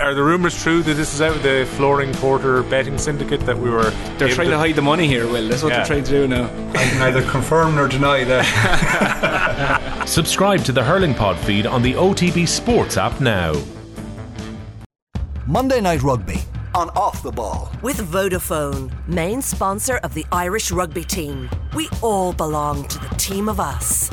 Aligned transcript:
Are 0.00 0.14
the 0.14 0.22
rumours 0.22 0.60
true 0.62 0.82
that 0.82 0.94
this 0.94 1.14
is 1.14 1.22
out 1.22 1.36
of 1.36 1.42
the 1.42 1.66
Flooring 1.76 2.12
Porter 2.14 2.62
betting 2.64 2.98
syndicate 2.98 3.40
that 3.40 3.56
we 3.56 3.70
were? 3.70 3.90
They're 4.18 4.28
trying 4.28 4.48
to... 4.48 4.52
to... 4.52 4.58
hide 4.58 4.74
the 4.74 4.82
money 4.82 5.06
here, 5.06 5.26
Will. 5.26 5.48
That's 5.48 5.62
what 5.62 5.70
yeah. 5.70 5.78
they're 5.78 5.86
trying 5.86 6.04
to 6.04 6.10
do 6.10 6.28
now. 6.28 6.44
I 6.44 6.84
can 6.84 6.98
neither 6.98 7.22
confirm 7.30 7.74
nor 7.74 7.88
deny 7.88 8.24
that. 8.24 10.02
Subscribe 10.06 10.64
to 10.64 10.72
the 10.72 10.82
Hurling 10.82 11.14
Pod 11.14 11.38
feed 11.38 11.66
on 11.66 11.82
the 11.82 11.94
OTB 11.94 12.46
Sports 12.46 12.96
app 12.96 13.20
now. 13.20 13.54
Monday 15.46 15.80
Night 15.80 16.02
Rugby 16.02 16.40
on 16.74 16.90
Off 16.90 17.22
the 17.22 17.32
Ball. 17.32 17.70
With 17.82 17.98
Vodafone, 17.98 18.92
main 19.08 19.40
sponsor 19.40 19.96
of 19.98 20.12
the 20.12 20.26
Irish 20.30 20.70
rugby 20.70 21.04
team. 21.04 21.48
We 21.74 21.88
all 22.02 22.32
belong 22.32 22.86
to 22.88 22.98
the 22.98 23.08
team 23.16 23.48
of 23.48 23.60
us. 23.60 24.10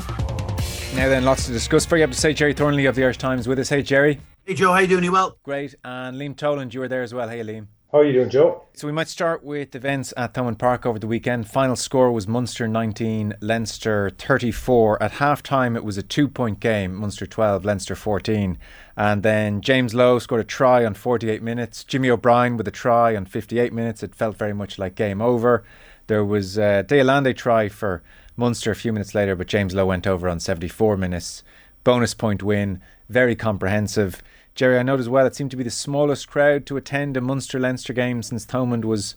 Now 0.96 1.10
then, 1.10 1.26
lots 1.26 1.48
to 1.48 1.52
discuss. 1.52 1.86
Very 1.86 2.02
happy 2.02 2.14
to 2.14 2.20
say 2.20 2.34
Gerry 2.34 2.54
Thornley 2.54 2.86
of 2.86 2.96
the 2.96 3.04
Irish 3.04 3.18
Times 3.18 3.48
with 3.48 3.60
us. 3.60 3.70
Hey, 3.70 3.82
Gerry. 3.82 4.20
Hey, 4.46 4.56
Joe. 4.56 4.74
How 4.74 4.80
you 4.80 4.88
doing? 4.88 5.06
You 5.06 5.14
well? 5.14 5.38
Great. 5.44 5.74
And 5.86 6.18
Liam 6.18 6.36
Toland, 6.36 6.74
you 6.74 6.82
were 6.82 6.90
there 6.90 7.02
as 7.02 7.14
well. 7.14 7.30
Hey, 7.30 7.40
Liam. 7.40 7.68
How 7.94 8.00
are 8.00 8.04
you 8.04 8.12
doing, 8.12 8.30
Joe? 8.30 8.66
So 8.74 8.88
we 8.88 8.92
might 8.92 9.08
start 9.08 9.42
with 9.42 9.74
events 9.74 10.14
at 10.18 10.34
Thomond 10.34 10.60
Park 10.60 10.86
over 10.86 11.00
the 11.00 11.08
weekend. 11.08 11.48
Final 11.48 11.78
score 11.78 12.12
was 12.12 12.28
Munster 12.28 12.68
19, 12.68 13.36
Leinster 13.40 14.10
34. 14.10 15.02
At 15.02 15.14
halftime, 15.14 15.78
it 15.78 15.86
was 15.86 15.98
a 15.98 16.04
two 16.04 16.28
point 16.28 16.60
game 16.60 16.94
Munster 16.94 17.26
12, 17.26 17.64
Leinster 17.64 17.96
14. 17.96 18.58
And 18.98 19.24
then 19.24 19.62
James 19.62 19.94
Lowe 19.94 20.20
scored 20.20 20.42
a 20.42 20.44
try 20.44 20.84
on 20.84 20.94
48 20.94 21.42
minutes. 21.42 21.86
Jimmy 21.86 22.10
O'Brien 22.10 22.58
with 22.58 22.68
a 22.68 22.72
try 22.72 23.16
on 23.16 23.24
58 23.24 23.72
minutes. 23.72 24.04
It 24.04 24.14
felt 24.14 24.36
very 24.36 24.54
much 24.54 24.78
like 24.78 24.96
game 24.96 25.22
over. 25.22 25.64
There 26.08 26.26
was 26.26 26.58
a 26.58 26.84
De 26.84 27.00
Allende 27.00 27.34
try 27.34 27.70
for 27.70 28.04
Munster 28.36 28.72
a 28.72 28.76
few 28.76 28.92
minutes 28.92 29.16
later, 29.16 29.38
but 29.38 29.48
James 29.48 29.74
Lowe 29.74 29.86
went 29.86 30.06
over 30.06 30.28
on 30.28 30.42
74 30.42 30.98
minutes. 30.98 31.44
Bonus 31.86 32.14
point 32.14 32.44
win, 32.44 32.82
very 33.08 33.38
comprehensive. 33.38 34.22
Gerry, 34.56 34.78
I 34.78 34.84
note 34.84 35.00
as 35.00 35.10
well 35.10 35.26
it 35.26 35.36
seemed 35.36 35.52
to 35.52 35.58
be 35.58 35.64
the 35.64 35.72
smallest 35.72 36.28
crowd 36.28 36.66
to 36.68 36.78
attend 36.78 37.18
a 37.18 37.22
Munster 37.22 37.60
Leinster 37.60 37.94
game 37.94 38.22
since 38.22 38.46
Thomond 38.46 38.86
was 38.86 39.16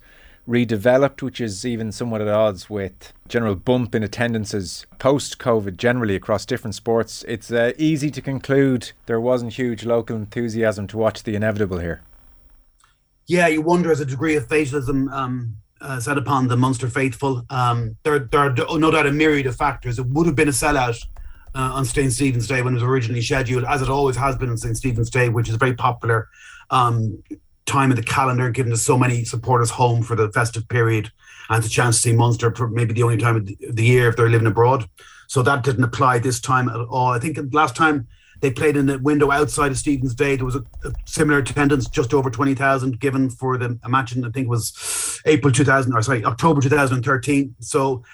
redeveloped, 0.48 1.22
which 1.22 1.40
is 1.40 1.66
even 1.66 1.92
somewhat 1.92 2.20
at 2.20 2.28
odds 2.28 2.70
with 2.70 3.12
general 3.28 3.54
bump 3.54 3.94
in 3.94 4.02
attendances 4.02 4.86
post 4.98 5.38
COVID 5.38 5.76
generally 5.76 6.14
across 6.14 6.46
different 6.46 6.74
sports. 6.74 7.24
It's 7.28 7.50
uh, 7.50 7.72
easy 7.76 8.10
to 8.12 8.22
conclude 8.22 8.92
there 9.06 9.20
wasn't 9.20 9.54
huge 9.54 9.84
local 9.84 10.16
enthusiasm 10.16 10.86
to 10.88 10.96
watch 10.96 11.24
the 11.24 11.34
inevitable 11.34 11.80
here. 11.80 12.02
Yeah, 13.26 13.48
you 13.48 13.60
wonder 13.60 13.90
as 13.90 14.00
a 14.00 14.06
degree 14.06 14.36
of 14.36 14.46
fatalism 14.46 15.08
um, 15.08 15.56
uh, 15.80 16.00
set 16.00 16.16
upon 16.16 16.48
the 16.48 16.56
Munster 16.56 16.88
faithful. 16.88 17.44
Um, 17.50 17.96
there, 18.04 18.20
there 18.20 18.40
are 18.40 18.78
no 18.78 18.90
doubt 18.90 19.06
a 19.06 19.12
myriad 19.12 19.46
of 19.46 19.56
factors. 19.56 19.98
It 19.98 20.06
would 20.06 20.26
have 20.26 20.36
been 20.36 20.48
a 20.48 20.52
sellout 20.52 21.04
uh, 21.56 21.72
on 21.72 21.84
St. 21.84 22.12
Stephen's 22.12 22.46
Day 22.46 22.60
when 22.60 22.74
it 22.74 22.76
was 22.76 22.82
originally 22.82 23.22
scheduled, 23.22 23.64
as 23.64 23.80
it 23.80 23.88
always 23.88 24.16
has 24.16 24.36
been 24.36 24.50
on 24.50 24.58
St. 24.58 24.76
Stephen's 24.76 25.10
Day, 25.10 25.30
which 25.30 25.48
is 25.48 25.54
a 25.54 25.58
very 25.58 25.74
popular 25.74 26.28
um, 26.70 27.22
time 27.64 27.90
of 27.90 27.96
the 27.96 28.02
calendar, 28.02 28.50
given 28.50 28.70
to 28.70 28.76
so 28.76 28.98
many 28.98 29.24
supporters 29.24 29.70
home 29.70 30.02
for 30.02 30.14
the 30.14 30.30
festive 30.32 30.68
period 30.68 31.10
and 31.48 31.64
the 31.64 31.68
chance 31.68 31.96
to 31.96 32.10
see 32.10 32.16
Munster 32.16 32.54
for 32.54 32.68
maybe 32.68 32.92
the 32.92 33.02
only 33.02 33.16
time 33.16 33.36
of 33.36 33.46
the 33.46 33.84
year 33.84 34.08
if 34.08 34.16
they're 34.16 34.28
living 34.28 34.46
abroad. 34.46 34.88
So 35.28 35.42
that 35.42 35.64
didn't 35.64 35.84
apply 35.84 36.18
this 36.18 36.40
time 36.40 36.68
at 36.68 36.76
all. 36.76 37.12
I 37.12 37.18
think 37.18 37.38
last 37.52 37.74
time 37.74 38.06
they 38.40 38.50
played 38.50 38.76
in 38.76 38.86
the 38.86 38.98
window 38.98 39.30
outside 39.30 39.70
of 39.70 39.78
Stephen's 39.78 40.14
Day. 40.14 40.36
There 40.36 40.44
was 40.44 40.56
a, 40.56 40.64
a 40.84 40.92
similar 41.06 41.38
attendance, 41.38 41.88
just 41.88 42.12
over 42.12 42.30
20,000 42.30 43.00
given 43.00 43.30
for 43.30 43.56
the 43.56 43.78
match 43.88 44.14
in, 44.14 44.24
I 44.24 44.30
think 44.30 44.44
it 44.44 44.50
was 44.50 45.22
April 45.24 45.52
2000, 45.52 45.92
or 45.94 46.02
sorry, 46.02 46.24
October 46.24 46.60
2013. 46.60 47.56
So 47.60 48.04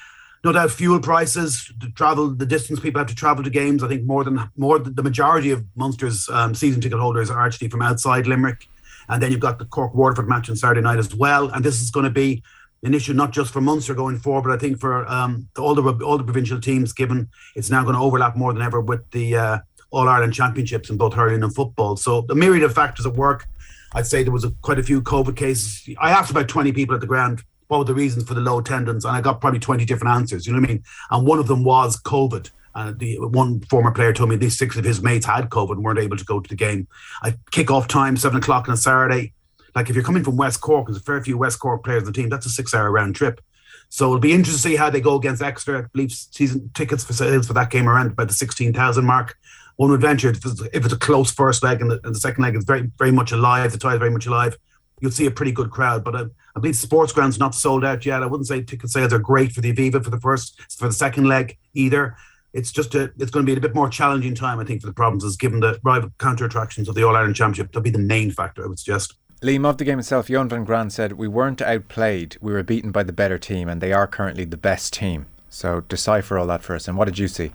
no 0.45 0.53
doubt 0.53 0.71
fuel 0.71 1.01
prices, 1.01 1.73
the 1.79 1.91
travel, 1.91 2.35
the 2.35 2.47
distance 2.47 2.81
people 2.81 2.99
have 2.99 3.09
to 3.09 3.15
travel 3.15 3.45
to 3.45 3.51
games. 3.51 3.83
I 3.83 3.89
think 3.89 4.05
more 4.05 4.25
than 4.25 4.51
more 4.57 4.79
the 4.79 5.03
majority 5.03 5.51
of 5.51 5.65
Munster's 5.77 6.29
um, 6.29 6.55
season 6.55 6.81
ticket 6.81 6.99
holders 6.99 7.31
are 7.31 7.47
actually 7.47 7.69
from 7.69 7.83
outside 7.83 8.27
Limerick, 8.27 8.67
and 9.09 9.23
then 9.23 9.31
you've 9.31 9.41
got 9.41 9.59
the 9.59 9.65
Cork 9.65 9.95
Waterford 9.95 10.29
match 10.29 10.51
on 10.51 10.57
Saturday 10.57 10.81
night 10.81 10.99
as 10.99 11.15
well. 11.15 11.49
And 11.49 11.65
this 11.65 11.81
is 11.81 11.91
going 11.91 12.05
to 12.05 12.11
be 12.11 12.43
an 12.83 12.93
issue 12.93 13.13
not 13.13 13.31
just 13.31 13.53
for 13.53 13.61
Munster 13.61 13.95
going 13.95 14.19
forward, 14.19 14.49
but 14.49 14.55
I 14.55 14.59
think 14.59 14.81
for 14.81 15.07
um, 15.07 15.49
all 15.57 15.77
the 15.77 16.05
all 16.05 16.19
the 16.19 16.25
provincial 16.25 16.61
teams, 16.61 16.93
given 16.93 17.29
it's 17.55 17.71
now 17.71 17.85
going 17.85 17.95
to 17.95 18.01
overlap 18.01 18.37
more 18.37 18.53
than 18.53 18.63
ever 18.63 18.81
with 18.81 19.09
the 19.13 19.37
uh, 19.37 19.59
All 19.93 20.09
Ireland 20.09 20.35
Championships 20.35 20.91
in 20.91 20.97
both 20.97 21.15
hurling 21.15 21.45
and 21.45 21.55
football. 21.55 21.97
So 21.97 22.23
the 22.23 22.35
myriad 22.35 22.65
of 22.65 22.75
factors 22.75 23.07
at 23.07 23.15
work. 23.15 23.47
I'd 23.95 24.07
say 24.07 24.23
there 24.23 24.33
was 24.33 24.45
a, 24.45 24.51
quite 24.63 24.79
a 24.79 24.83
few 24.83 25.03
COVID 25.03 25.37
cases. 25.37 25.87
I 26.01 26.13
asked 26.13 26.31
about 26.31 26.49
20 26.49 26.73
people 26.73 26.95
at 26.95 27.03
the 27.03 27.07
ground 27.07 27.45
what 27.73 27.79
were 27.79 27.85
the 27.85 27.95
reasons 27.95 28.29
for 28.29 28.35
the 28.35 28.41
low 28.43 28.59
attendance? 28.59 29.07
And 29.07 29.17
I 29.17 29.23
got 29.23 29.41
probably 29.41 29.59
20 29.59 29.87
different 29.87 30.15
answers, 30.15 30.47
you 30.47 30.53
know 30.53 30.61
what 30.61 30.69
I 30.69 30.73
mean? 30.75 30.85
And 31.11 31.27
one 31.27 31.39
of 31.39 31.47
them 31.47 31.65
was 31.65 31.99
COVID. 32.03 32.51
And 32.75 32.99
the 32.99 33.17
one 33.19 33.61
former 33.63 33.91
player 33.91 34.13
told 34.13 34.29
me 34.29 34.37
these 34.37 34.59
six 34.59 34.77
of 34.77 34.85
his 34.85 35.01
mates 35.03 35.25
had 35.25 35.49
COVID 35.49 35.73
and 35.73 35.83
weren't 35.83 35.99
able 35.99 36.19
to 36.19 36.25
go 36.25 36.39
to 36.39 36.49
the 36.49 36.55
game. 36.55 36.87
I 37.23 37.35
kick 37.51 37.71
off 37.71 37.89
time, 37.89 38.19
seven 38.19 38.39
o'clock 38.39 38.69
on 38.69 38.75
a 38.75 38.77
Saturday. 38.77 39.33
Like 39.75 39.89
if 39.89 39.97
you're 39.97 40.05
coming 40.05 40.23
from 40.23 40.37
West 40.37 40.61
Cork, 40.61 40.87
there's 40.87 40.99
a 40.99 41.01
fair 41.01 41.23
few 41.25 41.39
West 41.39 41.61
Cork 41.61 41.83
players 41.83 42.03
on 42.03 42.07
the 42.09 42.13
team, 42.13 42.29
that's 42.29 42.45
a 42.45 42.51
six 42.51 42.75
hour 42.75 42.91
round 42.91 43.17
trip. 43.17 43.41
So 43.89 44.05
it'll 44.07 44.19
be 44.19 44.33
interesting 44.33 44.57
to 44.57 44.69
see 44.69 44.77
how 44.77 44.91
they 44.91 45.01
go 45.01 45.17
against 45.17 45.43
Exeter. 45.43 45.79
I 45.79 45.89
believe 45.95 46.13
season 46.13 46.71
tickets 46.75 47.05
for 47.05 47.15
sales 47.15 47.47
for 47.47 47.55
that 47.55 47.71
game 47.71 47.89
around 47.89 48.09
about 48.09 48.29
the 48.29 48.35
16,000 48.35 49.03
mark. 49.03 49.39
One 49.77 49.91
would 49.91 50.03
venture 50.03 50.29
if 50.29 50.45
it's, 50.45 50.61
if 50.75 50.85
it's 50.85 50.93
a 50.93 50.99
close 50.99 51.31
first 51.31 51.63
leg 51.63 51.81
and 51.81 51.91
the, 51.91 52.01
and 52.05 52.15
the 52.15 52.21
second 52.21 52.45
leg 52.45 52.55
is 52.55 52.65
very, 52.65 52.91
very 52.99 53.13
much 53.13 53.33
alive, 53.33 53.73
the 53.73 53.79
tie 53.79 53.95
is 53.95 53.99
very 53.99 54.11
much 54.11 54.27
alive 54.27 54.59
you'll 55.03 55.11
see 55.11 55.27
a 55.27 55.31
pretty 55.31 55.53
good 55.53 55.71
crowd. 55.71 56.03
But 56.03 56.17
I, 56.17 56.23
I 56.57 56.61
believe 56.61 56.77
sports 56.77 57.13
ground's 57.13 57.39
not 57.39 57.55
sold 57.55 57.85
out 57.85 58.07
yet. 58.07 58.23
I 58.23 58.27
wouldn't 58.27 58.47
say 58.47 58.63
ticket 58.63 58.89
sales 58.89 59.13
are 59.13 59.19
great 59.19 59.53
for 59.53 59.61
the 59.61 59.73
Aviva 59.75 60.03
for 60.03 60.11
the 60.11 60.21
first 60.21 60.59
for 60.79 60.87
the 60.87 60.95
second 60.95 61.25
leg 61.25 61.59
either. 61.75 62.17
It's 62.55 62.71
just 62.71 62.95
a, 62.95 63.13
it's 63.19 63.31
going 63.31 63.45
to 63.45 63.53
be 63.53 63.57
a 63.57 63.61
bit 63.61 63.75
more 63.75 63.89
challenging 63.89 64.35
time, 64.35 64.61
I 64.61 64.65
think, 64.65 64.83
for 64.83 64.87
the 64.87 64.93
provinces, 64.93 65.37
given 65.37 65.61
the 65.61 65.81
rival 65.83 66.11
counter 66.19 66.45
attractions 66.45 66.89
of 66.89 66.95
the 66.95 67.03
All 67.03 67.17
Ireland 67.17 67.35
Championship. 67.35 67.69
That'll 67.69 67.83
be 67.83 67.91
the 67.91 67.99
main 67.99 68.31
factor, 68.31 68.65
I 68.65 68.69
would 68.69 68.79
suggest. 68.79 69.15
Liam, 69.41 69.67
of 69.67 69.79
the 69.79 69.85
game 69.85 69.99
itself, 69.99 70.31
Johan 70.31 70.49
van 70.49 70.65
Graan 70.65 70.91
said, 70.91 71.15
We 71.15 71.27
weren't 71.27 71.61
outplayed, 71.61 72.37
we 72.41 72.53
were 72.53 72.63
beaten 72.63 72.93
by 72.93 73.03
the 73.03 73.13
better 73.13 73.39
team, 73.39 73.69
and 73.69 73.81
they 73.81 73.93
are 73.93 74.07
currently 74.07 74.45
the 74.45 74.57
best 74.57 74.93
team. 74.93 75.27
So 75.49 75.81
decipher 75.81 76.39
all 76.39 76.47
that 76.47 76.63
for 76.63 76.77
us. 76.77 76.87
And 76.87 76.97
what 76.97 77.07
did 77.07 77.19
you 77.19 77.27
see? 77.27 77.53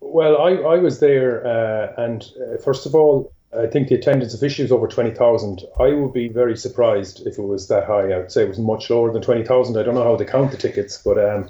Well, 0.00 0.40
I, 0.40 0.52
I 0.52 0.78
was 0.78 1.00
there, 1.00 1.44
uh, 1.44 2.00
and 2.00 2.24
uh, 2.40 2.62
first 2.62 2.86
of 2.86 2.94
all, 2.94 3.32
I 3.56 3.66
think 3.66 3.88
the 3.88 3.94
attendance 3.94 4.34
officially 4.34 4.64
was 4.64 4.72
over 4.72 4.88
20,000. 4.88 5.62
I 5.78 5.90
would 5.90 6.12
be 6.12 6.28
very 6.28 6.56
surprised 6.56 7.26
if 7.26 7.38
it 7.38 7.42
was 7.42 7.68
that 7.68 7.86
high. 7.86 8.12
I 8.12 8.18
would 8.18 8.32
say 8.32 8.42
it 8.42 8.48
was 8.48 8.58
much 8.58 8.90
lower 8.90 9.12
than 9.12 9.22
20,000. 9.22 9.76
I 9.76 9.82
don't 9.82 9.94
know 9.94 10.02
how 10.04 10.16
they 10.16 10.24
count 10.24 10.50
the 10.50 10.56
tickets, 10.56 11.00
but 11.04 11.18
um, 11.18 11.48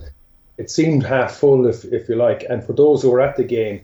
it 0.58 0.70
seemed 0.70 1.04
half 1.04 1.36
full, 1.36 1.66
if, 1.66 1.84
if 1.84 2.08
you 2.08 2.16
like. 2.16 2.44
And 2.48 2.62
for 2.62 2.72
those 2.72 3.02
who 3.02 3.10
were 3.10 3.20
at 3.20 3.36
the 3.36 3.44
game, 3.44 3.82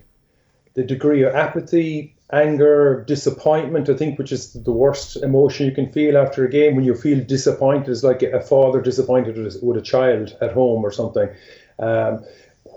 the 0.73 0.83
degree 0.83 1.23
of 1.23 1.35
apathy, 1.35 2.15
anger, 2.31 3.03
disappointment, 3.07 3.89
I 3.89 3.95
think, 3.95 4.17
which 4.17 4.31
is 4.31 4.53
the 4.53 4.71
worst 4.71 5.17
emotion 5.17 5.65
you 5.65 5.73
can 5.73 5.91
feel 5.91 6.17
after 6.17 6.45
a 6.45 6.49
game 6.49 6.75
when 6.75 6.85
you 6.85 6.95
feel 6.95 7.23
disappointed, 7.23 7.89
is 7.89 8.03
like 8.03 8.21
a 8.21 8.41
father 8.41 8.81
disappointed 8.81 9.35
with 9.61 9.77
a 9.77 9.81
child 9.81 10.37
at 10.41 10.53
home 10.53 10.85
or 10.85 10.91
something. 10.91 11.29
Um, 11.79 12.23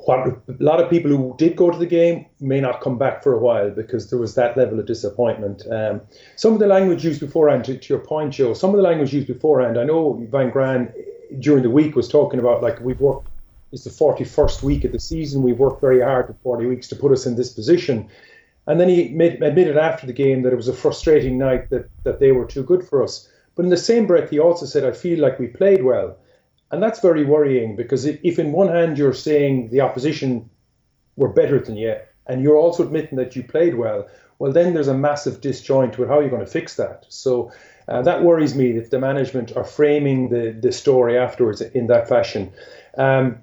what 0.07 0.27
a 0.27 0.37
lot 0.59 0.81
of 0.81 0.91
people 0.91 1.11
who 1.11 1.35
did 1.39 1.57
go 1.57 1.71
to 1.71 1.79
the 1.79 1.87
game 1.87 2.27
may 2.41 2.61
not 2.61 2.81
come 2.81 2.99
back 2.99 3.23
for 3.23 3.33
a 3.33 3.39
while 3.39 3.71
because 3.71 4.11
there 4.11 4.19
was 4.19 4.35
that 4.35 4.57
level 4.57 4.79
of 4.79 4.87
disappointment. 4.87 5.63
Um, 5.71 6.03
some 6.37 6.53
of 6.53 6.59
the 6.59 6.67
language 6.67 7.05
used 7.05 7.21
beforehand, 7.21 7.65
to, 7.67 7.79
to 7.79 7.95
your 7.95 8.03
point, 8.03 8.35
Joe, 8.35 8.55
some 8.55 8.71
of 8.71 8.77
the 8.77 8.83
language 8.83 9.15
used 9.15 9.27
beforehand, 9.27 9.79
I 9.79 9.85
know 9.85 10.27
Van 10.31 10.51
Graan 10.51 10.93
during 11.39 11.63
the 11.63 11.71
week 11.71 11.97
was 11.97 12.09
talking 12.09 12.39
about 12.39 12.63
like 12.63 12.81
we've 12.81 13.01
worked, 13.01 13.29
it's 13.73 13.85
the 13.85 13.91
41st 13.91 14.63
week 14.63 14.85
of 14.85 14.93
the 14.93 15.01
season, 15.01 15.43
we've 15.43 15.59
worked 15.59 15.81
very 15.81 16.01
hard 16.01 16.27
for 16.27 16.35
40 16.43 16.67
weeks 16.67 16.89
to 16.89 16.97
put 16.97 17.13
us 17.13 17.27
in 17.27 17.37
this 17.37 17.53
position. 17.53 18.09
And 18.67 18.81
then 18.81 18.89
he 18.89 19.09
made, 19.09 19.43
admitted 19.43 19.77
after 19.77 20.07
the 20.07 20.13
game 20.13 20.43
that 20.43 20.53
it 20.53 20.57
was 20.57 20.69
a 20.69 20.75
frustrating 20.75 21.39
night 21.39 21.71
that, 21.71 21.89
that 22.05 22.21
they 22.21 22.33
were 22.33 22.47
too 22.47 22.63
good 22.63 22.87
for 22.87 23.03
us. 23.03 23.29
But 23.57 23.65
in 23.65 23.71
the 23.71 23.77
same 23.77 24.07
breath, 24.07 24.31
he 24.31 24.39
also 24.39 24.67
said, 24.67 24.85
I 24.85 24.93
feel 24.93 25.21
like 25.21 25.39
we 25.39 25.47
played 25.47 25.85
well. 25.85 26.17
And 26.75 26.83
that's 26.83 26.99
very 26.99 27.25
worrying 27.25 27.77
because 27.77 28.05
if, 28.05 28.37
in 28.37 28.51
one 28.51 28.67
hand 28.67 28.99
you're 28.99 29.15
saying 29.15 29.71
the 29.71 29.81
opposition 29.81 30.51
were 31.15 31.29
better 31.29 31.61
than 31.61 31.77
you, 31.77 31.95
and 32.27 32.43
you're 32.43 32.57
also 32.57 32.83
admitting 32.83 33.17
that 33.19 33.37
you 33.37 33.45
played 33.45 33.77
well, 33.77 34.09
well, 34.41 34.51
then 34.51 34.75
there's 34.75 34.89
a 34.89 34.99
massive 34.99 35.41
disjoint 35.41 35.99
with 35.99 36.09
how 36.09 36.19
you're 36.19 36.31
going 36.31 36.45
to 36.45 36.51
fix 36.51 36.75
that. 36.75 37.07
So 37.11 37.53
uh, 37.87 38.03
that 38.03 38.25
worries 38.25 38.57
me 38.57 38.71
if 38.71 38.91
the 38.91 38.99
management 38.99 39.57
are 39.57 39.63
framing 39.63 40.31
the, 40.31 40.51
the 40.51 40.73
story 40.73 41.17
afterwards 41.17 41.61
in 41.61 41.87
that 41.87 42.09
fashion. 42.09 42.53
Um, 42.99 43.39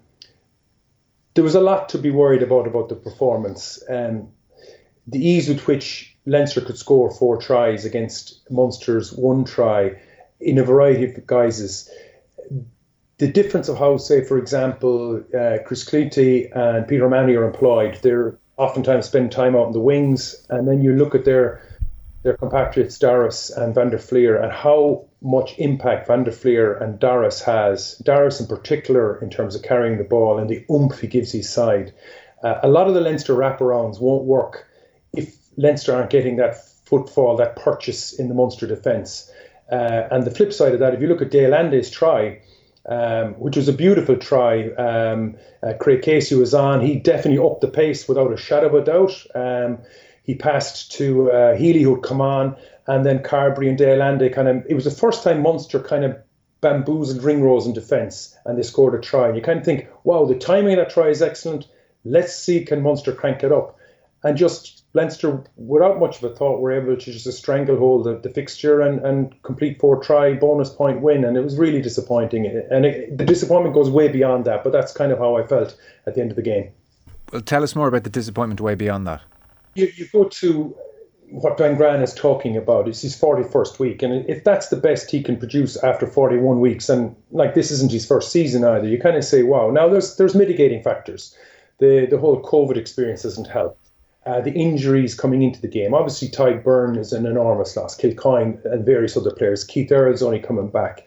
there 1.34 1.46
was 1.46 1.56
a 1.56 1.62
lot 1.62 1.88
to 1.90 1.98
be 1.98 2.12
worried 2.12 2.44
about 2.44 2.68
about 2.68 2.90
the 2.90 2.96
performance. 2.96 3.82
Um, 3.88 4.28
the 5.08 5.26
ease 5.26 5.48
with 5.48 5.66
which 5.68 6.18
Leinster 6.26 6.60
could 6.60 6.78
score 6.78 7.10
four 7.10 7.38
tries 7.38 7.86
against 7.86 8.42
Munster's 8.52 9.14
one 9.14 9.46
try 9.46 9.96
in 10.42 10.58
a 10.58 10.66
variety 10.66 11.06
of 11.06 11.26
guises 11.26 11.90
the 13.22 13.28
difference 13.28 13.70
of 13.70 13.78
how, 13.78 13.98
say, 13.98 14.24
for 14.24 14.40
example, 14.40 15.24
uh, 15.40 15.60
Chris 15.64 15.88
Cloete 15.88 16.50
and 16.56 16.88
Peter 16.88 17.06
O'Mahony 17.06 17.36
are 17.36 17.44
employed, 17.44 18.00
they're 18.02 18.36
oftentimes 18.58 19.06
spend 19.06 19.32
time 19.32 19.56
out 19.56 19.68
in 19.68 19.74
the 19.74 19.80
wings, 19.80 20.44
and 20.50 20.68
then 20.68 20.82
you 20.82 20.94
look 20.94 21.14
at 21.14 21.24
their 21.24 21.62
their 22.24 22.36
compatriots 22.36 22.98
Doris 22.98 23.52
and 23.52 23.76
Van 23.76 23.92
der 23.92 24.00
Flier 24.00 24.38
and 24.38 24.52
how 24.52 25.06
much 25.22 25.58
impact 25.60 26.08
Van 26.08 26.24
der 26.24 26.32
Flier 26.32 26.74
and 26.74 27.00
Doris 27.00 27.42
has, 27.44 27.96
Doris 28.00 28.40
in 28.40 28.48
particular, 28.48 29.22
in 29.22 29.30
terms 29.30 29.56
of 29.56 29.62
carrying 29.62 30.00
the 30.00 30.04
ball 30.04 30.40
and 30.40 30.50
the 30.50 30.66
oomph 30.72 31.00
he 31.00 31.08
gives 31.08 31.32
his 31.32 31.48
side. 31.48 31.94
Uh, 32.44 32.56
a 32.64 32.68
lot 32.68 32.88
of 32.88 32.96
the 32.96 33.02
Leinster 33.02 33.36
wraparounds 33.36 34.02
won't 34.02 34.24
work 34.24 34.68
if 35.14 35.36
Leinster 35.58 35.94
aren't 35.94 36.10
getting 36.10 36.38
that 36.38 36.64
footfall, 36.86 37.38
that 37.38 37.56
purchase 37.56 38.14
in 38.14 38.30
the 38.30 38.36
Munster 38.36 38.66
defence. 38.66 39.32
Uh, 39.72 40.08
and 40.10 40.24
the 40.24 40.32
flip 40.32 40.52
side 40.54 40.74
of 40.74 40.80
that, 40.80 40.96
if 40.96 41.02
you 41.02 41.08
look 41.08 41.22
at 41.22 41.30
de 41.32 41.46
Allende's 41.46 41.90
try, 41.92 42.40
um, 42.88 43.34
which 43.34 43.56
was 43.58 43.68
a 43.68 43.74
beautiful 43.74 44.18
try. 44.18 44.70
Um, 44.70 45.36
uh, 45.62 45.74
Craig 45.80 46.02
Casey 46.02 46.36
was 46.36 46.54
on. 46.54 46.82
He 46.82 46.96
definitely 46.96 47.44
upped 47.44 47.62
the 47.62 47.68
pace 47.68 48.08
without 48.08 48.34
a 48.34 48.38
shadow 48.38 48.68
of 48.68 48.74
a 48.74 48.84
doubt. 48.84 49.26
Um, 49.36 49.80
he 50.24 50.36
passed 50.36 50.92
to 50.94 51.32
uh, 51.32 51.56
Healy, 51.56 51.82
who'd 51.82 52.04
come 52.04 52.22
on, 52.22 52.56
and 52.88 53.06
then 53.06 53.20
Carbery 53.20 53.70
and 53.70 53.78
de 53.78 53.92
Allende 53.92 54.30
kind 54.30 54.48
of. 54.48 54.66
It 54.68 54.76
was 54.76 54.86
the 54.86 54.92
first 54.92 55.24
time 55.24 55.42
Munster 55.42 55.80
kind 55.80 56.04
of 56.04 56.18
bamboozled 56.62 57.24
Ringrose 57.24 57.66
in 57.66 57.74
defence, 57.74 58.36
and 58.46 58.58
they 58.58 58.64
scored 58.64 58.96
a 58.96 59.00
try. 59.00 59.28
And 59.28 59.36
you 59.36 59.42
kind 59.42 59.60
of 59.60 59.66
think, 59.66 59.88
wow, 60.04 60.26
the 60.26 60.36
timing 60.36 60.74
of 60.74 60.78
that 60.78 60.94
try 60.94 61.08
is 61.08 61.22
excellent. 61.22 61.68
Let's 62.06 62.36
see, 62.36 62.66
can 62.66 62.82
Munster 62.82 63.14
crank 63.14 63.44
it 63.44 63.52
up? 63.52 63.78
And 64.24 64.38
just 64.38 64.81
Leinster, 64.94 65.44
without 65.56 66.00
much 66.00 66.18
of 66.18 66.24
a 66.30 66.36
thought, 66.36 66.60
were 66.60 66.72
able 66.72 66.98
to 66.98 67.12
just 67.12 67.38
stranglehold 67.38 68.04
the, 68.04 68.18
the 68.18 68.30
fixture 68.30 68.82
and, 68.82 69.00
and 69.06 69.42
complete 69.44 69.80
four 69.80 70.04
try 70.04 70.34
bonus 70.34 70.70
point 70.70 71.02
win. 71.02 71.24
And 71.24 71.38
it 71.38 71.44
was 71.44 71.58
really 71.58 71.82
disappointing. 71.82 72.46
And 72.70 72.86
it, 72.86 73.18
the 73.18 73.26
disappointment 73.26 73.74
goes 73.74 73.90
way 73.90 74.10
beyond 74.10 74.46
that, 74.46 74.64
but 74.64 74.74
that's 74.74 74.92
kind 74.92 75.12
of 75.12 75.20
how 75.20 75.38
I 75.38 75.48
felt 75.48 75.78
at 76.06 76.16
the 76.16 76.22
end 76.22 76.32
of 76.32 76.36
the 76.36 76.42
game. 76.42 76.72
Well, 77.32 77.42
tell 77.42 77.64
us 77.64 77.74
more 77.74 77.88
about 77.88 78.04
the 78.04 78.10
disappointment 78.10 78.60
way 78.60 78.76
beyond 78.76 79.08
that. 79.08 79.22
You, 79.76 79.90
you 79.96 80.08
go 80.12 80.26
to 80.26 80.76
what 81.30 81.58
Van 81.58 81.78
Graan 81.78 82.02
is 82.02 82.14
talking 82.14 82.58
about. 82.58 82.90
It's 82.90 83.02
his 83.02 83.16
41st 83.16 83.80
week. 83.80 84.04
And 84.04 84.30
if 84.30 84.44
that's 84.44 84.68
the 84.68 84.76
best 84.76 85.10
he 85.10 85.24
can 85.24 85.38
produce 85.38 85.78
after 85.78 86.06
41 86.06 86.60
weeks, 86.60 86.90
and 86.90 87.16
like 87.32 87.56
this 87.56 87.72
isn't 87.72 87.94
his 87.94 88.06
first 88.06 88.34
season 88.34 88.66
either, 88.66 88.90
you 88.90 89.00
kind 89.00 89.16
of 89.16 89.24
say, 89.24 89.44
wow. 89.44 89.72
Now 89.72 89.88
there's 89.88 90.18
there's 90.18 90.36
mitigating 90.36 90.84
factors. 90.84 91.34
The, 91.80 92.06
the 92.10 92.18
whole 92.18 92.44
COVID 92.44 92.76
experience 92.76 93.24
doesn't 93.24 93.48
help 93.48 93.81
uh, 94.26 94.42
the 94.42 94.54
injuries 94.54 95.16
coming 95.16 95.42
into 95.42 95.62
the 95.62 95.68
game. 95.68 95.94
Obviously, 95.94 96.30
Tadhg 96.30 96.64
Beirne 96.64 96.98
is 96.98 97.12
an 97.12 97.26
enormous 97.26 97.76
loss. 97.76 97.98
Kilcoyne 97.98 98.64
and 98.66 98.86
various 98.86 99.18
other 99.18 99.32
players. 99.32 99.64
Keith 99.64 99.92
Earls 99.92 100.22
only 100.22 100.40
coming 100.40 100.70
back. 100.70 101.06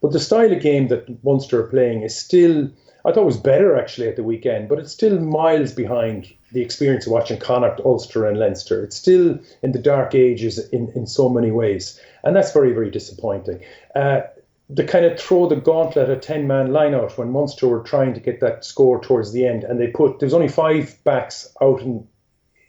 But 0.00 0.12
the 0.12 0.20
style 0.20 0.52
of 0.52 0.60
game 0.60 0.88
that 0.88 1.22
Munster 1.24 1.60
are 1.60 1.68
playing 1.68 2.02
is 2.02 2.16
still, 2.16 2.70
I 3.04 3.12
thought 3.12 3.26
was 3.26 3.36
better 3.36 3.76
actually 3.76 4.08
at 4.08 4.16
the 4.16 4.22
weekend, 4.22 4.68
but 4.68 4.78
it's 4.78 4.92
still 4.92 5.18
miles 5.18 5.72
behind 5.72 6.32
the 6.52 6.62
experience 6.62 7.06
of 7.06 7.12
watching 7.12 7.38
Connacht, 7.38 7.80
Ulster, 7.84 8.26
and 8.26 8.38
Leinster. 8.38 8.82
It's 8.82 8.96
still 8.96 9.38
in 9.62 9.72
the 9.72 9.78
dark 9.78 10.14
ages 10.14 10.58
in, 10.70 10.90
in 10.94 11.06
so 11.06 11.28
many 11.28 11.50
ways. 11.50 12.00
And 12.22 12.34
that's 12.34 12.52
very, 12.52 12.72
very 12.72 12.90
disappointing. 12.90 13.60
Uh, 13.94 14.22
the 14.70 14.84
kind 14.84 15.04
of 15.04 15.20
throw 15.20 15.46
the 15.46 15.56
gauntlet 15.56 16.08
a 16.08 16.16
10 16.16 16.46
man 16.46 16.72
line 16.72 16.94
out 16.94 17.18
when 17.18 17.30
Munster 17.30 17.68
were 17.68 17.82
trying 17.82 18.14
to 18.14 18.20
get 18.20 18.40
that 18.40 18.64
score 18.64 18.98
towards 19.00 19.32
the 19.32 19.46
end 19.46 19.62
and 19.62 19.78
they 19.78 19.88
put 19.88 20.20
there's 20.20 20.32
only 20.32 20.48
five 20.48 20.96
backs 21.04 21.54
out 21.60 21.82
in 21.82 22.06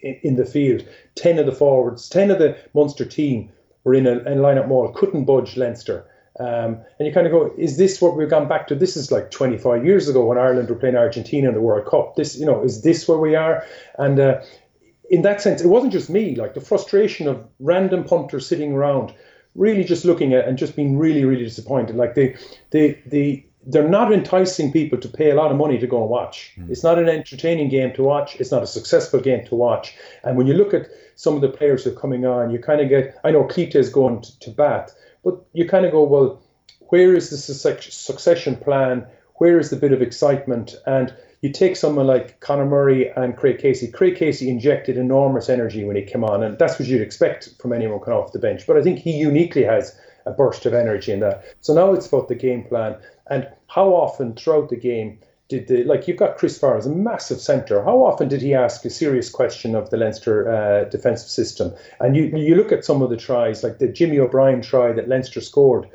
in, 0.01 0.35
the 0.35 0.45
field. 0.45 0.85
Ten 1.15 1.39
of 1.39 1.45
the 1.45 1.51
forwards, 1.51 2.09
ten 2.09 2.31
of 2.31 2.39
the 2.39 2.57
Munster 2.73 3.05
team 3.05 3.51
were 3.83 3.93
in 3.93 4.07
a, 4.07 4.21
a 4.25 4.35
line-up 4.35 4.67
maul, 4.67 4.91
couldn't 4.91 5.25
budge 5.25 5.57
Leinster. 5.57 6.05
Um, 6.39 6.81
and 6.99 7.07
you 7.07 7.13
kind 7.13 7.25
of 7.25 7.31
go, 7.31 7.53
is 7.57 7.77
this 7.77 8.01
what 8.01 8.17
we've 8.17 8.29
gone 8.29 8.47
back 8.47 8.67
to? 8.67 8.75
This 8.75 8.97
is 8.97 9.11
like 9.11 9.31
25 9.31 9.85
years 9.85 10.09
ago 10.09 10.25
when 10.25 10.37
Ireland 10.37 10.69
were 10.69 10.75
playing 10.75 10.97
Argentina 10.97 11.47
in 11.47 11.53
the 11.53 11.61
World 11.61 11.87
Cup. 11.87 12.15
This, 12.15 12.37
you 12.37 12.45
know, 12.45 12.61
is 12.61 12.81
this 12.81 13.07
where 13.07 13.17
we 13.17 13.35
are? 13.35 13.65
And 13.97 14.19
uh, 14.19 14.41
in 15.09 15.21
that 15.21 15.41
sense, 15.41 15.61
it 15.61 15.67
wasn't 15.67 15.93
just 15.93 16.09
me. 16.09 16.35
Like 16.35 16.53
the 16.53 16.61
frustration 16.61 17.27
of 17.27 17.47
random 17.59 18.03
punters 18.03 18.47
sitting 18.47 18.73
around, 18.73 19.13
really 19.53 19.85
just 19.85 20.03
looking 20.03 20.33
at 20.33 20.47
and 20.47 20.57
just 20.57 20.75
being 20.75 20.97
really, 20.97 21.23
really 21.23 21.45
disappointed. 21.45 21.95
Like 21.95 22.15
the 22.15 22.35
the 22.71 22.97
the 23.05 23.45
they're 23.65 23.89
not 23.89 24.13
enticing 24.13 24.71
people 24.71 24.99
to 24.99 25.07
pay 25.07 25.31
a 25.31 25.35
lot 25.35 25.51
of 25.51 25.57
money 25.57 25.77
to 25.79 25.87
go 25.87 26.01
and 26.01 26.09
watch. 26.09 26.53
Mm. 26.57 26.69
It's 26.69 26.83
not 26.83 26.99
an 26.99 27.09
entertaining 27.09 27.69
game 27.69 27.93
to 27.93 28.03
watch. 28.03 28.35
It's 28.35 28.51
not 28.51 28.63
a 28.63 28.67
successful 28.67 29.19
game 29.19 29.45
to 29.47 29.55
watch. 29.55 29.95
And 30.23 30.37
when 30.37 30.47
you 30.47 30.53
look 30.53 30.73
at 30.73 30.87
some 31.15 31.35
of 31.35 31.41
the 31.41 31.49
players 31.49 31.83
who 31.83 31.91
are 31.91 31.99
coming 31.99 32.25
on, 32.25 32.51
you 32.51 32.59
kind 32.59 32.81
of 32.81 32.89
get. 32.89 33.19
I 33.23 33.31
know 33.31 33.43
Keita 33.43 33.75
is 33.75 33.89
going 33.89 34.21
to, 34.21 34.39
to 34.39 34.51
Bath, 34.51 34.95
but 35.23 35.43
you 35.53 35.67
kind 35.67 35.85
of 35.85 35.91
go, 35.91 36.03
well, 36.03 36.41
where 36.89 37.15
is 37.15 37.29
the 37.29 37.37
succession 37.37 38.55
plan? 38.55 39.07
Where 39.35 39.59
is 39.59 39.69
the 39.69 39.77
bit 39.77 39.91
of 39.91 40.01
excitement? 40.01 40.75
And 40.85 41.13
you 41.41 41.51
take 41.51 41.75
someone 41.75 42.07
like 42.07 42.39
Conor 42.39 42.65
Murray 42.65 43.09
and 43.09 43.35
Craig 43.35 43.59
Casey. 43.59 43.87
Craig 43.87 44.15
Casey 44.15 44.49
injected 44.49 44.97
enormous 44.97 45.49
energy 45.49 45.83
when 45.83 45.95
he 45.95 46.03
came 46.03 46.23
on, 46.23 46.43
and 46.43 46.57
that's 46.57 46.79
what 46.79 46.87
you'd 46.87 47.01
expect 47.01 47.49
from 47.59 47.73
anyone 47.73 47.99
coming 47.99 48.19
off 48.19 48.31
the 48.31 48.39
bench. 48.39 48.65
But 48.65 48.77
I 48.77 48.83
think 48.83 48.99
he 48.99 49.11
uniquely 49.17 49.63
has 49.63 49.99
a 50.25 50.31
burst 50.31 50.65
of 50.65 50.73
energy 50.73 51.11
in 51.11 51.19
that. 51.19 51.43
So 51.61 51.73
now 51.73 51.93
it's 51.93 52.07
about 52.07 52.27
the 52.27 52.35
game 52.35 52.63
plan 52.63 52.97
and 53.29 53.47
how 53.67 53.89
often 53.89 54.33
throughout 54.33 54.69
the 54.69 54.75
game 54.75 55.19
did 55.47 55.67
the 55.67 55.83
like 55.83 56.07
you've 56.07 56.17
got 56.17 56.37
Chris 56.37 56.57
Farr 56.57 56.77
as 56.77 56.85
a 56.85 56.89
massive 56.89 57.39
centre. 57.39 57.83
How 57.83 58.03
often 58.03 58.27
did 58.27 58.41
he 58.41 58.53
ask 58.53 58.83
a 58.83 58.89
serious 58.89 59.29
question 59.29 59.75
of 59.75 59.89
the 59.89 59.97
Leinster 59.97 60.49
uh, 60.49 60.83
defensive 60.85 61.29
system? 61.29 61.73
And 61.99 62.15
you 62.15 62.25
you 62.25 62.55
look 62.55 62.71
at 62.71 62.85
some 62.85 63.01
of 63.01 63.09
the 63.09 63.17
tries, 63.17 63.63
like 63.63 63.77
the 63.77 63.87
Jimmy 63.87 64.19
O'Brien 64.19 64.61
try 64.61 64.91
that 64.93 65.07
Leinster 65.07 65.41
scored, 65.41 65.87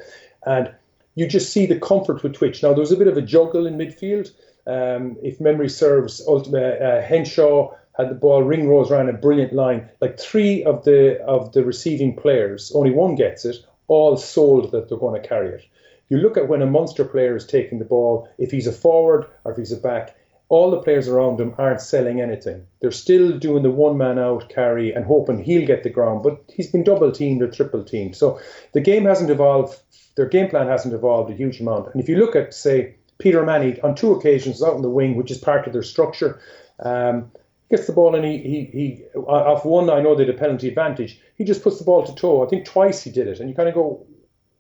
and 0.47 0.73
you 1.17 1.27
just 1.27 1.53
see 1.53 1.67
the 1.67 1.81
comfort 1.81 2.23
with 2.23 2.41
which. 2.41 2.63
Now 2.63 2.71
there 2.71 2.81
was 2.81 2.93
a 2.93 2.97
bit 2.97 3.09
of 3.09 3.17
a 3.17 3.23
juggle 3.23 3.67
in 3.67 3.77
midfield. 3.77 4.31
Um, 4.67 5.17
if 5.23 5.41
memory 5.41 5.69
serves, 5.69 6.23
ultimate, 6.29 6.81
uh, 6.81 7.03
Henshaw 7.03 7.75
had 7.97 8.11
the 8.11 8.15
ball. 8.15 8.45
Ringrose 8.45 8.91
ran 8.91 9.09
a 9.09 9.13
brilliant 9.13 9.53
line. 9.53 9.89
Like 10.01 10.19
three 10.19 10.63
of 10.63 10.85
the 10.85 11.21
of 11.25 11.53
the 11.53 11.65
receiving 11.65 12.15
players, 12.15 12.71
only 12.73 12.91
one 12.91 13.17
gets 13.17 13.45
it 13.45 13.57
all 13.89 14.17
sold 14.17 14.71
that 14.71 14.89
they're 14.89 14.97
going 14.97 15.21
to 15.21 15.29
carry 15.29 15.49
it. 15.49 15.67
You 16.11 16.19
look 16.19 16.37
at 16.37 16.49
when 16.49 16.61
a 16.61 16.67
Munster 16.67 17.05
player 17.05 17.37
is 17.37 17.47
taking 17.47 17.79
the 17.79 17.85
ball, 17.85 18.29
if 18.37 18.51
he's 18.51 18.67
a 18.67 18.73
forward 18.73 19.27
or 19.45 19.53
if 19.53 19.59
he's 19.59 19.73
a 19.73 19.77
back, 19.77 20.17
all 20.51 20.73
the 20.73 20.83
players 20.83 21.09
around 21.09 21.41
him 21.41 21.55
aren't 21.57 21.81
selling 21.81 22.21
anything. 22.21 22.67
They're 22.81 22.91
still 22.91 23.39
doing 23.39 23.63
the 23.63 23.71
one 23.71 23.97
man 23.97 24.19
out 24.19 24.49
carry 24.49 24.93
and 24.93 25.05
hoping 25.05 25.43
he'll 25.43 25.67
get 25.67 25.85
the 25.85 25.91
ground, 25.91 26.25
but 26.25 26.43
he's 26.53 26.71
been 26.71 26.83
double 26.83 27.13
teamed 27.13 27.41
or 27.41 27.49
triple 27.49 27.85
teamed. 27.85 28.17
So 28.17 28.41
the 28.73 28.81
game 28.81 29.05
hasn't 29.05 29.31
evolved, 29.31 29.79
their 30.17 30.27
game 30.27 30.51
plan 30.51 30.67
hasn't 30.67 30.93
evolved 30.93 31.31
a 31.31 31.37
huge 31.37 31.61
amount. 31.61 31.93
And 31.93 32.03
if 32.03 32.09
you 32.09 32.17
look 32.17 32.35
at, 32.35 32.53
say, 32.53 32.97
Peter 33.19 33.45
Manny 33.45 33.81
on 33.83 33.95
two 33.95 34.13
occasions 34.13 34.61
out 34.63 34.75
in 34.75 34.83
the 34.83 34.91
wing, 34.91 35.15
which 35.15 35.31
is 35.31 35.39
part 35.39 35.69
of 35.69 35.73
their 35.73 35.85
structure, 35.85 36.41
um, 36.81 37.31
gets 37.71 37.87
the 37.87 37.93
ball 37.93 38.17
and 38.17 38.25
he, 38.25 38.39
he, 38.39 38.65
he 38.65 39.05
off 39.15 39.65
one, 39.65 39.89
I 39.89 40.01
know 40.01 40.17
they 40.17 40.27
had 40.27 40.35
a 40.35 40.39
penalty 40.39 40.67
advantage. 40.67 41.21
He 41.37 41.45
just 41.45 41.63
puts 41.63 41.79
the 41.79 41.85
ball 41.85 42.05
to 42.05 42.15
toe. 42.17 42.45
I 42.45 42.49
think 42.49 42.67
twice 42.67 43.05
he 43.05 43.11
did 43.11 43.29
it. 43.29 43.39
And 43.39 43.49
you 43.49 43.55
kind 43.55 43.69
of 43.69 43.75
go, 43.77 44.05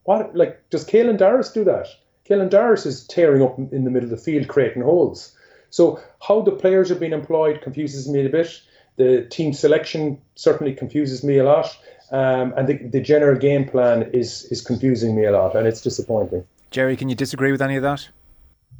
what, 0.05 0.35
like, 0.35 0.69
does 0.70 0.85
Caelan 0.85 1.19
Doris 1.19 1.52
do 1.52 1.64
that? 1.64 1.88
Caelan 2.29 2.50
Doris 2.50 2.87
is 2.87 3.06
tearing 3.06 3.43
up 3.43 3.58
in 3.58 3.85
the 3.85 3.91
middle 3.91 4.11
of 4.11 4.11
the 4.11 4.25
field, 4.25 4.49
creating 4.49 4.82
holes. 4.82 5.37
So 5.70 6.00
how 6.26 6.43
the 6.43 6.52
players 6.52 6.91
are 6.91 6.97
being 6.97 7.12
employed 7.12 7.61
confuses 7.62 8.08
me 8.08 8.25
a 8.26 8.29
bit. 8.29 8.61
The 8.97 9.23
team 9.31 9.52
selection 9.52 10.20
certainly 10.35 10.75
confuses 10.75 11.25
me 11.25 11.38
a 11.38 11.44
lot. 11.44 11.76
Um, 12.12 12.52
and 12.56 12.69
the, 12.69 12.76
the 12.88 13.00
general 13.00 13.38
game 13.38 13.69
plan 13.69 14.11
is 14.12 14.44
is 14.50 14.62
confusing 14.62 15.14
me 15.14 15.25
a 15.25 15.31
lot, 15.31 15.55
and 15.55 15.67
it's 15.67 15.81
disappointing. 15.81 16.44
Gerry, 16.72 16.96
can 16.96 17.08
you 17.08 17.15
disagree 17.15 17.53
with 17.53 17.63
any 17.63 17.77
of 17.77 17.82
that? 17.82 18.08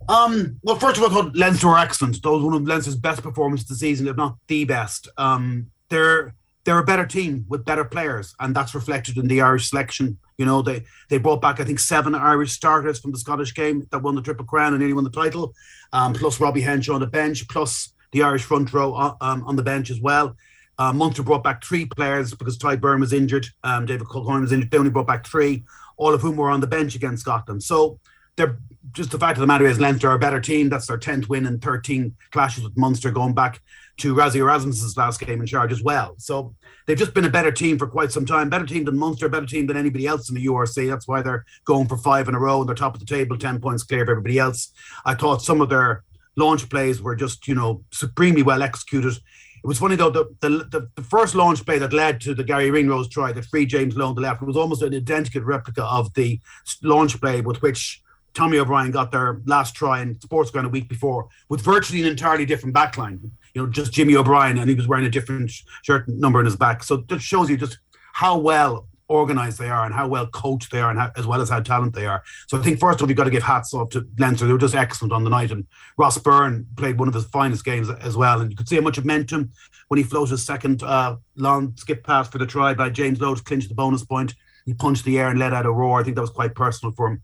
Um, 0.09 0.59
well, 0.65 0.77
first 0.77 0.97
of 0.97 1.05
all, 1.05 1.11
I 1.11 1.13
thought 1.13 1.37
Leinster 1.37 1.69
were 1.69 1.79
excellent. 1.79 2.21
That 2.23 2.31
was 2.31 2.43
one 2.43 2.55
of 2.55 2.67
Leinster's 2.67 2.97
best 2.97 3.23
performances 3.23 3.67
of 3.67 3.69
the 3.69 3.75
season, 3.77 4.09
if 4.09 4.17
not 4.17 4.37
the 4.49 4.65
best. 4.65 5.09
Um, 5.17 5.71
they're 5.91 6.35
they're 6.65 6.79
a 6.79 6.85
better 6.85 7.07
team 7.07 7.47
with 7.49 7.65
better 7.65 7.85
players, 7.85 8.35
and 8.39 8.55
that's 8.55 8.75
reflected 8.75 9.17
in 9.17 9.29
the 9.29 9.41
Irish 9.41 9.71
selection. 9.71 10.19
You 10.37 10.47
know, 10.47 10.63
they 10.63 10.85
they 11.09 11.19
brought 11.19 11.41
back 11.41 11.61
I 11.61 11.65
think 11.65 11.81
seven 11.81 12.15
Irish 12.15 12.53
starters 12.53 13.01
from 13.01 13.13
the 13.13 13.19
Scottish 13.19 13.55
game 13.55 13.87
that 13.91 14.03
won 14.03 14.15
the 14.15 14.23
Triple 14.23 14.45
Crown 14.45 14.73
and 14.73 14.81
nearly 14.81 14.95
won 14.95 15.05
the 15.05 15.11
title, 15.11 15.55
um, 15.93 16.13
plus 16.13 16.41
Robbie 16.41 16.61
Henshaw 16.61 16.95
on 16.95 17.01
the 17.01 17.07
bench, 17.07 17.49
plus 17.49 17.93
the 18.13 18.23
Irish 18.23 18.45
front 18.45 18.73
row 18.73 18.95
uh, 18.95 19.15
um, 19.21 19.45
on 19.45 19.57
the 19.57 19.63
bench 19.63 19.91
as 19.91 20.01
well. 20.01 20.37
Uh, 20.79 20.93
Munster 20.93 21.23
brought 21.23 21.45
back 21.45 21.63
three 21.63 21.85
players 21.85 22.35
because 22.35 22.57
Tadhg 22.57 22.81
Beirne 22.81 23.01
was 23.01 23.13
injured, 23.13 23.47
um, 23.65 23.85
David 23.85 24.07
Kilcoyne 24.07 24.41
was 24.41 24.53
injured. 24.53 24.71
They 24.71 24.79
only 24.79 24.91
brought 24.91 25.07
back 25.07 25.27
three, 25.27 25.65
all 25.99 26.15
of 26.15 26.23
whom 26.23 26.37
were 26.37 26.51
on 26.51 26.61
the 26.61 26.67
bench 26.67 26.95
against 26.95 27.23
Scotland. 27.23 27.63
So 27.63 28.01
they're 28.37 28.59
just 28.93 29.11
the 29.11 29.19
fact 29.19 29.37
of 29.37 29.43
the 29.43 29.47
matter 29.47 29.67
is 29.67 29.79
Leinster 29.79 30.09
are 30.09 30.15
a 30.15 30.19
better 30.19 30.41
team. 30.41 30.71
That's 30.71 30.87
their 30.87 30.99
10th 30.99 31.29
win 31.29 31.47
in 31.47 31.59
13 31.59 32.17
clashes 32.33 32.65
with 32.65 32.77
Munster 32.77 33.11
going 33.11 33.35
back 33.35 33.61
to 34.01 34.15
Rassie 34.15 34.37
Erasmus's 34.37 34.97
last 34.97 35.21
game 35.21 35.41
in 35.41 35.47
charge 35.47 35.73
as 35.73 35.83
well. 35.83 36.15
So 36.19 36.55
they've 36.87 36.99
just 36.99 37.15
been 37.15 37.25
a 37.25 37.31
better 37.31 37.53
team 37.53 37.79
for 37.79 37.87
quite 37.87 38.13
some 38.13 38.27
time. 38.27 38.51
Better 38.51 38.67
team 38.67 38.85
than 38.85 38.99
Munster, 38.99 39.29
better 39.29 39.47
team 39.47 39.67
than 39.67 39.77
anybody 39.77 40.07
else 40.07 40.29
in 40.29 40.35
the 40.35 40.47
URC. 40.47 40.89
That's 40.89 41.07
why 41.07 41.23
they're 41.23 41.45
going 41.65 41.89
for 41.89 41.97
five 41.97 42.29
in 42.29 42.35
a 42.35 42.41
row 42.41 42.61
and 42.61 42.69
they're 42.69 42.75
top 42.75 42.95
of 42.95 43.01
the 43.01 43.07
table, 43.07 43.37
10 43.37 43.61
points 43.61 43.83
clear 43.83 44.03
of 44.03 44.09
everybody 44.09 44.39
else. 44.39 44.73
I 45.05 45.15
thought 45.15 45.43
some 45.43 45.61
of 45.61 45.69
their 45.69 46.05
launch 46.37 46.69
plays 46.69 47.03
were 47.03 47.17
just, 47.17 47.47
you 47.47 47.55
know, 47.55 47.85
supremely 47.91 48.43
well 48.43 48.63
executed. 48.63 49.15
It 49.63 49.67
was 49.67 49.79
funny 49.79 49.97
though, 49.97 50.11
the, 50.11 50.25
the, 50.41 50.49
the, 50.49 50.89
the, 50.97 51.03
first 51.03 51.35
launch 51.35 51.65
play 51.67 51.79
that 51.79 51.93
led 51.93 52.21
to 52.23 52.35
the 52.35 52.45
Garry 52.45 52.71
Ringrose 52.71 53.11
try, 53.11 53.31
the 53.31 53.43
free 53.43 53.67
James 53.67 53.95
Lowe 53.95 54.09
on 54.09 54.15
the 54.15 54.23
left, 54.23 54.41
was 54.41 54.57
almost 54.57 54.81
an 54.81 54.95
identical 54.95 55.43
replica 55.43 55.85
of 55.85 56.13
the 56.15 56.41
launch 56.83 57.21
play 57.21 57.43
with 57.43 57.61
which 57.61 58.03
Tommy 58.33 58.59
O'Brien 58.59 58.91
got 58.91 59.11
their 59.11 59.41
last 59.45 59.75
try 59.75 60.01
in 60.01 60.19
Sports 60.21 60.51
Ground 60.51 60.67
a 60.67 60.71
week 60.71 60.89
before 60.89 61.29
with 61.49 61.61
virtually 61.61 62.01
an 62.01 62.09
entirely 62.09 62.47
different 62.47 62.75
backline. 62.75 63.31
You 63.55 63.63
know, 63.63 63.69
just 63.71 63.93
Jimmy 63.93 64.17
O'Brien, 64.17 64.59
and 64.59 64.69
he 64.69 64.75
was 64.75 64.89
wearing 64.89 65.07
a 65.07 65.11
different 65.11 65.51
shirt 65.83 66.09
number 66.09 66.41
in 66.41 66.47
his 66.47 66.57
back. 66.57 66.83
So 66.83 66.99
that 67.09 67.21
shows 67.21 67.51
you 67.51 67.57
just 67.57 67.79
how 68.13 68.39
well 68.39 68.87
organised 69.09 69.59
they 69.59 69.69
are 69.69 69.85
and 69.85 69.93
how 69.93 70.07
well 70.07 70.27
coached 70.29 70.71
they 70.71 70.81
are, 70.81 70.91
and 70.91 70.99
how, 70.99 71.11
as 71.17 71.27
well 71.27 71.41
as 71.41 71.51
how 71.51 71.61
talented 71.61 71.95
they 71.95 72.07
are. 72.07 72.23
So 72.47 72.59
I 72.59 72.63
think 72.63 72.79
first 72.79 73.01
of 73.01 73.03
all, 73.03 73.09
you've 73.09 73.17
got 73.17 73.25
to 73.25 73.31
give 73.31 73.43
hats 73.43 73.75
off 73.75 73.91
to 73.91 74.07
Leinster. 74.19 74.47
They 74.47 74.53
were 74.53 74.59
just 74.59 74.75
excellent 74.75 75.13
on 75.13 75.25
the 75.25 75.31
night, 75.31 75.51
and 75.51 75.67
Ross 75.97 76.17
Byrne 76.17 76.67
played 76.77 76.99
one 76.99 77.09
of 77.09 77.15
his 77.15 77.25
finest 77.25 77.65
games 77.65 77.91
as 77.91 78.17
well. 78.17 78.41
And 78.41 78.51
you 78.51 78.57
could 78.57 78.69
see 78.69 78.77
how 78.77 78.83
much 78.83 78.99
momentum 78.99 79.51
when 79.89 79.99
he 79.99 80.05
floated 80.05 80.31
his 80.31 80.45
second 80.45 80.83
uh, 80.85 81.17
long 81.37 81.77
skip 81.77 82.05
pass 82.05 82.29
for 82.29 82.39
the 82.39 82.47
try 82.47 82.73
by 82.75 82.89
James 82.89 83.21
Lowe 83.21 83.35
to 83.35 83.43
clinch 83.43 83.69
the 83.69 83.75
bonus 83.75 84.05
point. 84.05 84.35
He 84.65 84.75
punched 84.75 85.05
the 85.05 85.19
air 85.19 85.29
and 85.29 85.39
let 85.39 85.53
out 85.53 85.67
a 85.67 85.73
roar. 85.73 85.99
I 85.99 86.05
think 86.05 86.15
that 86.15 86.23
was 86.23 86.31
quite 86.31 86.55
personal 86.55 86.95
for 86.95 87.09
him. 87.09 87.23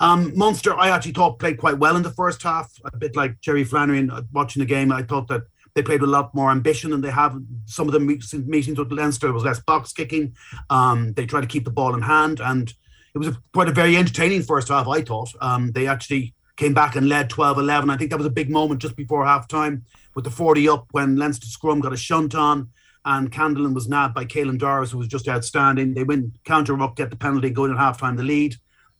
Um, 0.00 0.32
Munster, 0.36 0.78
I 0.78 0.90
actually 0.90 1.12
thought 1.12 1.38
played 1.40 1.58
quite 1.58 1.78
well 1.78 1.96
in 1.96 2.02
the 2.02 2.10
first 2.10 2.42
half, 2.42 2.72
a 2.84 2.96
bit 2.96 3.16
like 3.16 3.40
Jerry 3.40 3.64
Flannery 3.64 4.08
uh, 4.08 4.22
watching 4.32 4.60
the 4.60 4.66
game. 4.66 4.92
I 4.92 5.02
thought 5.02 5.26
that 5.28 5.42
they 5.78 5.82
played 5.84 6.00
with 6.00 6.10
a 6.10 6.12
lot 6.12 6.34
more 6.34 6.50
ambition 6.50 6.90
than 6.90 7.02
they 7.02 7.10
have. 7.10 7.40
Some 7.66 7.86
of 7.86 7.92
the 7.92 8.00
meetings 8.00 8.78
with 8.78 8.90
Leinster 8.90 9.32
was 9.32 9.44
less 9.44 9.60
box 9.60 9.92
kicking. 9.92 10.34
Um, 10.70 11.12
they 11.12 11.24
tried 11.24 11.42
to 11.42 11.46
keep 11.46 11.64
the 11.64 11.70
ball 11.70 11.94
in 11.94 12.02
hand, 12.02 12.40
and 12.40 12.68
it 13.14 13.18
was 13.18 13.28
a, 13.28 13.36
quite 13.54 13.68
a 13.68 13.72
very 13.72 13.96
entertaining 13.96 14.42
first 14.42 14.68
half. 14.68 14.88
I 14.88 15.02
thought 15.02 15.30
um, 15.40 15.70
they 15.70 15.86
actually 15.86 16.34
came 16.56 16.74
back 16.74 16.96
and 16.96 17.08
led 17.08 17.30
12-11. 17.30 17.92
I 17.92 17.96
think 17.96 18.10
that 18.10 18.16
was 18.16 18.26
a 18.26 18.30
big 18.30 18.50
moment 18.50 18.82
just 18.82 18.96
before 18.96 19.24
half 19.24 19.46
time 19.46 19.84
with 20.16 20.24
the 20.24 20.32
40 20.32 20.68
up 20.68 20.88
when 20.90 21.14
Leinster 21.14 21.46
scrum 21.46 21.78
got 21.78 21.92
a 21.92 21.96
shunt 21.96 22.34
on 22.34 22.70
and 23.04 23.30
Kendellen 23.30 23.72
was 23.72 23.88
nabbed 23.88 24.14
by 24.14 24.24
Caelan 24.24 24.58
Doris, 24.58 24.90
who 24.90 24.98
was 24.98 25.06
just 25.06 25.28
outstanding. 25.28 25.94
They 25.94 26.02
win 26.02 26.32
counter 26.44 26.80
up, 26.82 26.96
get 26.96 27.10
the 27.10 27.16
penalty, 27.16 27.50
go 27.50 27.66
in 27.66 27.70
at 27.70 27.78
halftime 27.78 28.16
the 28.16 28.24
lead. 28.24 28.56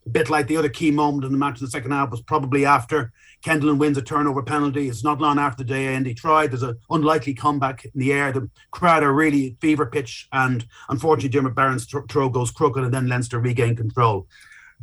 A 0.08 0.10
bit 0.10 0.30
like 0.30 0.46
the 0.46 0.56
other 0.56 0.70
key 0.70 0.90
moment 0.90 1.26
in 1.26 1.32
the 1.32 1.38
match 1.38 1.60
in 1.60 1.66
the 1.66 1.70
second 1.70 1.90
half 1.90 2.10
was 2.10 2.22
probably 2.22 2.64
after 2.64 3.12
Kendall 3.42 3.74
wins 3.74 3.98
a 3.98 4.02
turnover 4.02 4.42
penalty. 4.42 4.88
It's 4.88 5.04
not 5.04 5.20
long 5.20 5.38
after 5.38 5.62
the 5.62 5.68
day 5.68 5.88
end. 5.88 6.06
He 6.06 6.14
tried. 6.14 6.50
There's 6.50 6.62
an 6.62 6.78
unlikely 6.88 7.34
comeback 7.34 7.84
in 7.84 7.90
the 7.94 8.14
air. 8.14 8.32
The 8.32 8.48
crowd 8.70 9.02
are 9.02 9.12
really 9.12 9.58
fever 9.60 9.84
pitch, 9.84 10.26
and 10.32 10.66
unfortunately, 10.88 11.28
Jimmy 11.28 11.50
Barron's 11.50 11.84
throw 11.84 12.30
goes 12.30 12.50
crooked, 12.50 12.82
and 12.82 12.94
then 12.94 13.06
Leinster 13.06 13.38
regain 13.38 13.76
control. 13.76 14.26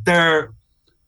Their 0.04 0.52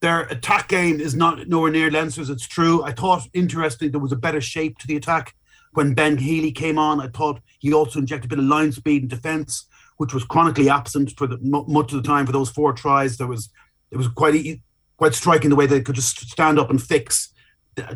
their 0.00 0.22
attack 0.22 0.66
game 0.66 1.00
is 1.00 1.14
not 1.14 1.46
nowhere 1.46 1.70
near 1.70 1.88
Leinster's. 1.88 2.28
It's 2.28 2.46
true. 2.46 2.82
I 2.82 2.90
thought 2.90 3.22
interestingly 3.34 3.92
there 3.92 4.00
was 4.00 4.12
a 4.12 4.16
better 4.16 4.40
shape 4.40 4.78
to 4.78 4.88
the 4.88 4.96
attack 4.96 5.36
when 5.74 5.94
Ben 5.94 6.18
Healy 6.18 6.50
came 6.50 6.76
on. 6.76 7.00
I 7.00 7.06
thought 7.06 7.40
he 7.60 7.72
also 7.72 8.00
injected 8.00 8.32
a 8.32 8.34
bit 8.34 8.42
of 8.42 8.46
line 8.46 8.72
speed 8.72 9.02
and 9.02 9.10
defence, 9.10 9.66
which 9.96 10.12
was 10.12 10.24
chronically 10.24 10.68
absent 10.68 11.12
for 11.16 11.28
the, 11.28 11.38
much 11.40 11.92
of 11.92 12.02
the 12.02 12.08
time 12.08 12.26
for 12.26 12.32
those 12.32 12.50
four 12.50 12.72
tries. 12.72 13.16
There 13.16 13.28
was 13.28 13.48
it 13.90 13.96
was 13.96 14.08
quite 14.08 14.60
quite 14.96 15.14
striking 15.14 15.50
the 15.50 15.56
way 15.56 15.66
they 15.66 15.80
could 15.80 15.94
just 15.94 16.28
stand 16.30 16.58
up 16.58 16.70
and 16.70 16.82
fix 16.82 17.32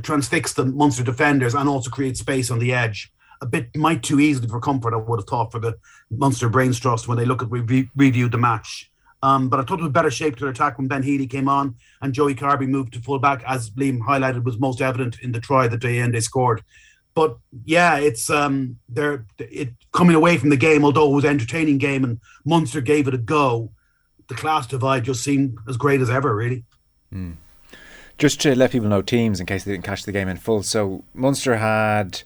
transfix 0.03 0.53
the 0.53 0.65
Munster 0.65 1.03
defenders 1.03 1.55
and 1.55 1.69
also 1.69 1.91
create 1.91 2.17
space 2.17 2.51
on 2.51 2.59
the 2.59 2.73
edge. 2.73 3.13
A 3.41 3.47
bit 3.47 3.77
might 3.77 4.03
too 4.03 4.21
easily 4.21 4.49
for 4.49 4.61
comfort, 4.61 4.95
I 4.95 4.99
would 4.99 5.19
have 5.19 5.29
thought, 5.29 5.51
for 5.51 5.59
the 5.59 5.77
Munster 6.11 6.49
Brains 6.49 6.79
Trust 6.79 7.09
when 7.09 7.19
they 7.19 7.25
look 7.25 7.43
at 7.43 7.51
re- 7.51 7.91
reviewed 7.97 8.33
the 8.33 8.39
match. 8.39 8.91
Um, 9.25 9.49
but 9.49 9.61
I 9.61 9.63
thought 9.63 9.79
it 9.79 9.85
was 9.85 9.93
better 9.93 10.11
shape 10.11 10.37
to 10.37 10.41
their 10.41 10.51
attack 10.51 10.79
when 10.79 10.89
Ben 10.89 11.03
Healy 11.03 11.27
came 11.27 11.49
on 11.49 11.77
and 12.01 12.13
Joey 12.13 12.35
Carbery 12.35 12.69
moved 12.69 12.93
to 12.95 13.01
fullback, 13.01 13.43
as 13.47 13.71
Liam 13.71 14.01
highlighted, 14.01 14.45
was 14.45 14.59
most 14.59 14.81
evident 14.81 15.21
in 15.21 15.33
the 15.33 15.41
try 15.41 15.69
that 15.69 15.81
they 15.81 16.01
end 16.01 16.15
they 16.15 16.21
scored. 16.21 16.63
But 17.15 17.37
yeah, 17.65 17.99
it's 17.99 18.31
um, 18.31 18.79
they're 18.89 19.27
it 19.39 19.71
coming 19.93 20.17
away 20.17 20.39
from 20.39 20.49
the 20.49 20.57
game, 20.57 20.85
although 20.85 21.11
it 21.11 21.15
was 21.15 21.25
an 21.25 21.31
entertaining 21.31 21.79
game 21.79 22.05
and 22.05 22.21
Munster 22.45 22.81
gave 22.81 23.07
it 23.07 23.15
a 23.15 23.19
go. 23.19 23.71
The 24.33 24.39
class 24.39 24.67
divide 24.67 25.05
just 25.05 25.23
seemed 25.23 25.59
as 25.69 25.77
great 25.77 26.01
as 26.01 26.09
ever, 26.09 26.35
really. 26.35 26.65
Mm. 27.12 27.35
Just 28.17 28.41
to 28.41 28.55
let 28.55 28.71
people 28.71 28.89
know 28.89 29.03
teams 29.03 29.41
in 29.41 29.45
case 29.45 29.65
they 29.65 29.73
didn't 29.73 29.85
catch 29.85 30.05
the 30.05 30.12
game 30.12 30.27
in 30.27 30.39
full. 30.39 30.62
So 30.62 31.05
Munster 31.12 31.57
had 31.57 32.23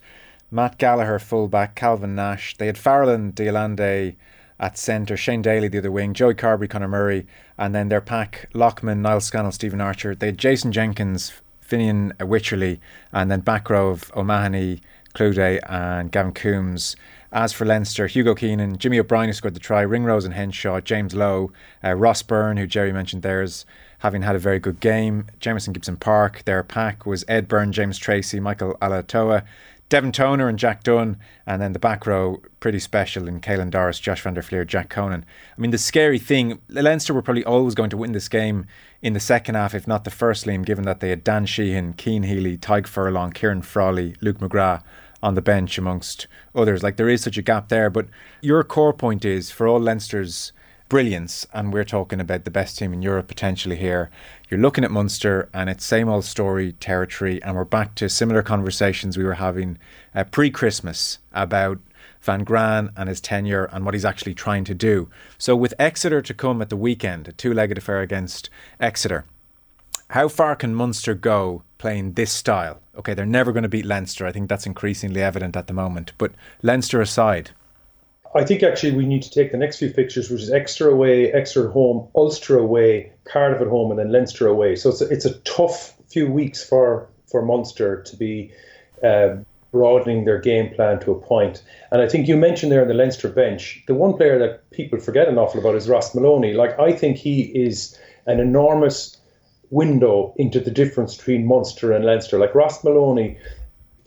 Matt 0.49 0.77
Gallagher 0.77 1.19
fullback, 1.19 1.75
Calvin 1.75 2.15
Nash. 2.15 2.55
They 2.55 2.67
had 2.67 2.77
Farrell 2.77 3.09
and 3.09 3.35
de 3.35 3.49
Allende 3.49 4.15
at 4.57 4.77
centre, 4.77 5.17
Shane 5.17 5.41
Daly 5.41 5.67
the 5.67 5.79
other 5.79 5.91
wing, 5.91 6.13
Joey 6.13 6.33
Carbery, 6.33 6.69
Conor 6.69 6.87
Murray, 6.87 7.27
and 7.57 7.75
then 7.75 7.89
their 7.89 7.99
pack 7.99 8.49
Loughman, 8.53 9.01
Niall 9.01 9.19
Scannell, 9.19 9.51
Stephen 9.51 9.81
Archer. 9.81 10.15
They 10.15 10.27
had 10.27 10.37
Jason 10.37 10.71
Jenkins, 10.71 11.33
Fineen 11.61 12.15
Wycherley, 12.19 12.79
and 13.11 13.29
then 13.29 13.41
back 13.41 13.69
row 13.69 13.89
of 13.89 14.09
O'Mahony, 14.15 14.79
Cloete, 15.13 15.59
and 15.67 16.09
Gavin 16.09 16.31
Coombs. 16.31 16.95
As 17.31 17.51
for 17.51 17.65
Leinster, 17.65 18.07
Hugo 18.07 18.33
Keenan, 18.35 18.77
Jimmy 18.77 18.99
O'Brien 18.99 19.27
who 19.27 19.33
scored 19.33 19.53
the 19.53 19.59
try, 19.59 19.81
Ringrose 19.81 20.23
and 20.23 20.33
Henshaw, 20.33 20.79
James 20.79 21.13
Lowe, 21.13 21.51
uh, 21.83 21.93
Ross 21.93 22.21
Byrne, 22.21 22.57
who 22.57 22.65
Gerry 22.65 22.93
mentioned 22.93 23.21
there's 23.21 23.65
having 23.99 24.21
had 24.21 24.35
a 24.35 24.39
very 24.39 24.59
good 24.59 24.79
game. 24.79 25.27
Jamison 25.39 25.73
Gibson 25.73 25.97
Park, 25.97 26.43
their 26.45 26.63
pack 26.63 27.05
was 27.05 27.25
Ed 27.27 27.47
Byrne, 27.47 27.71
James 27.73 27.97
Tracy, 27.97 28.39
Michael 28.39 28.77
Ala'alatoa, 28.81 29.43
Devin 29.89 30.11
Toner 30.11 30.49
and 30.49 30.59
Jack 30.59 30.83
Dunne, 30.83 31.17
and 31.45 31.61
then 31.61 31.71
the 31.71 31.79
back 31.79 32.05
row, 32.05 32.41
pretty 32.59 32.79
special 32.79 33.27
in 33.27 33.39
Caelan 33.39 33.71
Doris, 33.71 33.99
Josh 33.99 34.21
van 34.21 34.33
der 34.33 34.41
Flier, 34.41 34.65
Jack 34.65 34.89
Conan. 34.89 35.25
I 35.57 35.61
mean, 35.61 35.71
the 35.71 35.77
scary 35.77 36.19
thing, 36.19 36.59
Leinster 36.69 37.13
were 37.13 37.21
probably 37.21 37.45
always 37.45 37.73
going 37.73 37.89
to 37.91 37.97
win 37.97 38.11
this 38.11 38.27
game 38.27 38.65
in 39.01 39.13
the 39.13 39.19
second 39.19 39.55
half, 39.55 39.73
if 39.73 39.87
not 39.87 40.03
the 40.03 40.11
first, 40.11 40.45
Liam, 40.45 40.65
given 40.65 40.83
that 40.85 40.99
they 40.99 41.09
had 41.09 41.23
Dan 41.23 41.45
Sheehan, 41.45 41.95
Cian 41.97 42.23
Healy, 42.23 42.57
Tadhg 42.57 42.85
Furlong, 42.85 43.31
Ciarán 43.31 43.63
Frawley, 43.63 44.15
Luke 44.21 44.39
McGrath 44.39 44.83
on 45.21 45.35
the 45.35 45.41
bench, 45.41 45.77
amongst 45.77 46.27
others. 46.53 46.83
Like, 46.83 46.97
there 46.97 47.09
is 47.09 47.21
such 47.21 47.37
a 47.37 47.41
gap 47.41 47.69
there. 47.69 47.89
But 47.89 48.07
your 48.41 48.63
core 48.63 48.93
point 48.93 49.25
is 49.25 49.51
for 49.51 49.67
all 49.67 49.79
Leinster's 49.79 50.51
brilliance, 50.89 51.45
and 51.53 51.73
we're 51.73 51.83
talking 51.83 52.21
about 52.21 52.45
the 52.45 52.51
best 52.51 52.77
team 52.77 52.93
in 52.93 53.01
Europe 53.01 53.27
potentially 53.27 53.75
here. 53.75 54.09
You're 54.49 54.59
looking 54.59 54.83
at 54.83 54.91
Munster, 54.91 55.49
and 55.53 55.69
it's 55.69 55.83
same 55.83 56.07
old 56.07 56.23
story 56.23 56.71
territory, 56.73 57.43
and 57.43 57.55
we're 57.55 57.65
back 57.65 57.95
to 57.95 58.07
similar 58.07 58.41
conversations 58.41 59.17
we 59.17 59.25
were 59.25 59.33
having 59.33 59.77
uh, 60.15 60.23
pre-Christmas 60.23 61.19
about 61.33 61.79
Van 62.21 62.43
Graan 62.43 62.91
and 62.95 63.09
his 63.09 63.21
tenure 63.21 63.65
and 63.65 63.85
what 63.85 63.93
he's 63.93 64.05
actually 64.05 64.33
trying 64.33 64.63
to 64.63 64.73
do. 64.73 65.09
So 65.37 65.55
with 65.55 65.73
Exeter 65.77 66.21
to 66.21 66.33
come 66.33 66.61
at 66.61 66.69
the 66.69 66.77
weekend, 66.77 67.27
a 67.27 67.31
two-legged 67.31 67.77
affair 67.77 68.01
against 68.01 68.49
Exeter, 68.79 69.25
how 70.09 70.27
far 70.27 70.55
can 70.55 70.73
Munster 70.73 71.13
go 71.13 71.63
playing 71.77 72.13
this 72.13 72.31
style? 72.31 72.79
Okay, 72.97 73.13
they're 73.13 73.25
never 73.25 73.51
going 73.51 73.63
to 73.63 73.69
beat 73.69 73.85
Leinster. 73.85 74.25
I 74.25 74.31
think 74.31 74.49
that's 74.49 74.65
increasingly 74.65 75.21
evident 75.21 75.55
at 75.55 75.67
the 75.67 75.73
moment. 75.73 76.13
But 76.17 76.31
Leinster 76.63 77.01
aside, 77.01 77.51
I 78.35 78.43
think 78.43 78.63
actually 78.63 78.95
we 78.95 79.05
need 79.05 79.23
to 79.23 79.31
take 79.31 79.51
the 79.51 79.57
next 79.57 79.79
few 79.79 79.89
fixtures, 79.89 80.29
which 80.29 80.41
is 80.41 80.51
Exeter 80.51 80.89
away, 80.89 81.31
Exeter 81.31 81.67
at 81.67 81.73
home, 81.73 82.07
Ulster 82.15 82.57
away, 82.57 83.11
Cardiff 83.25 83.61
at 83.61 83.67
home, 83.67 83.91
and 83.91 83.99
then 83.99 84.11
Leinster 84.11 84.47
away. 84.47 84.75
So 84.75 84.89
it's 84.89 85.01
a, 85.01 85.09
it's 85.09 85.25
a 85.25 85.33
tough 85.39 85.93
few 86.07 86.31
weeks 86.31 86.63
for 86.63 87.07
for 87.27 87.41
Munster 87.41 88.01
to 88.03 88.15
be 88.15 88.51
uh, 89.03 89.35
broadening 89.71 90.23
their 90.23 90.39
game 90.39 90.73
plan 90.73 90.99
to 91.01 91.11
a 91.11 91.19
point. 91.19 91.61
And 91.91 92.01
I 92.01 92.07
think 92.07 92.27
you 92.27 92.37
mentioned 92.37 92.71
there 92.71 92.81
on 92.81 92.87
the 92.87 92.93
Leinster 92.93 93.27
bench, 93.27 93.83
the 93.87 93.93
one 93.93 94.13
player 94.13 94.39
that 94.39 94.69
people 94.71 94.99
forget 94.99 95.27
an 95.27 95.37
awful 95.37 95.59
about 95.59 95.75
is 95.75 95.89
Ross 95.89 96.13
Molony. 96.15 96.55
Like 96.55 96.79
I 96.79 96.93
think 96.93 97.17
he 97.17 97.41
is 97.41 97.97
an 98.25 98.39
enormous 98.39 99.16
window 99.69 100.33
into 100.37 100.59
the 100.59 100.71
difference 100.71 101.15
between 101.15 101.45
Munster 101.45 101.91
and 101.91 102.05
Leinster. 102.05 102.39
Like 102.39 102.55
Ross 102.55 102.83
Molony 102.83 103.37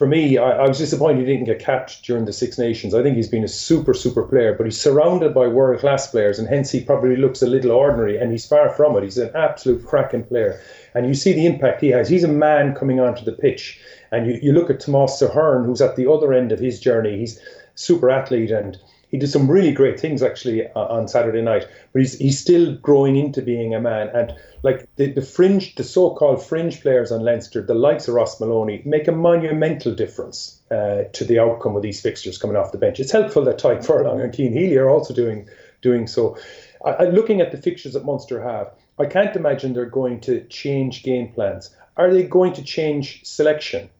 for 0.00 0.06
me, 0.06 0.38
I, 0.38 0.52
I, 0.52 0.66
was 0.66 0.78
disappointed 0.78 1.18
he 1.18 1.26
didn't 1.26 1.44
get 1.44 1.58
capped 1.58 2.02
during 2.04 2.24
the 2.24 2.32
Six 2.32 2.56
Nations. 2.56 2.94
I 2.94 3.02
think 3.02 3.16
he's 3.16 3.28
been 3.28 3.44
a 3.44 3.48
super, 3.48 3.92
super 3.92 4.22
player, 4.22 4.54
but 4.54 4.64
he's 4.64 4.80
surrounded 4.80 5.34
by 5.34 5.46
world 5.46 5.80
class 5.80 6.10
players, 6.10 6.38
and 6.38 6.48
hence 6.48 6.70
he 6.70 6.82
probably 6.82 7.16
looks 7.16 7.42
a 7.42 7.46
little 7.46 7.72
ordinary, 7.72 8.16
and 8.16 8.32
he's 8.32 8.46
far 8.46 8.70
from 8.70 8.96
it. 8.96 9.02
He's 9.02 9.18
an 9.18 9.30
absolute 9.34 9.84
cracking 9.84 10.24
player. 10.24 10.58
And 10.94 11.06
you 11.06 11.12
see 11.12 11.34
the 11.34 11.44
impact 11.44 11.82
he 11.82 11.88
has. 11.88 12.08
He's 12.08 12.24
a 12.24 12.28
man 12.28 12.74
coming 12.74 12.98
onto 12.98 13.26
the 13.26 13.32
pitch. 13.32 13.78
And 14.10 14.26
you, 14.26 14.38
you 14.42 14.52
look 14.54 14.70
at 14.70 14.80
Thomas 14.80 15.20
Ahern, 15.20 15.66
who's 15.66 15.82
at 15.82 15.96
the 15.96 16.10
other 16.10 16.32
end 16.32 16.50
of 16.50 16.60
his 16.60 16.80
journey. 16.80 17.18
He's 17.18 17.38
super 17.74 18.10
athlete 18.10 18.52
and 18.52 18.78
he 19.10 19.18
did 19.18 19.30
some 19.30 19.50
really 19.50 19.72
great 19.72 19.98
things 19.98 20.22
actually 20.22 20.66
uh, 20.66 20.80
on 20.80 21.08
Saturday 21.08 21.42
night. 21.42 21.66
But 21.92 22.02
he's 22.02 22.18
he's 22.18 22.38
still 22.38 22.76
growing 22.76 23.16
into 23.16 23.42
being 23.42 23.74
a 23.74 23.80
man. 23.80 24.08
And 24.14 24.34
like 24.62 24.88
the, 24.96 25.12
the 25.12 25.22
fringe, 25.22 25.74
the 25.74 25.84
so-called 25.84 26.44
fringe 26.44 26.80
players 26.80 27.10
on 27.10 27.22
Leinster, 27.22 27.62
the 27.62 27.74
likes 27.74 28.08
of 28.08 28.14
Ross 28.14 28.38
Molony, 28.40 28.84
make 28.86 29.08
a 29.08 29.12
monumental 29.12 29.94
difference 29.94 30.60
uh, 30.70 31.04
to 31.12 31.24
the 31.24 31.38
outcome 31.38 31.76
of 31.76 31.82
these 31.82 32.00
fixtures 32.00 32.38
coming 32.38 32.56
off 32.56 32.72
the 32.72 32.78
bench. 32.78 33.00
It's 33.00 33.12
helpful 33.12 33.44
that 33.44 33.58
Tadhg 33.58 33.84
Furlong 33.84 34.20
and 34.20 34.34
Cian 34.34 34.52
Healy 34.52 34.76
are 34.76 34.90
also 34.90 35.12
doing 35.14 35.48
doing 35.82 36.06
so. 36.06 36.36
I, 36.84 37.04
looking 37.04 37.40
at 37.40 37.50
the 37.50 37.58
fixtures 37.58 37.92
that 37.92 38.04
Munster 38.04 38.42
have, 38.42 38.72
I 38.98 39.06
can't 39.06 39.34
imagine 39.36 39.74
they're 39.74 39.86
going 39.86 40.20
to 40.22 40.44
change 40.44 41.02
game 41.02 41.32
plans. 41.32 41.74
Are 41.96 42.12
they 42.12 42.22
going 42.22 42.54
to 42.54 42.62
change 42.62 43.24
selection? 43.24 43.90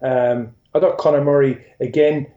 Um, 0.00 0.54
I 0.74 0.80
thought 0.80 0.98
Conor 0.98 1.22
Murray 1.22 1.64
again 1.80 2.28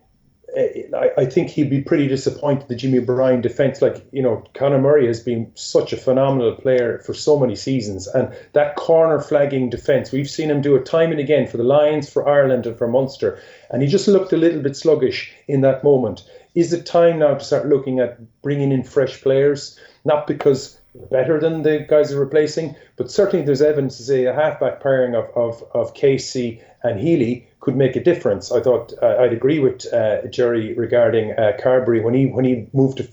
I, 0.58 1.26
think 1.26 1.50
he'd 1.50 1.70
be 1.70 1.82
pretty 1.82 2.08
disappointed 2.08 2.68
the 2.68 2.76
Jimmy 2.76 3.00
O'Brien 3.00 3.42
defence. 3.42 3.82
Like, 3.82 4.06
you 4.12 4.22
know, 4.22 4.44
Conor 4.54 4.80
Murray 4.80 5.08
has 5.08 5.20
been 5.20 5.52
such 5.56 5.92
a 5.92 5.98
phenomenal 5.98 6.56
player 6.56 7.00
for 7.00 7.14
so 7.14 7.38
many 7.38 7.56
seasons. 7.56 8.08
And 8.08 8.34
that 8.54 8.76
corner 8.76 9.20
flagging 9.20 9.70
defence, 9.70 10.12
we've 10.12 10.30
seen 10.30 10.50
him 10.50 10.62
do 10.62 10.76
it 10.76 10.86
time 10.86 11.12
and 11.12 11.20
again 11.20 11.48
for 11.48 11.58
the 11.58 11.64
Lions, 11.64 12.10
for 12.10 12.28
Ireland, 12.28 12.66
and 12.66 12.78
for 12.78 12.88
Munster. 12.88 13.40
And 13.70 13.82
he 13.82 13.88
just 13.88 14.08
looked 14.08 14.34
a 14.34 14.38
little 14.38 14.62
bit 14.62 14.78
sluggish 14.78 15.34
in 15.48 15.62
that 15.62 15.84
moment. 15.84 16.24
Is 16.54 16.72
it 16.72 16.86
time 16.86 17.20
now 17.20 17.34
to 17.34 17.44
start 17.44 17.68
looking 17.68 18.00
at 18.00 18.20
bringing 18.42 18.72
in 18.72 18.84
fresh 18.84 19.22
players? 19.22 19.78
Not 20.06 20.26
because 20.26 20.80
better 21.12 21.40
than 21.40 21.64
the 21.64 21.86
guys 21.88 22.12
are 22.12 22.20
replacing, 22.20 22.76
but 22.96 23.12
certainly 23.12 23.46
there's 23.46 23.62
evidence 23.62 23.98
to 23.98 24.04
say 24.04 24.26
a 24.26 24.34
halfback 24.34 24.82
pairing 24.82 25.16
of, 25.16 25.30
of, 25.36 25.64
of 25.74 25.94
Casey 25.94 26.62
and 26.84 27.00
Healy 27.00 27.48
could 27.60 27.76
make 27.76 27.96
a 27.96 28.04
difference. 28.04 28.52
I 28.52 28.62
thought 28.62 28.94
uh, 29.02 29.18
I'd 29.20 29.34
agree 29.34 29.60
with 29.60 29.92
uh, 29.94 30.28
Gerry 30.28 30.74
regarding 30.74 31.32
uh, 31.32 31.54
Carbery 31.60 32.04
when 32.04 32.14
he 32.14 32.28
when 32.28 32.46
he 32.46 32.68
moved 32.74 32.98
to 32.98 33.08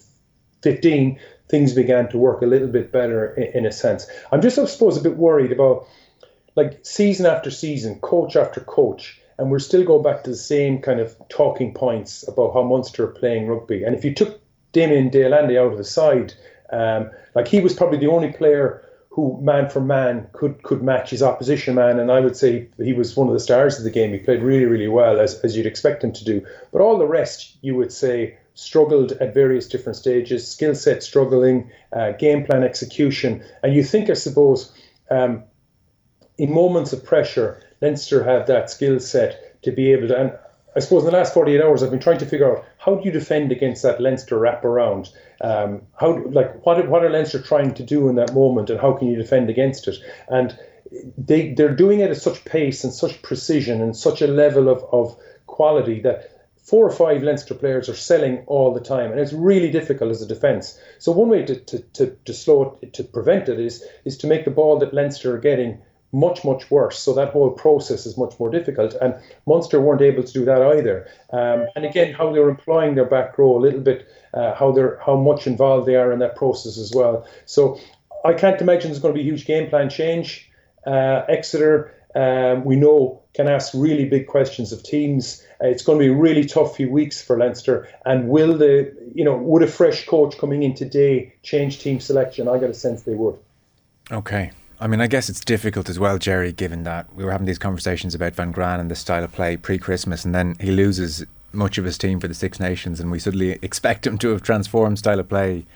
15. 0.62 1.18
things 1.48 1.74
began 1.74 2.08
to 2.08 2.18
work 2.18 2.42
a 2.42 2.46
little 2.46 2.68
bit 2.68 2.92
better 2.92 3.34
in, 3.34 3.58
in 3.58 3.66
a 3.66 3.72
sense. 3.72 4.06
I'm 4.30 4.40
just, 4.40 4.58
I 4.58 4.64
suppose, 4.66 4.96
a 4.96 5.02
bit 5.02 5.16
worried 5.16 5.52
about 5.52 5.86
like 6.54 6.84
season 6.84 7.26
after 7.26 7.50
season, 7.50 7.98
coach 8.00 8.36
after 8.36 8.60
coach, 8.60 9.20
and 9.38 9.50
we're 9.50 9.58
still 9.58 9.84
going 9.84 10.02
back 10.02 10.22
to 10.24 10.30
the 10.30 10.36
same 10.36 10.80
kind 10.80 11.00
of 11.00 11.16
talking 11.28 11.72
points 11.72 12.26
about 12.28 12.52
how 12.52 12.62
Munster 12.62 13.04
are 13.04 13.12
playing 13.12 13.46
rugby. 13.48 13.84
And 13.84 13.94
if 13.96 14.04
you 14.04 14.14
took 14.14 14.40
Damien 14.72 15.08
de 15.08 15.24
Allende 15.24 15.58
out 15.58 15.72
of 15.72 15.78
the 15.78 15.84
side, 15.84 16.34
um, 16.73 17.11
like 17.35 17.49
he 17.49 17.61
was 17.61 17.75
probably 17.75 17.99
the 17.99 18.09
only 18.09 18.33
player 18.33 18.83
who 19.11 19.38
man 19.43 19.69
for 19.69 19.81
man 19.81 20.26
could 20.33 20.62
could 20.62 20.83
match 20.83 21.11
his 21.11 21.23
opposition 21.23 21.75
man, 21.75 22.00
and 22.00 22.11
I 22.11 22.21
would 22.21 22.37
say 22.37 22.69
he 22.79 22.95
was 22.95 23.14
one 23.14 23.29
of 23.29 23.35
the 23.35 23.41
stars 23.41 23.79
of 23.79 23.85
the 23.85 23.91
game. 23.91 24.11
He 24.11 24.19
played 24.19 24.43
really, 24.43 24.64
really 24.64 24.88
well, 24.88 25.21
as, 25.21 25.38
as 25.41 25.55
you'd 25.55 25.67
expect 25.67 26.02
him 26.02 26.12
to 26.12 26.25
do. 26.25 26.47
But 26.73 26.81
all 26.81 26.97
the 26.97 27.07
rest, 27.07 27.59
you 27.61 27.75
would 27.76 27.93
say, 27.93 28.38
struggled 28.55 29.12
at 29.12 29.35
various 29.35 29.69
different 29.69 29.97
stages, 29.97 30.50
skill 30.50 30.75
set 30.75 31.02
struggling, 31.02 31.71
uh, 31.93 32.12
game 32.12 32.47
plan 32.47 32.64
execution, 32.64 33.45
and 33.62 33.75
you 33.75 33.85
think, 33.85 34.09
I 34.09 34.14
suppose, 34.14 34.73
um, 35.11 35.45
in 36.38 36.52
moments 36.52 36.95
of 36.95 37.05
pressure, 37.05 37.61
Leinster 37.83 38.25
have 38.25 38.47
that 38.47 38.71
skill 38.71 38.99
set 38.99 39.62
to 39.62 39.73
be 39.73 39.93
able 39.93 40.09
to. 40.09 40.19
And 40.19 40.33
I 40.75 40.81
suppose 40.81 41.05
in 41.05 41.11
the 41.11 41.17
last 41.17 41.35
48 41.35 41.61
hours, 41.61 41.83
I've 41.83 41.91
been 41.91 42.00
trying 42.00 42.19
to 42.19 42.26
figure 42.26 42.50
out 42.50 42.64
how 42.79 42.95
do 42.95 43.05
you 43.05 43.12
defend 43.12 43.52
against 43.52 43.83
that 43.83 44.00
Leinster 44.00 44.37
wraparound. 44.37 45.12
Um, 45.41 45.83
how 46.00 46.25
like 46.29 46.64
what 46.64 46.88
what 46.88 47.05
are 47.05 47.11
Leinster 47.11 47.43
trying 47.43 47.75
to 47.75 47.83
do 47.83 48.09
in 48.09 48.17
that 48.17 48.33
moment, 48.33 48.71
and 48.71 48.81
how 48.81 48.93
can 48.95 49.09
you 49.09 49.17
defend 49.17 49.50
against 49.50 49.88
it? 49.88 49.97
And 50.29 50.57
they 51.19 51.52
they're 51.52 51.75
doing 51.75 52.00
it 52.00 52.11
at 52.11 52.17
such 52.17 52.45
pace 52.45 52.85
and 52.85 52.93
such 52.93 53.23
precision 53.23 53.81
and 53.81 53.97
such 53.97 54.23
a 54.23 54.26
level 54.26 54.69
of 54.69 54.85
of 54.93 55.17
quality 55.47 56.00
that 56.00 56.31
four 56.62 56.87
or 56.87 56.93
five 56.93 57.23
Leinster 57.23 57.55
players 57.55 57.88
are 57.88 57.95
selling 57.95 58.45
all 58.47 58.73
the 58.73 58.81
time, 58.81 59.11
and 59.11 59.21
it's 59.21 59.33
really 59.33 59.71
difficult 59.71 60.11
as 60.11 60.23
a 60.23 60.26
defence. 60.26 60.79
So 60.99 61.12
one 61.12 61.29
way 61.29 61.45
to, 61.45 61.57
to, 61.57 61.79
to, 61.81 62.17
to 62.25 62.33
slow 62.33 62.79
it, 62.81 62.93
to 62.95 63.05
prevent 63.05 63.49
it 63.49 63.61
is 63.61 63.85
is 64.05 64.17
to 64.19 64.26
make 64.26 64.45
the 64.45 64.50
ball 64.50 64.79
that 64.79 64.95
Leinster 64.95 65.35
are 65.35 65.41
getting 65.41 65.83
much 66.12 66.45
much 66.45 66.71
worse. 66.71 66.99
So 66.99 67.14
that 67.14 67.33
whole 67.33 67.50
process 67.50 68.07
is 68.07 68.16
much 68.16 68.38
more 68.38 68.50
difficult, 68.50 68.95
and 69.00 69.14
Munster 69.47 69.81
weren't 69.81 70.02
able 70.02 70.23
to 70.23 70.33
do 70.33 70.45
that 70.45 70.62
either. 70.62 71.09
Um, 71.31 71.66
and 71.75 71.85
again, 71.85 72.12
how 72.12 72.33
they're 72.33 72.49
employing 72.49 72.95
their 72.95 73.07
back 73.07 73.38
row 73.38 73.57
a 73.57 73.61
little 73.61 73.81
bit, 73.81 74.07
uh, 74.35 74.54
how 74.54 74.73
they're 74.73 74.99
how 75.04 75.16
much 75.16 75.47
involved 75.47 75.87
they 75.87 75.97
are 75.97 76.12
in 76.12 76.19
that 76.19 76.37
process 76.37 76.78
as 76.78 76.92
well. 76.95 77.26
So 77.47 77.78
I 78.25 78.35
can't 78.35 78.61
imagine 78.61 78.90
there's 78.90 79.02
going 79.02 79.14
to 79.14 79.21
be 79.21 79.26
a 79.26 79.31
huge 79.31 79.47
game 79.47 79.69
plan 79.69 79.88
change. 79.90 80.50
Uh, 80.87 81.23
Exeter, 81.28 81.95
um, 82.14 82.64
we 82.64 82.76
know, 82.76 83.23
can 83.35 83.49
ask 83.49 83.73
really 83.75 84.04
big 84.04 84.26
questions 84.26 84.73
of 84.73 84.83
teams. 84.83 85.45
Uh, 85.62 85.69
it's 85.69 85.83
going 85.83 85.99
to 85.99 86.04
be 86.04 86.11
a 86.11 86.14
really 86.14 86.45
tough 86.45 86.76
few 86.76 86.90
weeks 86.90 87.23
for 87.23 87.38
Leinster. 87.38 87.88
And 88.04 88.28
will 88.28 88.57
the, 88.59 88.95
you 89.14 89.25
know, 89.25 89.37
would 89.37 89.62
a 89.62 89.66
fresh 89.66 90.07
coach 90.07 90.37
coming 90.38 90.62
in 90.62 90.75
today 90.75 91.35
change 91.42 91.78
team 91.78 92.00
selection? 92.00 92.49
I 92.49 92.59
got 92.59 92.71
a 92.71 92.75
sense 92.75 93.02
they 93.02 93.14
would. 93.14 93.38
Okay. 94.11 94.50
I 94.82 94.88
mean, 94.88 95.00
I 95.00 95.06
guess 95.06 95.28
it's 95.28 95.44
difficult 95.44 95.88
as 95.88 96.00
well, 96.00 96.18
Gerry, 96.18 96.50
given 96.50 96.82
that 96.82 97.14
we 97.14 97.24
were 97.24 97.30
having 97.30 97.46
these 97.46 97.56
conversations 97.56 98.16
about 98.16 98.34
Van 98.34 98.50
Graan 98.50 98.80
and 98.80 98.90
the 98.90 98.96
style 98.96 99.22
of 99.22 99.30
play 99.30 99.56
pre 99.56 99.78
Christmas, 99.78 100.24
and 100.24 100.34
then 100.34 100.56
he 100.58 100.72
loses 100.72 101.24
much 101.52 101.78
of 101.78 101.84
his 101.84 101.96
team 101.96 102.18
for 102.18 102.26
the 102.26 102.34
Six 102.34 102.58
Nations, 102.58 102.98
and 102.98 103.08
we 103.08 103.20
suddenly 103.20 103.52
expect 103.62 104.04
him 104.04 104.18
to 104.18 104.30
have 104.30 104.42
transformed 104.42 104.98
style 104.98 105.20
of 105.20 105.28
play 105.28 105.66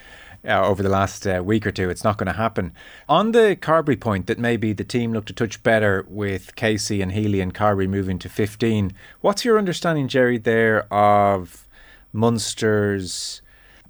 uh, 0.45 0.67
over 0.67 0.83
the 0.83 0.89
last 0.89 1.25
uh, 1.25 1.41
week 1.45 1.65
or 1.65 1.71
two. 1.71 1.89
It's 1.89 2.03
not 2.03 2.19
going 2.19 2.27
to 2.27 2.33
happen. 2.33 2.73
On 3.09 3.31
the 3.31 3.57
Carbery 3.61 3.95
point, 3.95 4.27
that 4.27 4.41
maybe 4.41 4.73
the 4.73 4.83
team 4.83 5.13
looked 5.13 5.31
a 5.31 5.35
touch 5.35 5.63
better 5.63 6.05
with 6.09 6.57
Casey 6.57 7.01
and 7.01 7.13
Healy 7.13 7.41
and 7.41 7.55
Carbery 7.55 7.89
moving 7.89 8.19
to 8.19 8.29
15. 8.29 8.93
What's 9.21 9.45
your 9.45 9.57
understanding, 9.57 10.09
Gerry, 10.09 10.39
there 10.39 10.93
of 10.93 11.69
Munster's 12.13 13.41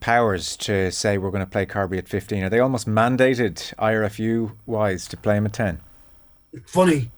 powers 0.01 0.57
to 0.59 0.91
say 0.91 1.19
we're 1.19 1.31
going 1.31 1.45
to 1.45 1.51
play 1.51 1.67
Carbery 1.67 1.99
at 1.99 2.09
15? 2.09 2.45
Are 2.45 2.49
they 2.49 2.61
almost 2.61 2.87
mandated 2.87 3.75
IRFU 3.77 4.57
wise 4.67 5.07
to 5.09 5.17
play 5.17 5.37
him 5.37 5.47
at 5.47 5.53
10? 5.53 5.81
Funny. 6.67 7.11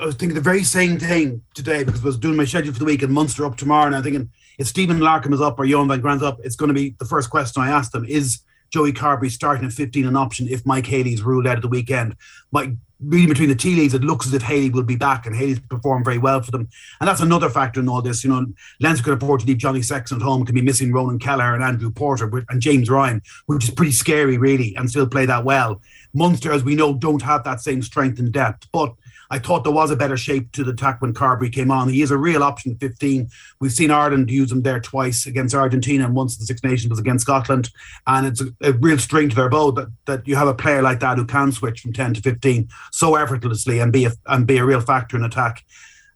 I 0.00 0.06
was 0.06 0.14
thinking 0.14 0.34
the 0.34 0.40
very 0.40 0.64
same 0.64 0.98
thing 0.98 1.42
today 1.54 1.84
because 1.84 2.02
I 2.02 2.06
was 2.06 2.16
doing 2.16 2.36
my 2.36 2.46
schedule 2.46 2.72
for 2.72 2.78
the 2.78 2.84
week 2.86 3.02
and 3.02 3.12
Munster 3.12 3.44
up 3.44 3.56
tomorrow. 3.56 3.86
And 3.86 3.96
I'm 3.96 4.02
thinking 4.02 4.30
if 4.58 4.66
Stephen 4.66 4.98
Larkham 4.98 5.34
is 5.34 5.40
up 5.40 5.58
or 5.58 5.64
Johan 5.64 5.88
Van 5.88 6.00
Graan's 6.00 6.22
up, 6.22 6.38
it's 6.42 6.56
going 6.56 6.68
to 6.68 6.74
be 6.74 6.94
the 6.98 7.04
first 7.04 7.28
question 7.28 7.62
I 7.62 7.68
ask 7.68 7.92
them 7.92 8.04
is 8.06 8.40
Joey 8.70 8.92
Carbery 8.92 9.30
starting 9.30 9.66
at 9.66 9.72
15 9.72 10.06
an 10.06 10.16
option 10.16 10.48
if 10.48 10.64
Mike 10.64 10.86
Haley's 10.86 11.22
ruled 11.22 11.46
out 11.46 11.56
at 11.56 11.62
the 11.62 11.68
weekend. 11.68 12.16
Mike, 12.50 12.70
reading 13.06 13.28
between 13.28 13.48
the 13.48 13.54
tea 13.54 13.74
leaves, 13.74 13.94
it 13.94 14.02
looks 14.02 14.26
as 14.26 14.34
if 14.34 14.42
Haley 14.42 14.70
will 14.70 14.82
be 14.82 14.96
back, 14.96 15.26
and 15.26 15.34
Haley's 15.34 15.60
performed 15.60 16.04
very 16.04 16.18
well 16.18 16.42
for 16.42 16.50
them. 16.50 16.68
And 17.00 17.08
that's 17.08 17.20
another 17.20 17.48
factor 17.48 17.80
in 17.80 17.88
all 17.88 18.02
this. 18.02 18.24
You 18.24 18.30
know, 18.30 18.46
Leinster 18.80 19.04
could 19.04 19.22
afford 19.22 19.40
to 19.40 19.46
leave 19.46 19.58
Johnny 19.58 19.82
Sexton 19.82 20.18
at 20.18 20.22
home, 20.22 20.44
could 20.44 20.54
be 20.54 20.62
missing 20.62 20.92
Ronan 20.92 21.18
Kelleher 21.18 21.54
and 21.54 21.62
Andrew 21.62 21.90
Porter 21.90 22.30
and 22.48 22.60
James 22.60 22.90
Ryan, 22.90 23.22
which 23.46 23.64
is 23.64 23.70
pretty 23.70 23.92
scary, 23.92 24.38
really, 24.38 24.74
and 24.76 24.88
still 24.88 25.06
play 25.06 25.26
that 25.26 25.44
well. 25.44 25.80
Munster, 26.12 26.52
as 26.52 26.64
we 26.64 26.74
know, 26.74 26.94
don't 26.94 27.22
have 27.22 27.44
that 27.44 27.60
same 27.60 27.82
strength 27.82 28.18
and 28.18 28.32
depth. 28.32 28.68
But 28.72 28.94
I 29.30 29.38
thought 29.38 29.64
there 29.64 29.72
was 29.72 29.90
a 29.90 29.96
better 29.96 30.16
shape 30.16 30.52
to 30.52 30.64
the 30.64 30.72
attack 30.72 31.00
when 31.00 31.14
Carbery 31.14 31.52
came 31.52 31.70
on. 31.70 31.88
He 31.88 32.02
is 32.02 32.10
a 32.10 32.16
real 32.16 32.42
option 32.42 32.76
15. 32.76 33.28
We've 33.60 33.72
seen 33.72 33.90
Ireland 33.90 34.30
use 34.30 34.52
him 34.52 34.62
there 34.62 34.80
twice 34.80 35.26
against 35.26 35.54
Argentina 35.54 36.04
and 36.04 36.14
once 36.14 36.36
the 36.36 36.44
Six 36.44 36.62
Nations 36.62 36.90
was 36.90 36.98
against 36.98 37.22
Scotland. 37.22 37.70
And 38.06 38.26
it's 38.26 38.40
a, 38.40 38.46
a, 38.62 38.72
real 38.72 38.98
string 38.98 39.28
to 39.30 39.36
their 39.36 39.48
bow 39.48 39.70
that, 39.72 39.88
that 40.06 40.28
you 40.28 40.36
have 40.36 40.48
a 40.48 40.54
player 40.54 40.82
like 40.82 41.00
that 41.00 41.18
who 41.18 41.24
can 41.24 41.52
switch 41.52 41.80
from 41.80 41.92
10 41.92 42.14
to 42.14 42.20
15 42.20 42.68
so 42.92 43.14
effortlessly 43.16 43.80
and 43.80 43.92
be 43.92 44.04
a, 44.04 44.12
and 44.26 44.46
be 44.46 44.58
a 44.58 44.64
real 44.64 44.80
factor 44.80 45.16
in 45.16 45.24
attack. 45.24 45.64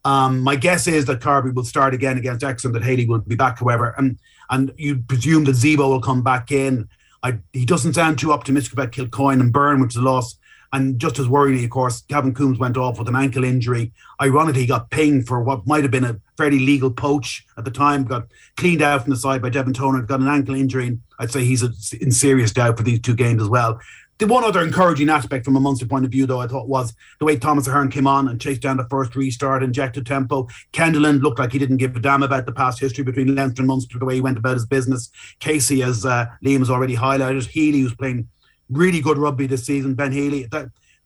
Um, 0.04 0.40
my 0.40 0.56
guess 0.56 0.86
is 0.86 1.06
that 1.06 1.20
Carbery 1.20 1.52
will 1.52 1.64
start 1.64 1.94
again 1.94 2.18
against 2.18 2.44
Exeter, 2.44 2.72
that 2.72 2.84
Haley 2.84 3.06
will 3.06 3.18
be 3.18 3.36
back, 3.36 3.58
however. 3.58 3.94
And 3.98 4.18
and 4.50 4.72
you 4.76 4.98
presume 5.06 5.44
that 5.44 5.56
Zebo 5.56 5.88
will 5.88 6.00
come 6.00 6.22
back 6.22 6.50
in. 6.50 6.88
I, 7.22 7.38
he 7.52 7.66
doesn't 7.66 7.94
sound 7.94 8.18
too 8.18 8.32
optimistic 8.32 8.72
about 8.72 8.92
Kilcoyne 8.92 9.40
and 9.40 9.52
Byrne, 9.52 9.80
which 9.80 9.92
is 9.92 9.96
a 9.96 10.02
loss. 10.02 10.38
And 10.72 10.98
just 10.98 11.18
as 11.18 11.26
worryingly, 11.26 11.64
of 11.64 11.70
course, 11.70 12.02
Gavin 12.02 12.34
Coombs 12.34 12.58
went 12.58 12.76
off 12.76 12.98
with 12.98 13.08
an 13.08 13.16
ankle 13.16 13.44
injury. 13.44 13.92
Ironically, 14.20 14.62
he 14.62 14.66
got 14.66 14.90
pinged 14.90 15.26
for 15.26 15.42
what 15.42 15.66
might 15.66 15.82
have 15.82 15.90
been 15.90 16.04
a 16.04 16.20
fairly 16.36 16.58
legal 16.58 16.90
poach 16.90 17.46
at 17.56 17.64
the 17.64 17.70
time, 17.70 18.04
got 18.04 18.26
cleaned 18.56 18.82
out 18.82 19.02
from 19.02 19.10
the 19.10 19.16
side 19.16 19.40
by 19.40 19.48
Devin 19.48 19.72
Toner, 19.72 20.02
got 20.02 20.20
an 20.20 20.28
ankle 20.28 20.54
injury. 20.54 20.88
And 20.88 21.00
I'd 21.18 21.30
say 21.30 21.44
he's 21.44 21.62
in 21.94 22.12
serious 22.12 22.52
doubt 22.52 22.76
for 22.76 22.82
these 22.82 23.00
two 23.00 23.14
games 23.14 23.42
as 23.42 23.48
well. 23.48 23.80
The 24.18 24.26
one 24.26 24.42
other 24.42 24.62
encouraging 24.62 25.10
aspect 25.10 25.44
from 25.44 25.54
a 25.54 25.60
Munster 25.60 25.86
point 25.86 26.04
of 26.04 26.10
view, 26.10 26.26
though, 26.26 26.40
I 26.40 26.48
thought 26.48 26.66
was 26.66 26.92
the 27.20 27.24
way 27.24 27.36
Thomas 27.36 27.68
Ahern 27.68 27.88
came 27.88 28.08
on 28.08 28.26
and 28.26 28.40
chased 28.40 28.62
down 28.62 28.76
the 28.76 28.88
first 28.90 29.14
restart, 29.14 29.62
injected 29.62 30.06
tempo. 30.06 30.48
Kendellen 30.72 31.22
looked 31.22 31.38
like 31.38 31.52
he 31.52 31.58
didn't 31.60 31.76
give 31.76 31.94
a 31.94 32.00
damn 32.00 32.24
about 32.24 32.44
the 32.44 32.50
past 32.50 32.80
history 32.80 33.04
between 33.04 33.32
Leinster 33.36 33.62
and 33.62 33.68
Munster, 33.68 33.96
the 33.96 34.04
way 34.04 34.16
he 34.16 34.20
went 34.20 34.36
about 34.36 34.54
his 34.54 34.66
business. 34.66 35.10
Casey, 35.38 35.84
as 35.84 36.04
uh, 36.04 36.26
Liam 36.44 36.58
has 36.58 36.68
already 36.68 36.96
highlighted, 36.96 37.46
Healy, 37.46 37.80
who's 37.80 37.94
playing 37.94 38.28
really 38.70 39.00
good 39.00 39.18
rugby 39.18 39.46
this 39.46 39.64
season. 39.64 39.94
Ben 39.94 40.12
Healy, 40.12 40.48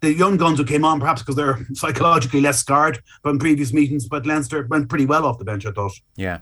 the 0.02 0.12
young 0.12 0.36
guns 0.36 0.58
who 0.58 0.64
came 0.64 0.84
on, 0.84 1.00
perhaps 1.00 1.22
because 1.22 1.36
they're 1.36 1.64
psychologically 1.74 2.40
less 2.40 2.58
scarred 2.58 3.02
from 3.22 3.38
previous 3.38 3.72
meetings, 3.72 4.06
but 4.06 4.26
Leinster 4.26 4.66
went 4.66 4.88
pretty 4.88 5.06
well 5.06 5.24
off 5.24 5.38
the 5.38 5.44
bench, 5.44 5.64
I 5.64 5.70
thought. 5.70 5.92
Yeah. 6.16 6.38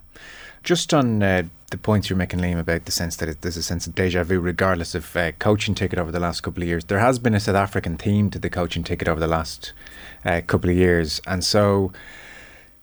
Just 0.62 0.92
on 0.92 1.22
uh, 1.22 1.44
the 1.70 1.78
points 1.78 2.11
you're 2.11 2.16
making, 2.16 2.40
Liam, 2.40 2.59
about 2.59 2.85
the 2.85 2.92
sense 2.92 3.16
that 3.16 3.28
it, 3.28 3.42
there's 3.42 3.56
a 3.56 3.62
sense 3.62 3.87
of 3.87 3.94
deja 3.94 4.24
vu, 4.24 4.40
regardless 4.40 4.94
of 4.94 5.14
uh, 5.16 5.33
coaching 5.33 5.74
ticket 5.74 5.98
over 5.98 6.11
the 6.11 6.20
last 6.20 6.42
couple 6.42 6.62
of 6.62 6.68
years. 6.68 6.85
There 6.85 6.98
has 6.98 7.18
been 7.18 7.35
a 7.35 7.40
South 7.40 7.54
African 7.54 7.96
theme 7.96 8.30
to 8.30 8.38
the 8.38 8.50
coaching 8.50 8.83
ticket 8.83 9.09
over 9.09 9.20
the 9.20 9.26
last 9.26 9.72
uh, 10.24 10.40
couple 10.46 10.68
of 10.68 10.76
years. 10.76 11.20
And 11.26 11.44
so 11.44 11.92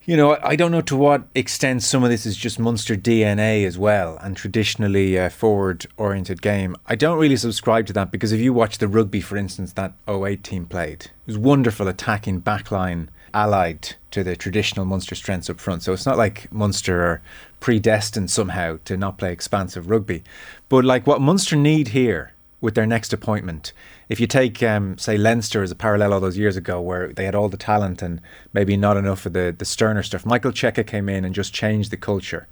you 0.08 0.16
know, 0.16 0.38
I 0.42 0.56
don't 0.56 0.72
know 0.72 0.80
to 0.82 0.96
what 0.96 1.28
extent 1.36 1.84
some 1.84 2.02
of 2.02 2.10
this 2.10 2.26
is 2.26 2.38
just 2.38 2.60
Munster 2.60 2.96
DNA 2.96 3.66
as 3.66 3.78
well 3.78 4.18
and 4.22 4.38
traditionally 4.38 5.20
uh, 5.20 5.26
a 5.26 5.30
forward 5.30 5.86
oriented 5.98 6.42
game. 6.42 6.78
I 6.86 6.96
don't 6.96 7.20
really 7.20 7.36
subscribe 7.36 7.88
to 7.88 7.94
that 7.94 8.10
because 8.10 8.32
if 8.32 8.40
you 8.40 8.54
watch 8.54 8.78
the 8.78 8.88
rugby, 8.88 9.20
for 9.20 9.36
instance, 9.36 9.74
that 9.74 9.96
08 10.08 10.46
team 10.46 10.66
played, 10.66 11.08
it 11.08 11.12
was 11.26 11.38
wonderful 11.38 11.90
attacking 11.90 12.42
backline 12.42 13.10
allied 13.34 13.96
to 14.12 14.24
the 14.24 14.38
traditional 14.38 14.86
Munster 14.86 15.14
strengths 15.14 15.50
up 15.50 15.60
front. 15.60 15.84
So 15.84 15.92
it's 15.92 16.06
not 16.06 16.18
like 16.18 16.50
Munster 16.54 17.04
are 17.04 17.22
predestined 17.60 18.32
somehow 18.32 18.80
to 18.86 18.96
not 18.96 19.18
play 19.18 19.34
expansive 19.34 19.90
rugby. 19.90 20.24
But 20.70 20.86
like 20.86 21.06
what 21.06 21.20
Munster 21.20 21.58
need 21.58 21.90
here 21.90 22.32
with 22.60 22.76
their 22.76 22.88
next 22.88 23.14
appointment. 23.14 23.72
If 24.10 24.20
you 24.20 24.28
take, 24.28 24.64
um, 24.64 24.98
say, 24.98 25.18
Leinster 25.18 25.62
as 25.62 25.72
a 25.72 25.76
parallel 25.76 26.14
all 26.14 26.20
those 26.20 26.38
years 26.38 26.58
ago, 26.58 26.82
where 26.82 27.14
they 27.14 27.26
had 27.26 27.36
all 27.36 27.50
the 27.50 27.58
talent 27.58 28.02
and 28.02 28.20
maybe 28.54 28.76
not 28.76 28.98
enough 28.98 29.26
of 29.26 29.34
the, 29.34 29.56
the 29.58 29.66
sterner 29.66 30.04
stuff, 30.04 30.26
Michael 30.26 30.52
Cheika 30.52 30.86
came 30.86 31.08
in 31.08 31.24
and 31.24 31.36
just 31.36 31.54
changed 31.54 31.92
the 31.92 31.98
culture 31.98 32.48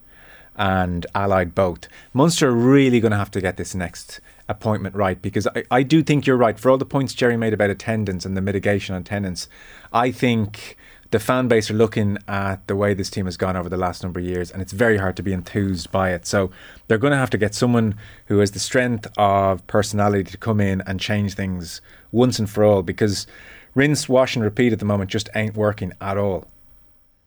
and 0.55 1.05
allied 1.13 1.53
both. 1.53 1.87
Munster 2.13 2.49
are 2.49 2.53
really 2.53 2.99
going 2.99 3.11
to 3.11 3.17
have 3.17 3.31
to 3.31 3.41
get 3.41 3.57
this 3.57 3.75
next 3.75 4.19
appointment 4.47 4.95
right 4.95 5.21
because 5.21 5.47
I, 5.47 5.63
I 5.71 5.83
do 5.83 6.03
think 6.03 6.25
you're 6.25 6.37
right. 6.37 6.59
For 6.59 6.69
all 6.69 6.77
the 6.77 6.85
points 6.85 7.13
Gerry 7.13 7.35
made 7.35 7.53
about 7.53 7.69
attendance 7.69 8.25
and 8.25 8.37
the 8.37 8.41
mitigation 8.41 8.95
on 8.95 9.01
attendance, 9.01 9.49
I 9.91 10.11
think 10.11 10.77
the 11.11 11.19
fan 11.19 11.47
base 11.47 11.69
are 11.69 11.75
looking 11.75 12.17
at 12.27 12.65
the 12.67 12.75
way 12.75 12.93
this 12.93 13.09
team 13.09 13.25
has 13.25 13.37
gone 13.37 13.55
over 13.55 13.69
the 13.69 13.77
last 13.77 14.03
number 14.03 14.19
of 14.19 14.25
years, 14.25 14.51
and 14.51 14.61
it's 14.61 14.73
very 14.73 14.97
hard 14.97 15.15
to 15.17 15.23
be 15.23 15.33
enthused 15.33 15.91
by 15.91 16.11
it. 16.11 16.25
So 16.25 16.51
they're 16.87 16.97
going 16.97 17.11
to 17.11 17.17
have 17.17 17.29
to 17.31 17.37
get 17.37 17.53
someone 17.53 17.95
who 18.25 18.39
has 18.39 18.51
the 18.51 18.59
strength 18.59 19.07
of 19.17 19.65
personality 19.67 20.31
to 20.31 20.37
come 20.37 20.59
in 20.59 20.81
and 20.81 20.99
change 20.99 21.35
things 21.35 21.81
once 22.11 22.39
and 22.39 22.49
for 22.49 22.63
all, 22.63 22.81
because 22.81 23.27
rinse, 23.75 24.09
wash, 24.09 24.35
and 24.35 24.43
repeat 24.43 24.73
at 24.73 24.79
the 24.79 24.85
moment 24.85 25.11
just 25.11 25.29
ain't 25.35 25.55
working 25.55 25.93
at 26.01 26.17
all. 26.17 26.47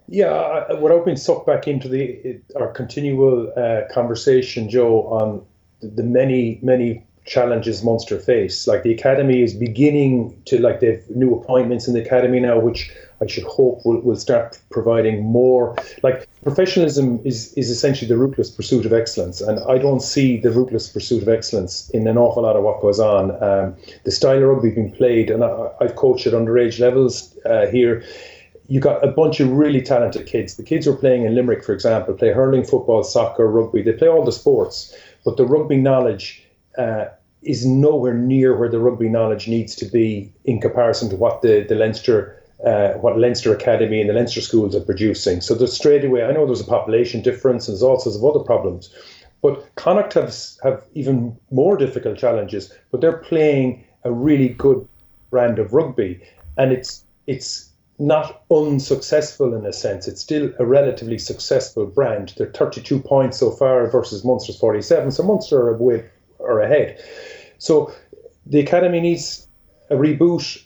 Yeah, 0.08 0.72
without 0.72 1.04
being 1.04 1.18
sucked 1.18 1.46
back 1.46 1.68
into 1.68 1.86
the 1.86 2.40
our 2.56 2.68
continual 2.68 3.52
uh, 3.56 3.82
conversation, 3.92 4.70
Joe, 4.70 5.02
on 5.08 5.44
the 5.82 6.02
many 6.02 6.58
many 6.62 7.04
challenges 7.26 7.84
Munster 7.84 8.18
face. 8.18 8.66
Like 8.66 8.82
the 8.82 8.92
academy 8.92 9.42
is 9.42 9.52
beginning 9.54 10.40
to 10.46 10.58
like 10.60 10.80
they've 10.80 11.04
new 11.10 11.34
appointments 11.34 11.86
in 11.86 11.92
the 11.92 12.00
academy 12.00 12.40
now, 12.40 12.58
which 12.58 12.90
I 13.20 13.26
should 13.26 13.44
hope 13.44 13.84
will, 13.84 14.00
will 14.00 14.16
start 14.16 14.58
providing 14.70 15.24
more. 15.24 15.76
Like 16.02 16.28
professionalism 16.42 17.20
is 17.24 17.52
is 17.54 17.70
essentially 17.70 18.08
the 18.08 18.16
ruthless 18.16 18.50
pursuit 18.50 18.86
of 18.86 18.92
excellence, 18.92 19.40
and 19.40 19.58
I 19.68 19.78
don't 19.78 20.00
see 20.00 20.38
the 20.38 20.50
ruthless 20.50 20.88
pursuit 20.88 21.22
of 21.22 21.28
excellence 21.28 21.90
in 21.90 22.06
an 22.06 22.16
awful 22.16 22.44
lot 22.44 22.56
of 22.56 22.62
what 22.62 22.80
goes 22.80 23.00
on. 23.00 23.42
Um, 23.42 23.76
the 24.04 24.10
style 24.10 24.38
of 24.38 24.48
rugby 24.48 24.70
being 24.70 24.92
played, 24.92 25.30
and 25.30 25.42
I, 25.42 25.70
have 25.80 25.96
coached 25.96 26.26
at 26.26 26.32
underage 26.32 26.78
levels 26.78 27.36
uh, 27.44 27.66
here. 27.66 28.04
You 28.68 28.80
got 28.80 29.02
a 29.02 29.08
bunch 29.10 29.40
of 29.40 29.50
really 29.50 29.80
talented 29.80 30.26
kids. 30.26 30.56
The 30.56 30.62
kids 30.62 30.84
who 30.84 30.92
are 30.92 30.96
playing 30.96 31.24
in 31.24 31.34
Limerick, 31.34 31.64
for 31.64 31.72
example, 31.72 32.14
play 32.14 32.32
hurling, 32.32 32.64
football, 32.64 33.02
soccer, 33.02 33.48
rugby. 33.48 33.82
They 33.82 33.94
play 33.94 34.08
all 34.08 34.24
the 34.24 34.32
sports, 34.32 34.94
but 35.24 35.36
the 35.36 35.44
rugby 35.44 35.76
knowledge. 35.76 36.44
Uh, 36.76 37.06
is 37.42 37.64
nowhere 37.64 38.14
near 38.14 38.56
where 38.56 38.68
the 38.68 38.80
rugby 38.80 39.08
knowledge 39.08 39.46
needs 39.46 39.76
to 39.76 39.84
be 39.84 40.32
in 40.44 40.60
comparison 40.60 41.08
to 41.08 41.14
what 41.14 41.40
the, 41.40 41.64
the 41.68 41.76
Leinster 41.76 42.37
uh, 42.64 42.94
what 42.94 43.18
Leinster 43.18 43.54
Academy 43.54 44.00
and 44.00 44.10
the 44.10 44.14
Leinster 44.14 44.40
schools 44.40 44.74
are 44.74 44.80
producing. 44.80 45.40
So 45.40 45.54
there's 45.54 45.72
straight 45.72 46.04
away, 46.04 46.24
I 46.24 46.32
know 46.32 46.46
there's 46.46 46.60
a 46.60 46.64
population 46.64 47.22
difference 47.22 47.68
and 47.68 47.74
there's 47.74 47.82
all 47.82 48.00
sorts 48.00 48.18
of 48.18 48.24
other 48.24 48.44
problems, 48.44 48.92
but 49.42 49.74
Connacht 49.76 50.14
have, 50.14 50.34
have 50.64 50.84
even 50.94 51.36
more 51.50 51.76
difficult 51.76 52.18
challenges, 52.18 52.72
but 52.90 53.00
they're 53.00 53.18
playing 53.18 53.84
a 54.04 54.12
really 54.12 54.48
good 54.48 54.86
brand 55.30 55.58
of 55.58 55.72
rugby. 55.72 56.20
And 56.56 56.72
it's 56.72 57.04
it's 57.26 57.70
not 57.98 58.42
unsuccessful 58.50 59.54
in 59.54 59.66
a 59.66 59.72
sense. 59.72 60.08
It's 60.08 60.20
still 60.20 60.52
a 60.58 60.64
relatively 60.64 61.18
successful 61.18 61.86
brand. 61.86 62.32
They're 62.36 62.50
32 62.50 63.00
points 63.00 63.38
so 63.38 63.50
far 63.50 63.88
versus 63.90 64.24
Munster's 64.24 64.58
47. 64.58 65.10
So 65.10 65.22
Munster 65.24 65.60
are 65.60 65.74
away 65.74 66.04
or 66.38 66.60
ahead. 66.60 66.98
So 67.58 67.92
the 68.46 68.60
academy 68.60 69.00
needs 69.00 69.46
a 69.90 69.94
reboot 69.94 70.62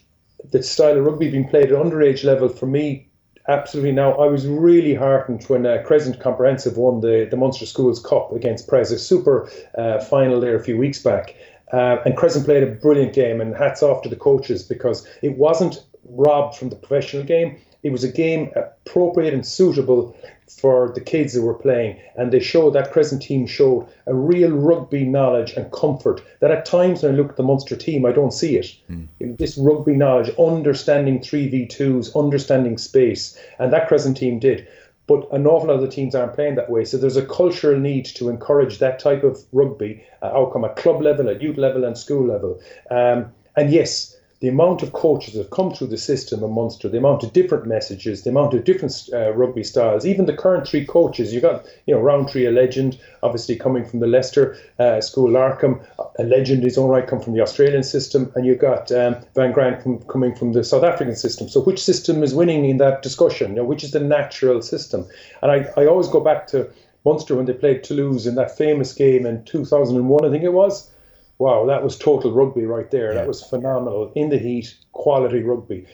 the 0.51 0.61
style 0.61 0.97
of 0.97 1.05
rugby 1.05 1.29
being 1.29 1.47
played 1.47 1.71
at 1.71 1.77
underage 1.77 2.23
level 2.23 2.49
for 2.49 2.65
me 2.65 3.07
absolutely 3.47 3.91
now 3.91 4.13
I 4.13 4.27
was 4.27 4.47
really 4.47 4.95
heartened 4.95 5.43
when 5.45 5.65
uh, 5.65 5.83
Crescent 5.85 6.19
Comprehensive 6.19 6.77
won 6.77 7.01
the, 7.01 7.27
the 7.29 7.37
Munster 7.37 7.65
Schools 7.65 7.99
Cup 7.99 8.31
against 8.31 8.67
Pres, 8.67 8.91
a 8.91 8.99
super 8.99 9.49
uh, 9.77 9.99
final 9.99 10.39
there 10.39 10.55
a 10.55 10.63
few 10.63 10.77
weeks 10.77 11.01
back. 11.01 11.35
Uh, 11.71 11.97
and 12.05 12.15
Crescent 12.15 12.45
played 12.45 12.63
a 12.63 12.67
brilliant 12.67 13.13
game, 13.13 13.41
and 13.41 13.55
hats 13.55 13.81
off 13.81 14.03
to 14.03 14.09
the 14.09 14.15
coaches 14.15 14.63
because 14.63 15.07
it 15.21 15.37
wasn't 15.37 15.83
robbed 16.05 16.55
from 16.55 16.69
the 16.69 16.75
professional 16.75 17.23
game. 17.23 17.59
It 17.83 17.91
was 17.91 18.03
a 18.03 18.11
game 18.11 18.51
appropriate 18.55 19.33
and 19.33 19.45
suitable 19.45 20.15
for 20.47 20.91
the 20.93 21.01
kids 21.01 21.33
who 21.33 21.41
were 21.41 21.53
playing, 21.53 21.99
and 22.15 22.31
they 22.31 22.39
showed 22.39 22.71
that 22.71 22.91
Crescent 22.91 23.21
team 23.21 23.45
showed 23.45 23.87
a 24.05 24.13
real 24.13 24.51
rugby 24.51 25.03
knowledge 25.03 25.51
and 25.53 25.71
comfort 25.71 26.21
that 26.39 26.51
at 26.51 26.65
times 26.65 27.03
when 27.03 27.13
I 27.13 27.17
look 27.17 27.31
at 27.31 27.37
the 27.37 27.43
Munster 27.43 27.75
team, 27.75 28.05
I 28.05 28.11
don't 28.11 28.31
see 28.33 28.57
it. 28.57 28.75
Mm. 28.89 29.37
This 29.37 29.57
rugby 29.57 29.93
knowledge, 29.93 30.29
understanding 30.37 31.19
3v2s, 31.19 32.15
understanding 32.15 32.77
space, 32.77 33.37
and 33.59 33.73
that 33.73 33.87
Crescent 33.87 34.17
team 34.17 34.39
did. 34.39 34.67
But 35.05 35.27
an 35.33 35.45
awful 35.45 35.67
lot 35.67 35.75
of 35.75 35.81
the 35.81 35.89
teams 35.89 36.15
aren't 36.15 36.33
playing 36.33 36.55
that 36.55 36.69
way. 36.69 36.85
So 36.85 36.97
there's 36.97 37.17
a 37.17 37.25
cultural 37.25 37.77
need 37.77 38.05
to 38.05 38.29
encourage 38.29 38.79
that 38.79 38.99
type 38.99 39.23
of 39.23 39.43
rugby 39.51 40.03
uh, 40.21 40.27
outcome 40.27 40.63
at 40.63 40.77
club 40.77 41.01
level, 41.01 41.29
at 41.29 41.41
youth 41.41 41.57
level, 41.57 41.83
and 41.83 41.97
school 41.97 42.25
level. 42.25 42.61
Um, 42.89 43.33
and 43.57 43.69
yes, 43.69 44.12
the 44.43 44.49
amount 44.49 44.83
of 44.83 44.91
coaches 44.91 45.33
that 45.33 45.39
have 45.39 45.51
come 45.51 45.73
through 45.73 45.87
the 45.87 45.97
system 45.97 46.43
in 46.43 46.51
Munster, 46.51 46.89
the 46.89 46.97
amount 46.97 47.23
of 47.23 47.31
different 47.31 47.65
messages, 47.65 48.23
the 48.23 48.29
amount 48.29 48.53
of 48.53 48.65
different 48.65 48.93
uh, 49.13 49.31
rugby 49.31 49.63
styles, 49.63 50.05
even 50.05 50.25
the 50.25 50.35
current 50.35 50.67
three 50.67 50.85
coaches. 50.85 51.33
You've 51.33 51.43
got, 51.43 51.65
you 51.85 51.95
know, 51.95 52.01
Rowntree, 52.01 52.45
a 52.45 52.51
legend, 52.51 52.99
obviously 53.23 53.55
coming 53.55 53.85
from 53.85 54.01
the 54.01 54.07
Leicester 54.07 54.57
uh, 54.79 54.99
school, 54.99 55.29
Larkham, 55.29 55.81
a 56.19 56.23
legend 56.25 56.59
in 56.59 56.65
his 56.65 56.77
own 56.77 56.89
right, 56.89 57.07
come 57.07 57.21
from 57.21 57.35
the 57.35 57.39
Australian 57.39 57.83
system, 57.83 58.33
and 58.35 58.45
you've 58.45 58.59
got 58.59 58.91
um, 58.91 59.15
Van 59.33 59.53
Graan 59.53 59.81
from, 59.81 59.99
coming 60.07 60.35
from 60.35 60.51
the 60.51 60.65
South 60.65 60.83
African 60.83 61.15
system. 61.15 61.47
So 61.47 61.61
which 61.61 61.81
system 61.81 62.21
is 62.21 62.35
winning 62.35 62.65
in 62.65 62.79
that 62.79 63.01
discussion? 63.01 63.51
You 63.51 63.55
know, 63.55 63.63
which 63.63 63.85
is 63.85 63.91
the 63.91 64.01
natural 64.01 64.61
system? 64.61 65.07
And 65.41 65.51
I, 65.53 65.69
I 65.77 65.85
always 65.85 66.09
go 66.09 66.19
back 66.19 66.47
to 66.47 66.69
Munster 67.05 67.37
when 67.37 67.45
they 67.45 67.53
played 67.53 67.85
Toulouse 67.85 68.27
in 68.27 68.35
that 68.35 68.57
famous 68.57 68.91
game 68.91 69.25
in 69.25 69.45
2001, 69.45 70.25
I 70.25 70.29
think 70.29 70.43
it 70.43 70.51
was 70.51 70.89
wow, 71.37 71.65
that 71.65 71.83
was 71.83 71.97
total 71.97 72.31
rugby 72.31 72.65
right 72.65 72.89
there. 72.91 73.09
Yeah. 73.09 73.19
That 73.19 73.27
was 73.27 73.43
phenomenal. 73.43 74.11
In 74.15 74.29
the 74.29 74.37
heat, 74.37 74.75
quality 74.91 75.41
rugby. 75.41 75.85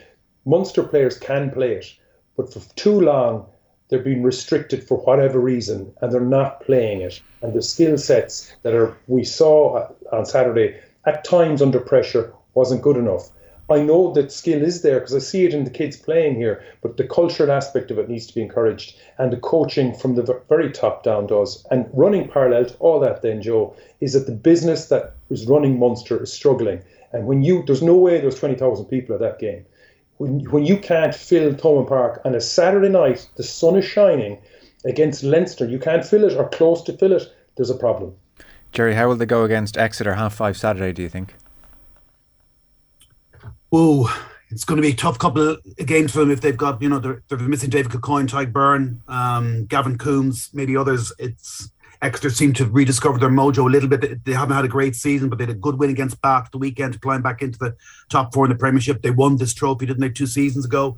Munster 0.46 0.84
players 0.84 1.18
can 1.18 1.52
play 1.52 1.74
it, 1.74 1.86
but 2.38 2.52
for 2.52 2.60
too 2.76 3.02
long, 3.02 3.46
they're 3.90 4.00
being 4.00 4.24
restricted 4.24 4.84
for 4.84 5.00
whatever 5.00 5.40
reason 5.40 5.92
and 6.02 6.12
they're 6.12 6.22
not 6.22 6.62
playing 6.62 7.02
it. 7.02 7.22
And 7.42 7.54
the 7.54 7.62
skill 7.62 7.98
sets 7.98 8.54
that 8.64 8.74
are 8.74 8.96
we 9.08 9.24
saw 9.24 9.76
uh, 9.76 9.92
on 10.12 10.26
Saturday 10.26 10.80
at 11.06 11.24
times 11.24 11.62
under 11.62 11.80
pressure 11.80 12.34
wasn't 12.54 12.84
good 12.84 12.98
enough. 12.98 13.30
I 13.70 13.82
know 13.82 14.12
that 14.14 14.32
skill 14.32 14.62
is 14.62 14.82
there 14.82 15.00
because 15.00 15.16
I 15.16 15.20
see 15.20 15.46
it 15.46 15.54
in 15.54 15.64
the 15.64 15.70
kids 15.70 15.96
playing 15.96 16.36
here, 16.36 16.64
but 16.82 16.98
the 16.98 17.08
cultural 17.08 17.52
aspect 17.52 17.92
of 17.92 18.00
it 18.00 18.10
needs 18.10 18.26
to 18.28 18.34
be 18.34 18.42
encouraged, 18.42 18.96
and 19.18 19.32
the 19.32 19.38
coaching 19.38 19.94
from 19.94 20.16
the 20.16 20.42
very 20.50 20.72
top 20.72 21.04
down 21.04 21.28
does. 21.28 21.66
And 21.70 21.90
running 21.94 22.28
parallel 22.28 22.66
to 22.66 22.76
all 22.78 23.00
that, 23.02 23.22
then 23.22 23.42
Joe, 23.42 23.76
is 24.00 24.14
that 24.14 24.26
the 24.26 24.32
business 24.32 24.88
that 24.88 25.16
is 25.30 25.48
running 25.48 25.78
Munster 25.78 26.22
is 26.24 26.34
struggling. 26.34 26.82
And 27.12 27.26
when 27.26 27.44
you, 27.44 27.64
there's 27.66 27.82
no 27.82 27.96
way 27.96 28.20
there's 28.20 28.40
twenty 28.40 28.56
thousand 28.56 28.86
people 28.86 29.14
at 29.16 29.22
that 29.22 29.40
game. 29.40 29.66
When 30.18 30.40
when 30.52 30.66
you 30.66 30.78
can't 30.78 31.16
fill 31.16 31.54
Thomond 31.54 31.88
Park 31.88 32.22
on 32.26 32.36
a 32.36 32.42
Saturday 32.42 32.90
night, 32.90 33.28
the 33.36 33.44
sun 33.44 33.76
is 33.76 33.86
shining 33.86 34.38
against 34.86 35.24
Leinster, 35.24 35.66
you 35.66 35.80
can't 35.80 36.06
fill 36.06 36.24
it 36.24 36.36
or 36.36 36.48
close 36.50 36.82
to 36.84 36.94
fill 36.94 37.14
it. 37.14 37.24
There's 37.56 37.70
a 37.70 37.76
problem. 37.76 38.16
Gerry, 38.72 38.96
how 38.96 39.08
will 39.08 39.16
they 39.16 39.26
go 39.26 39.44
against 39.44 39.78
Exeter 39.78 40.14
half 40.14 40.34
five 40.34 40.56
Saturday? 40.58 40.94
Do 40.94 41.02
you 41.02 41.10
think? 41.10 41.36
Oh, 43.72 44.12
it's 44.50 44.64
going 44.64 44.78
to 44.78 44.82
be 44.82 44.94
a 44.94 44.96
tough 44.96 45.20
couple 45.20 45.50
of 45.50 45.64
games 45.86 46.12
for 46.12 46.20
them 46.20 46.32
if 46.32 46.42
they've 46.42 46.58
got, 46.58 46.82
you 46.82 46.90
know, 46.90 47.00
they're, 47.00 47.22
they're 47.28 47.38
missing 47.38 47.70
David 47.70 47.92
Kilcoyne, 47.92 48.28
Tadhg 48.28 48.52
Beirne, 48.52 48.98
um, 49.08 49.66
Gavin 49.66 49.98
Coombs, 49.98 50.50
maybe 50.54 50.76
others. 50.76 51.14
It's 51.20 51.70
Exeter 52.02 52.30
seem 52.30 52.54
to 52.54 52.66
rediscover 52.66 53.20
their 53.20 53.30
mojo 53.30 53.68
a 53.68 53.70
little 53.70 53.90
bit. 53.90 54.24
They 54.24 54.32
haven't 54.32 54.56
had 54.56 54.66
a 54.66 54.70
great 54.70 54.96
season, 54.96 55.30
but 55.30 55.38
they 55.38 55.44
had 55.44 55.52
a 55.52 55.60
good 55.60 55.78
win 55.78 55.90
against 55.90 56.22
Bath 56.22 56.50
the 56.52 56.58
weekend 56.58 56.94
to 56.94 57.00
climb 57.00 57.22
back 57.22 57.42
into 57.42 57.60
the 57.60 57.76
top 58.10 58.34
four 58.34 58.46
in 58.46 58.50
the 58.50 58.58
Premiership. 58.58 59.02
They 59.02 59.12
won 59.12 59.36
this 59.36 59.54
trophy, 59.54 59.86
didn't 59.86 60.00
they, 60.00 60.10
two 60.10 60.26
seasons 60.26 60.66
ago? 60.66 60.98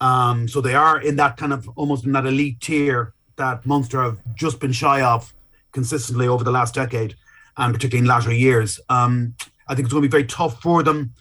Um, 0.00 0.46
so 0.46 0.60
they 0.60 0.74
are 0.74 1.00
in 1.00 1.16
that 1.16 1.36
kind 1.38 1.52
of 1.52 1.68
almost 1.76 2.04
in 2.04 2.12
that 2.12 2.26
elite 2.26 2.60
tier 2.60 3.14
that 3.36 3.64
Munster 3.64 4.02
have 4.02 4.18
just 4.34 4.60
been 4.60 4.72
shy 4.72 5.00
of 5.00 5.32
consistently 5.72 6.28
over 6.28 6.44
the 6.44 6.52
last 6.52 6.74
decade, 6.74 7.16
and 7.56 7.74
particularly 7.74 8.04
in 8.04 8.08
latter 8.08 8.32
years. 8.32 8.78
Um, 8.90 9.34
I 9.66 9.74
think 9.74 9.86
it's 9.86 9.92
going 9.94 10.02
to 10.02 10.08
be 10.08 10.12
very 10.12 10.26
tough 10.26 10.60
for 10.60 10.82
them 10.82 11.14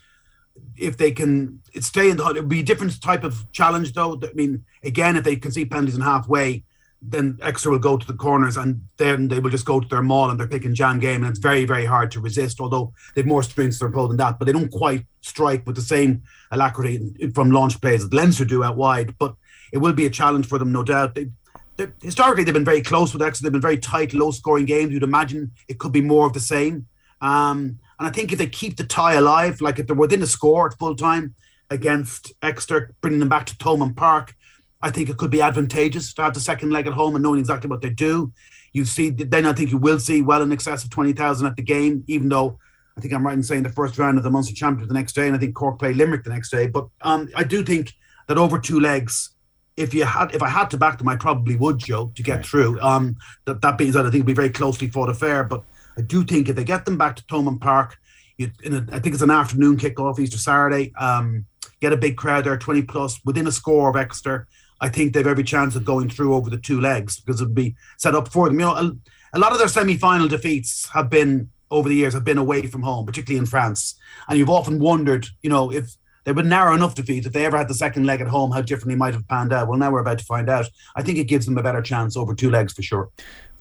if 0.78 0.98
they 0.98 1.12
can 1.12 1.60
stay 1.80 2.10
in 2.10 2.18
the 2.18 2.26
it 2.30 2.42
would 2.42 2.50
be 2.50 2.60
a 2.60 2.64
different 2.64 3.02
type 3.02 3.24
of 3.24 3.52
challenge 3.52 3.94
though. 3.94 4.20
I 4.22 4.34
mean, 4.34 4.66
again, 4.84 5.16
if 5.16 5.24
they 5.24 5.36
can 5.36 5.52
see 5.52 5.66
penalties 5.66 5.96
in 5.96 6.02
halfway, 6.02 6.64
then 7.02 7.38
Exeter 7.42 7.72
will 7.72 7.80
go 7.80 7.98
to 7.98 8.08
the 8.08 8.14
corners 8.14 8.56
and 8.58 8.82
then 8.98 9.28
they 9.28 9.40
will 9.40 9.50
just 9.50 9.66
go 9.66 9.80
to 9.80 9.88
their 9.88 10.02
maul 10.02 10.30
and 10.30 10.40
they're 10.40 10.48
picking 10.48 10.74
jam 10.74 11.00
game 11.00 11.24
and 11.24 11.30
it's 11.30 11.40
very, 11.40 11.66
very 11.66 11.86
hard 11.86 12.12
to 12.12 12.22
resist, 12.22 12.62
although 12.62 12.94
they've 13.14 13.26
more 13.26 13.44
strength 13.44 13.74
to 13.74 13.86
their 13.86 13.92
pull 13.92 14.08
than 14.08 14.18
that, 14.18 14.40
but 14.40 14.46
they 14.46 14.54
don't 14.54 14.72
quite 14.72 15.06
strike 15.22 15.66
with 15.66 15.76
the 15.76 15.82
same 15.82 16.24
alacrity 16.52 17.30
from 17.34 17.52
launch 17.52 17.80
plays 17.82 18.08
that 18.08 18.16
Leinster 18.16 18.46
do 18.46 18.64
out 18.64 18.78
wide. 18.78 19.16
But 19.18 19.36
it 19.74 19.80
will 19.80 19.94
be 19.94 20.06
a 20.06 20.10
challenge 20.10 20.46
for 20.46 20.58
them, 20.58 20.72
no 20.72 20.84
doubt. 20.84 21.16
They, 21.16 21.30
they, 21.76 21.88
historically, 22.02 22.44
they've 22.44 22.54
been 22.54 22.64
very 22.64 22.82
close 22.82 23.12
with 23.12 23.22
Exeter. 23.22 23.46
They've 23.46 23.52
been 23.52 23.62
very 23.62 23.78
tight, 23.78 24.14
low 24.14 24.32
scoring 24.32 24.66
games. 24.66 24.94
You'd 24.94 25.04
imagine 25.04 25.52
it 25.68 25.80
could 25.80 25.92
be 25.92 26.02
more 26.02 26.28
of 26.28 26.34
the 26.34 26.40
same. 26.40 26.88
Um, 27.20 27.80
and 28.04 28.10
I 28.10 28.14
think 28.14 28.34
if 28.34 28.38
they 28.38 28.48
keep 28.48 28.76
the 28.76 28.84
tie 28.84 29.14
alive, 29.14 29.62
like 29.62 29.80
if 29.80 29.88
they're 29.88 29.96
within 29.96 30.22
a 30.22 30.28
score 30.28 30.68
at 30.68 30.78
full 30.78 30.94
time 30.94 31.36
against 31.70 32.34
Exeter, 32.42 32.94
bringing 33.00 33.22
them 33.22 33.30
back 33.30 33.46
to 33.46 33.56
Thomond 33.56 33.96
Park, 33.96 34.36
I 34.82 34.92
think 34.92 35.08
it 35.08 35.16
could 35.16 35.32
be 35.32 35.42
advantageous 35.42 36.14
to 36.16 36.24
have 36.24 36.34
the 36.34 36.42
second 36.42 36.72
leg 36.72 36.86
at 36.86 36.92
home 36.92 37.16
and 37.16 37.24
knowing 37.24 37.40
exactly 37.40 37.70
what 37.70 37.82
they 37.82 37.92
do. 37.92 38.34
You 38.74 38.84
see, 38.84 39.10
then 39.10 39.46
I 39.46 39.54
think 39.54 39.72
you 39.72 39.78
will 39.78 40.00
see 40.00 40.22
well 40.22 40.42
in 40.42 40.52
excess 40.52 40.84
of 40.84 40.90
20,000 40.90 41.48
at 41.48 41.56
the 41.56 41.62
game, 41.62 42.04
even 42.08 42.28
though 42.28 42.60
I 42.98 43.00
think 43.00 43.14
I'm 43.14 43.26
right 43.26 43.38
in 43.38 43.42
saying 43.42 43.64
the 43.64 43.70
first 43.70 43.98
round 43.98 44.18
of 44.18 44.26
the 44.26 44.30
Munster 44.30 44.54
Championship 44.54 44.90
the 44.90 44.96
next 44.96 45.14
day, 45.14 45.28
and 45.28 45.36
I 45.38 45.40
think 45.40 45.56
Cork 45.56 45.80
play 45.80 45.94
Limerick 45.94 46.26
the 46.26 46.30
next 46.30 46.50
day. 46.50 46.68
But 46.68 46.90
um, 47.04 47.30
I 47.38 47.46
do 47.46 47.64
think 47.64 47.94
that 48.28 48.38
over 48.38 48.60
two 48.60 48.82
legs, 48.82 49.30
if 49.78 49.94
you 49.94 50.04
had, 50.04 50.36
if 50.36 50.44
I 50.44 50.50
had 50.50 50.70
to 50.72 50.78
back 50.78 50.98
them, 50.98 51.08
I 51.08 51.16
probably 51.16 51.56
would, 51.56 51.80
Joe, 51.80 52.12
to 52.16 52.22
get 52.22 52.36
right. 52.36 52.46
through. 52.46 52.82
Um, 52.82 53.16
that 53.46 53.62
that 53.62 53.78
being 53.78 53.94
said, 53.94 54.02
I 54.02 54.10
think 54.10 54.16
it'd 54.16 54.26
be 54.26 54.34
very 54.34 54.50
closely 54.50 54.90
fought 54.90 55.08
affair. 55.08 55.46
But 55.46 55.64
I 55.98 56.02
do 56.02 56.24
think 56.24 56.50
if 56.50 56.56
they 56.56 56.64
get 56.64 56.86
them 56.86 56.98
back 56.98 57.16
to 57.16 57.24
Thomond 57.24 57.62
Park, 57.62 57.98
you, 58.38 58.50
a, 58.66 58.86
I 58.92 59.00
think 59.00 59.14
it's 59.14 59.22
an 59.22 59.32
afternoon 59.32 59.78
kickoff 59.78 60.20
Easter 60.20 60.38
Saturday. 60.38 60.94
Um, 61.00 61.46
get 61.82 61.94
a 61.94 61.98
big 61.98 62.18
crowd 62.18 62.46
there, 62.46 62.58
20 62.58 62.82
plus, 62.84 63.20
within 63.26 63.48
a 63.48 63.52
score 63.52 63.90
of 63.90 63.96
Exeter. 63.96 64.48
I 64.82 64.90
think 64.90 65.14
they've 65.14 65.28
every 65.28 65.44
chance 65.44 65.76
of 65.76 65.86
going 65.86 66.10
through 66.10 66.34
over 66.34 66.50
the 66.50 66.58
two 66.58 66.82
legs 66.82 67.20
because 67.20 67.42
it 67.42 67.46
would 67.46 67.56
be 67.56 67.76
set 67.98 68.16
up 68.16 68.28
for 68.28 68.48
them. 68.48 68.60
You 68.60 68.66
know, 68.66 68.76
a, 68.76 68.92
a 69.34 69.40
lot 69.40 69.52
of 69.52 69.60
their 69.60 69.68
semi-final 69.68 70.28
defeats 70.28 70.90
have 70.94 71.10
been 71.10 71.50
over 71.74 71.90
the 71.90 71.96
years 71.96 72.14
have 72.14 72.24
been 72.24 72.38
away 72.38 72.68
from 72.68 72.84
home, 72.84 73.06
particularly 73.06 73.40
in 73.40 73.46
France. 73.46 73.96
And 74.30 74.38
you've 74.38 74.50
often 74.50 74.80
wondered, 74.80 75.28
you 75.42 75.50
know, 75.50 75.72
if 75.72 75.96
they 76.24 76.32
would 76.32 76.46
narrow 76.46 76.74
enough 76.74 76.96
defeats, 76.96 77.28
if 77.28 77.34
they 77.34 77.46
ever 77.46 77.58
had 77.58 77.68
the 77.68 77.74
second 77.74 78.06
leg 78.06 78.22
at 78.22 78.28
home, 78.28 78.52
how 78.52 78.62
differently 78.62 78.96
might 78.96 79.14
have 79.14 79.28
panned 79.28 79.52
out. 79.52 79.68
Well, 79.68 79.78
now 79.78 79.92
we're 79.92 80.00
about 80.00 80.20
to 80.20 80.26
find 80.26 80.50
out. 80.50 80.70
I 80.96 81.02
think 81.02 81.18
it 81.18 81.26
gives 81.26 81.46
them 81.46 81.58
a 81.58 81.64
better 81.64 81.82
chance 81.82 82.16
over 82.16 82.34
two 82.34 82.52
legs 82.52 82.74
for 82.74 82.82
sure. 82.82 83.10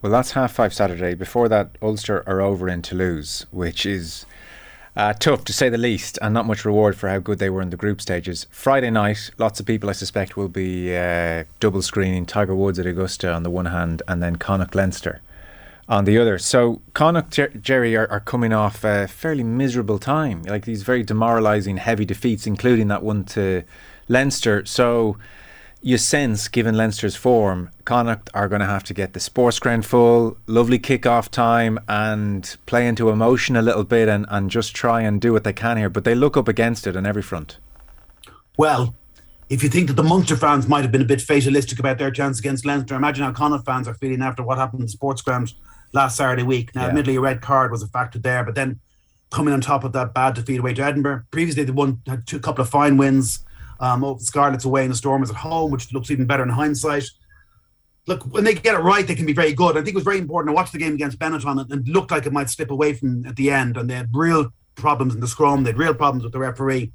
Well, 0.02 0.10
that's 0.10 0.32
half 0.32 0.50
five 0.50 0.74
Saturday. 0.74 1.14
Before 1.14 1.48
that, 1.48 1.78
Ulster 1.80 2.24
are 2.26 2.40
over 2.40 2.68
in 2.68 2.82
Toulouse, 2.82 3.46
which 3.52 3.86
is 3.86 4.26
uh, 4.96 5.12
tough 5.12 5.44
to 5.44 5.52
say 5.52 5.68
the 5.68 5.78
least, 5.78 6.18
and 6.20 6.34
not 6.34 6.44
much 6.44 6.64
reward 6.64 6.96
for 6.96 7.08
how 7.08 7.20
good 7.20 7.38
they 7.38 7.48
were 7.48 7.62
in 7.62 7.70
the 7.70 7.76
group 7.76 8.00
stages. 8.00 8.48
Friday 8.50 8.90
night, 8.90 9.30
lots 9.38 9.60
of 9.60 9.66
people 9.66 9.88
I 9.88 9.92
suspect 9.92 10.36
will 10.36 10.48
be 10.48 10.96
uh, 10.96 11.44
double 11.60 11.82
screening 11.82 12.26
Tiger 12.26 12.56
Woods 12.56 12.80
at 12.80 12.86
Augusta 12.86 13.32
on 13.32 13.44
the 13.44 13.50
one 13.50 13.66
hand, 13.66 14.02
and 14.08 14.20
then 14.20 14.34
Connacht 14.34 14.74
Leinster 14.74 15.20
on 15.88 16.04
the 16.04 16.18
other. 16.18 16.36
So 16.36 16.80
Connacht, 16.94 17.62
Gerry, 17.62 17.94
are, 17.94 18.10
are 18.10 18.18
coming 18.18 18.52
off 18.52 18.82
a 18.82 19.06
fairly 19.06 19.44
miserable 19.44 20.00
time, 20.00 20.42
like 20.42 20.64
these 20.64 20.82
very 20.82 21.04
demoralising, 21.04 21.76
heavy 21.76 22.04
defeats, 22.04 22.44
including 22.44 22.88
that 22.88 23.04
one 23.04 23.22
to 23.26 23.62
Leinster. 24.08 24.66
So 24.66 25.16
you 25.82 25.98
sense, 25.98 26.46
given 26.46 26.76
Leinster's 26.76 27.16
form, 27.16 27.70
Connacht 27.84 28.30
are 28.32 28.48
going 28.48 28.60
to 28.60 28.66
have 28.66 28.84
to 28.84 28.94
get 28.94 29.12
the 29.12 29.20
sports 29.20 29.58
ground 29.58 29.84
full, 29.84 30.36
lovely 30.46 30.78
kick-off 30.78 31.30
time, 31.30 31.78
and 31.88 32.56
play 32.66 32.86
into 32.86 33.10
emotion 33.10 33.56
a 33.56 33.62
little 33.62 33.82
bit 33.82 34.08
and, 34.08 34.24
and 34.28 34.48
just 34.48 34.76
try 34.76 35.00
and 35.02 35.20
do 35.20 35.32
what 35.32 35.42
they 35.42 35.52
can 35.52 35.76
here. 35.76 35.90
But 35.90 36.04
they 36.04 36.14
look 36.14 36.36
up 36.36 36.46
against 36.46 36.86
it 36.86 36.96
on 36.96 37.04
every 37.04 37.22
front. 37.22 37.58
Well, 38.56 38.94
if 39.48 39.62
you 39.64 39.68
think 39.68 39.88
that 39.88 39.94
the 39.94 40.04
Munster 40.04 40.36
fans 40.36 40.68
might 40.68 40.82
have 40.82 40.92
been 40.92 41.02
a 41.02 41.06
bit 41.06 41.20
fatalistic 41.20 41.80
about 41.80 41.98
their 41.98 42.12
chance 42.12 42.38
against 42.38 42.64
Leinster, 42.64 42.94
imagine 42.94 43.24
how 43.24 43.32
Connacht 43.32 43.66
fans 43.66 43.88
are 43.88 43.94
feeling 43.94 44.22
after 44.22 44.44
what 44.44 44.58
happened 44.58 44.80
in 44.80 44.86
the 44.86 44.92
sports 44.92 45.20
ground 45.20 45.52
last 45.92 46.16
Saturday 46.16 46.44
week. 46.44 46.74
Now, 46.76 46.82
yeah. 46.82 46.88
admittedly, 46.88 47.16
a 47.16 47.20
red 47.20 47.42
card 47.42 47.72
was 47.72 47.82
a 47.82 47.88
factor 47.88 48.20
there, 48.20 48.44
but 48.44 48.54
then 48.54 48.78
coming 49.30 49.52
on 49.52 49.60
top 49.60 49.82
of 49.82 49.92
that 49.92 50.14
bad 50.14 50.34
defeat 50.34 50.60
away 50.60 50.74
to 50.74 50.82
Edinburgh. 50.82 51.24
Previously, 51.32 51.64
they 51.64 51.72
won 51.72 52.00
had 52.06 52.24
two, 52.26 52.36
a 52.36 52.40
couple 52.40 52.62
of 52.62 52.70
fine 52.70 52.96
wins 52.96 53.44
um, 53.82 54.18
Scarlets 54.20 54.64
away 54.64 54.82
and 54.82 54.90
the 54.90 54.96
Stormers 54.96 55.28
at 55.28 55.36
home, 55.36 55.70
which 55.70 55.92
looks 55.92 56.10
even 56.10 56.24
better 56.24 56.44
in 56.44 56.48
hindsight. 56.48 57.04
Look, 58.06 58.22
when 58.32 58.44
they 58.44 58.54
get 58.54 58.74
it 58.74 58.78
right, 58.78 59.06
they 59.06 59.14
can 59.14 59.26
be 59.26 59.32
very 59.32 59.52
good. 59.52 59.72
I 59.76 59.80
think 59.80 59.90
it 59.90 59.94
was 59.96 60.04
very 60.04 60.18
important 60.18 60.50
to 60.50 60.54
watch 60.54 60.72
the 60.72 60.78
game 60.78 60.94
against 60.94 61.18
Benetton 61.18 61.60
and, 61.60 61.70
and 61.70 61.88
looked 61.88 62.10
like 62.10 62.24
it 62.24 62.32
might 62.32 62.48
slip 62.48 62.70
away 62.70 62.94
from 62.94 63.26
at 63.26 63.36
the 63.36 63.50
end. 63.50 63.76
And 63.76 63.90
they 63.90 63.94
had 63.94 64.08
real 64.14 64.52
problems 64.76 65.14
in 65.14 65.20
the 65.20 65.28
scrum, 65.28 65.64
they 65.64 65.70
had 65.70 65.78
real 65.78 65.94
problems 65.94 66.24
with 66.24 66.32
the 66.32 66.38
referee. 66.38 66.90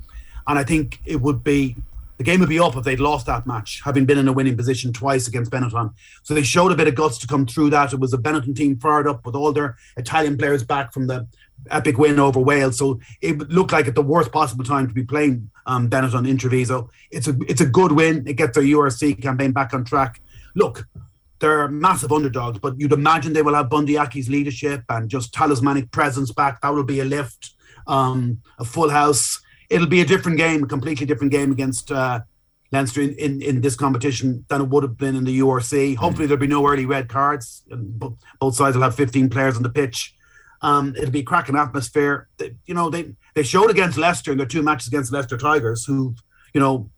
And 0.48 0.58
I 0.58 0.64
think 0.64 1.00
it 1.06 1.22
would 1.22 1.44
be 1.44 1.76
the 2.18 2.24
game 2.24 2.40
would 2.40 2.50
be 2.50 2.60
up 2.60 2.76
if 2.76 2.84
they'd 2.84 3.00
lost 3.00 3.28
that 3.28 3.46
match, 3.46 3.82
having 3.86 4.06
been 4.06 4.18
in 4.18 4.28
a 4.28 4.34
winning 4.34 4.58
position 4.58 4.92
twice 4.92 5.28
against 5.28 5.52
Benetton. 5.52 5.94
So 6.24 6.34
they 6.34 6.42
showed 6.42 6.72
a 6.72 6.76
bit 6.76 6.88
of 6.88 6.96
guts 6.96 7.20
to 7.20 7.28
come 7.28 7.46
through 7.46 7.70
that. 7.72 7.94
It 7.94 8.00
was 8.00 8.12
a 8.14 8.18
Benetton 8.18 8.56
team 8.56 8.76
fired 8.78 9.08
up 9.08 9.24
with 9.24 9.36
all 9.36 9.54
their 9.54 9.78
Italian 9.98 10.36
players 10.36 10.64
back 10.64 10.92
from 10.92 11.06
the 11.06 11.28
epic 11.70 11.98
win 11.98 12.20
over 12.20 12.40
Wales. 12.40 12.78
So 12.78 13.00
it 13.22 13.38
looked 13.50 13.72
like 13.72 13.88
at 13.88 13.96
the 13.96 14.02
worst 14.02 14.32
possible 14.32 14.64
time 14.64 14.88
to 14.88 14.94
be 14.94 15.04
playing 15.04 15.50
um, 15.66 15.90
Benetton 15.90 16.28
on 16.30 16.38
Treviso. 16.38 16.90
It's 17.12 17.28
a 17.28 17.38
it's 17.48 17.62
a 17.62 17.66
good 17.66 17.92
win. 17.92 18.28
It 18.28 18.34
gets 18.34 18.56
their 18.56 18.64
URC 18.64 19.22
campaign 19.22 19.52
back 19.52 19.74
on 19.74 19.84
track. 19.84 20.22
Look, 20.56 20.88
they're 21.40 21.68
massive 21.68 22.12
underdogs, 22.12 22.60
but 22.60 22.80
you'd 22.80 22.94
imagine 22.94 23.34
they 23.34 23.42
will 23.42 23.54
have 23.54 23.70
Bundee 23.70 23.98
Aki's 23.98 24.30
leadership 24.30 24.84
and 24.90 25.10
just 25.10 25.34
talismanic 25.34 25.92
presence 25.92 26.32
back. 26.32 26.62
That 26.62 26.74
will 26.74 26.84
be 26.84 27.00
a 27.00 27.06
lift, 27.06 27.52
um, 27.86 28.42
a 28.58 28.66
full 28.66 28.90
house. 28.90 29.40
It'll 29.70 29.88
be 29.88 30.02
a 30.02 30.06
different 30.06 30.38
game, 30.38 30.64
a 30.64 30.68
completely 30.68 31.06
different 31.06 31.32
game 31.32 31.52
against 31.52 31.92
uh, 31.92 32.22
Leinster 32.72 33.02
in, 33.02 33.14
in, 33.16 33.42
in, 33.42 33.62
this 33.62 33.76
competition 33.76 34.46
than 34.50 34.62
it 34.62 34.70
would 34.70 34.84
have 34.84 34.98
been 34.98 35.16
in 35.16 35.26
the 35.26 35.40
URC. 35.40 35.96
Hopefully, 35.96 36.26
there'll 36.28 36.40
be 36.40 36.48
no 36.48 36.68
early 36.68 36.86
red 36.86 37.08
cards. 37.08 37.64
And 37.70 38.00
both 38.40 38.56
sides 38.56 38.76
will 38.76 38.84
have 38.84 38.96
15 38.96 39.30
players 39.30 39.56
on 39.56 39.64
the 39.64 39.70
pitch. 39.70 40.16
Um, 40.62 40.96
it'll 40.96 41.12
be 41.12 41.24
cracking 41.24 41.56
atmosphere. 41.56 42.28
They, 42.38 42.56
you 42.66 42.74
know, 42.74 42.90
they 42.90 43.14
they 43.36 43.44
showed 43.44 43.70
against 43.70 43.98
Leicester 43.98 44.32
in 44.32 44.38
their 44.38 44.48
two 44.48 44.64
matches 44.64 44.88
against 44.88 45.12
Leicester 45.12 45.38
Tigers, 45.38 45.86
who 45.86 46.16
you 46.54 46.60
know 46.60 46.90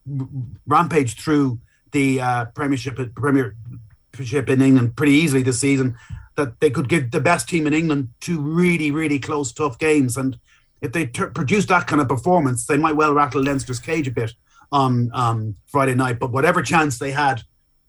rampaged 0.65 1.19
through 1.19 1.59
the 1.91 2.21
uh, 2.21 2.45
Premiership 2.45 2.97
Premiership 3.15 4.49
in 4.49 4.61
England 4.61 4.95
pretty 4.95 5.13
easily 5.13 5.43
this 5.43 5.59
season. 5.59 5.95
That 6.35 6.59
they 6.61 6.69
could 6.69 6.87
give 6.87 7.11
the 7.11 7.19
best 7.19 7.49
team 7.49 7.67
in 7.67 7.73
England 7.73 8.09
two 8.21 8.39
really 8.39 8.91
really 8.91 9.19
close 9.19 9.51
tough 9.51 9.77
games, 9.77 10.15
and 10.15 10.39
if 10.81 10.93
they 10.93 11.05
t- 11.05 11.25
produce 11.25 11.65
that 11.65 11.87
kind 11.87 12.01
of 12.01 12.07
performance, 12.07 12.65
they 12.65 12.77
might 12.77 12.95
well 12.95 13.13
rattle 13.13 13.43
Leinster's 13.43 13.79
cage 13.79 14.07
a 14.07 14.11
bit 14.11 14.33
on 14.71 15.11
um, 15.13 15.55
Friday 15.67 15.95
night. 15.95 16.19
But 16.19 16.31
whatever 16.31 16.61
chance 16.61 16.97
they 16.97 17.11
had 17.11 17.41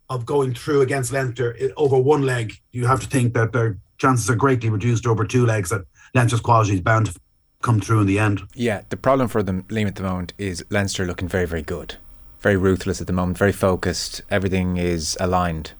of 0.08 0.26
going 0.26 0.54
through 0.54 0.80
against 0.80 1.12
Leinster 1.12 1.56
over 1.76 1.96
one 1.96 2.22
leg, 2.22 2.54
you 2.72 2.86
have 2.86 3.00
to 3.00 3.06
think 3.06 3.34
that 3.34 3.52
they're 3.52 3.78
chances 4.00 4.28
are 4.30 4.34
greatly 4.34 4.70
reduced 4.70 5.06
over 5.06 5.24
two 5.24 5.46
legs 5.46 5.70
that 5.70 5.84
Leinster's 6.14 6.40
quality 6.40 6.74
is 6.74 6.80
bound 6.80 7.06
to 7.06 7.20
come 7.62 7.80
through 7.80 8.00
in 8.00 8.06
the 8.06 8.18
end. 8.18 8.40
Yeah, 8.54 8.82
the 8.88 8.96
problem 8.96 9.28
for 9.28 9.42
them, 9.42 9.64
Liam, 9.64 9.86
at 9.86 9.96
the 9.96 10.02
moment 10.02 10.32
is 10.38 10.64
Leinster 10.70 11.04
looking 11.04 11.28
very, 11.28 11.46
very 11.46 11.62
good, 11.62 11.96
very 12.40 12.56
ruthless 12.56 13.00
at 13.00 13.06
the 13.06 13.12
moment, 13.12 13.38
very 13.38 13.52
focused. 13.52 14.22
Everything 14.30 14.78
is 14.78 15.16
aligned. 15.20 15.72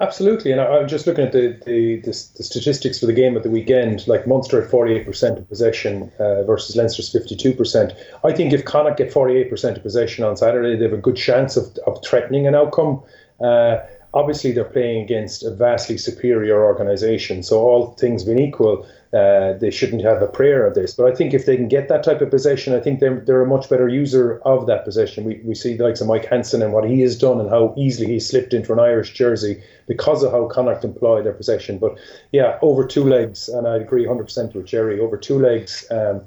Absolutely, 0.00 0.50
and 0.50 0.62
I, 0.62 0.78
am 0.78 0.88
just 0.88 1.06
looking 1.06 1.26
at 1.26 1.32
the, 1.32 1.60
the, 1.66 1.96
the, 1.96 2.10
the, 2.38 2.42
statistics 2.42 2.98
for 2.98 3.04
the 3.04 3.12
game 3.12 3.36
at 3.36 3.42
the 3.42 3.50
weekend. 3.50 4.08
Like 4.08 4.26
Munster 4.26 4.62
at 4.62 4.70
48% 4.70 5.36
of 5.36 5.46
possession 5.46 6.10
uh, 6.18 6.42
versus 6.44 6.74
Leinster's 6.74 7.12
52%. 7.12 7.94
I 8.24 8.32
think 8.32 8.54
if 8.54 8.64
Connacht 8.64 8.96
get 8.96 9.12
48% 9.12 9.76
of 9.76 9.82
possession 9.82 10.24
on 10.24 10.38
Saturday, 10.38 10.74
they 10.74 10.84
have 10.84 10.94
a 10.94 11.02
good 11.02 11.16
chance 11.16 11.58
of, 11.58 11.76
of 11.86 12.02
threatening 12.02 12.46
an 12.46 12.54
outcome. 12.54 13.02
Uh, 13.40 13.80
obviously 14.12 14.52
they're 14.52 14.64
playing 14.64 15.02
against 15.02 15.44
a 15.44 15.50
vastly 15.50 15.96
superior 15.96 16.64
organisation. 16.64 17.42
So 17.42 17.60
all 17.60 17.92
things 17.92 18.24
being 18.24 18.40
equal, 18.40 18.86
uh, 19.12 19.54
they 19.54 19.70
shouldn't 19.70 20.02
have 20.02 20.20
a 20.20 20.26
prayer 20.26 20.66
of 20.66 20.74
this. 20.74 20.94
But 20.94 21.12
I 21.12 21.14
think 21.14 21.32
if 21.32 21.46
they 21.46 21.56
can 21.56 21.68
get 21.68 21.88
that 21.88 22.02
type 22.02 22.20
of 22.20 22.30
possession, 22.30 22.74
I 22.74 22.80
think 22.80 23.00
they're, 23.00 23.20
they're 23.20 23.42
a 23.42 23.46
much 23.46 23.68
better 23.68 23.88
user 23.88 24.40
of 24.44 24.66
that 24.66 24.84
possession. 24.84 25.24
We, 25.24 25.40
we 25.44 25.54
see 25.54 25.76
the 25.76 25.84
likes 25.84 26.00
of 26.00 26.08
Mack 26.08 26.24
Hansen 26.24 26.62
and 26.62 26.72
what 26.72 26.88
he 26.88 27.00
has 27.02 27.16
done 27.16 27.40
and 27.40 27.48
how 27.48 27.74
easily 27.76 28.08
he 28.08 28.20
slipped 28.20 28.52
into 28.52 28.72
an 28.72 28.80
Irish 28.80 29.12
jersey 29.12 29.62
because 29.86 30.22
of 30.24 30.32
how 30.32 30.46
Connacht 30.46 30.84
employ 30.84 31.22
their 31.22 31.32
possession. 31.32 31.78
But 31.78 31.96
yeah, 32.32 32.58
over 32.62 32.84
two 32.86 33.04
legs, 33.04 33.48
and 33.48 33.66
I 33.66 33.76
agree 33.76 34.06
100% 34.06 34.54
with 34.54 34.66
Gerry, 34.66 34.98
over 34.98 35.16
two 35.16 35.38
legs. 35.38 35.86
Um, 35.90 36.22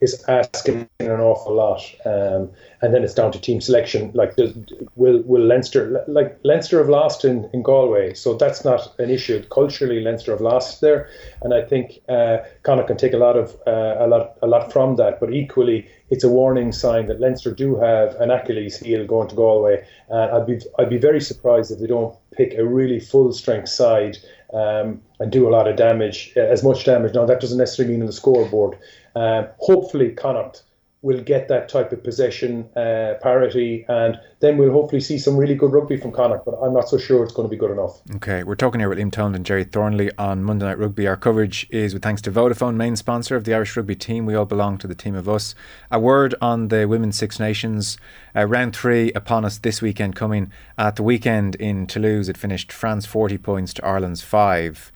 is 0.00 0.22
asking 0.28 0.88
an 1.00 1.20
awful 1.20 1.54
lot. 1.54 1.82
Um, 2.04 2.50
and 2.82 2.94
then 2.94 3.02
it's 3.02 3.14
down 3.14 3.32
to 3.32 3.40
team 3.40 3.60
selection. 3.60 4.10
Like, 4.14 4.36
does, 4.36 4.54
will 4.96 5.22
will 5.22 5.42
Leinster 5.42 6.04
like 6.06 6.38
Leinster 6.44 6.78
have 6.78 6.88
lost 6.88 7.24
in, 7.24 7.48
in 7.52 7.62
Galway, 7.62 8.14
so 8.14 8.34
that's 8.34 8.64
not 8.64 8.94
an 8.98 9.10
issue. 9.10 9.42
Culturally, 9.44 10.00
Leinster 10.00 10.32
have 10.32 10.40
lost 10.42 10.80
there, 10.82 11.08
and 11.42 11.54
I 11.54 11.62
think 11.62 12.00
uh, 12.08 12.38
Connacht 12.62 12.88
can 12.88 12.96
take 12.96 13.14
a 13.14 13.18
lot 13.18 13.36
of 13.36 13.56
uh, 13.66 13.96
a 13.98 14.06
lot 14.06 14.36
a 14.42 14.46
lot 14.46 14.72
from 14.72 14.96
that. 14.96 15.18
But 15.20 15.32
equally, 15.32 15.88
it's 16.10 16.24
a 16.24 16.28
warning 16.28 16.72
sign 16.72 17.06
that 17.06 17.20
Leinster 17.20 17.52
do 17.52 17.76
have 17.76 18.14
an 18.16 18.30
Achilles 18.30 18.78
heel 18.78 19.06
going 19.06 19.28
to 19.28 19.34
Galway. 19.34 19.84
Uh, 20.10 20.28
I'd 20.36 20.46
be 20.46 20.60
I'd 20.78 20.90
be 20.90 20.98
very 20.98 21.20
surprised 21.20 21.70
if 21.70 21.78
they 21.78 21.86
don't 21.86 22.14
pick 22.36 22.54
a 22.58 22.64
really 22.64 23.00
full 23.00 23.32
strength 23.32 23.70
side 23.70 24.18
um, 24.52 25.00
and 25.18 25.32
do 25.32 25.48
a 25.48 25.50
lot 25.50 25.66
of 25.66 25.76
damage, 25.76 26.32
as 26.36 26.62
much 26.62 26.84
damage. 26.84 27.14
Now 27.14 27.26
that 27.26 27.40
doesn't 27.40 27.58
necessarily 27.58 27.94
mean 27.94 28.02
on 28.02 28.06
the 28.06 28.12
scoreboard, 28.12 28.78
um, 29.16 29.48
hopefully, 29.58 30.10
Connacht 30.12 30.62
will 31.02 31.22
get 31.22 31.46
that 31.46 31.68
type 31.68 31.92
of 31.92 32.02
possession 32.02 32.68
uh, 32.76 33.14
parity, 33.22 33.86
and 33.88 34.18
then 34.40 34.58
we'll 34.58 34.72
hopefully 34.72 35.00
see 35.00 35.18
some 35.18 35.36
really 35.36 35.54
good 35.54 35.72
rugby 35.72 35.96
from 35.96 36.12
Connacht. 36.12 36.44
But 36.44 36.58
I'm 36.60 36.74
not 36.74 36.88
so 36.88 36.98
sure 36.98 37.24
it's 37.24 37.32
going 37.32 37.48
to 37.48 37.50
be 37.50 37.56
good 37.56 37.70
enough. 37.70 38.02
Okay, 38.16 38.42
we're 38.42 38.56
talking 38.56 38.80
here 38.80 38.88
with 38.88 38.98
Liam 38.98 39.10
Toland 39.10 39.36
and 39.36 39.46
Gerry 39.46 39.64
Thornley 39.64 40.10
on 40.18 40.42
Monday 40.42 40.66
Night 40.66 40.78
Rugby. 40.78 41.06
Our 41.06 41.16
coverage 41.16 41.66
is 41.70 41.94
with 41.94 42.02
thanks 42.02 42.20
to 42.22 42.32
Vodafone, 42.32 42.74
main 42.74 42.96
sponsor 42.96 43.36
of 43.36 43.44
the 43.44 43.54
Irish 43.54 43.76
rugby 43.76 43.94
team. 43.94 44.26
We 44.26 44.34
all 44.34 44.44
belong 44.44 44.78
to 44.78 44.86
the 44.86 44.94
team 44.94 45.14
of 45.14 45.28
us. 45.28 45.54
A 45.90 45.98
word 45.98 46.34
on 46.42 46.68
the 46.68 46.86
Women's 46.86 47.16
Six 47.16 47.40
Nations 47.40 47.96
uh, 48.34 48.46
round 48.46 48.76
three 48.76 49.12
upon 49.12 49.44
us 49.44 49.58
this 49.58 49.80
weekend. 49.80 50.16
Coming 50.16 50.52
at 50.76 50.96
the 50.96 51.02
weekend 51.02 51.54
in 51.54 51.86
Toulouse, 51.86 52.28
it 52.28 52.36
finished 52.36 52.72
France 52.72 53.06
40 53.06 53.38
points 53.38 53.72
to 53.74 53.84
Ireland's 53.84 54.22
five. 54.22 54.92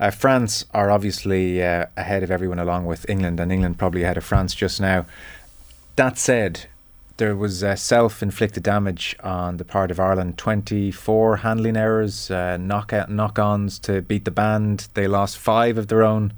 Uh, 0.00 0.10
France 0.10 0.64
are 0.72 0.90
obviously 0.90 1.62
uh, 1.62 1.84
ahead 1.94 2.22
of 2.22 2.30
everyone 2.30 2.58
along 2.58 2.86
with 2.86 3.08
England, 3.08 3.38
and 3.38 3.52
England 3.52 3.78
probably 3.78 4.02
ahead 4.02 4.16
of 4.16 4.24
France 4.24 4.54
just 4.54 4.80
now. 4.80 5.04
That 5.96 6.16
said, 6.16 6.66
there 7.18 7.36
was 7.36 7.62
uh, 7.62 7.76
self 7.76 8.22
inflicted 8.22 8.62
damage 8.62 9.14
on 9.22 9.58
the 9.58 9.64
part 9.64 9.90
of 9.90 10.00
Ireland 10.00 10.38
24 10.38 11.36
handling 11.36 11.76
errors, 11.76 12.30
uh, 12.30 12.56
knock, 12.56 12.94
ons 13.38 13.78
to 13.80 14.00
beat 14.00 14.24
the 14.24 14.30
band. 14.30 14.88
They 14.94 15.06
lost 15.06 15.36
five 15.36 15.76
of 15.76 15.88
their 15.88 16.02
own. 16.02 16.32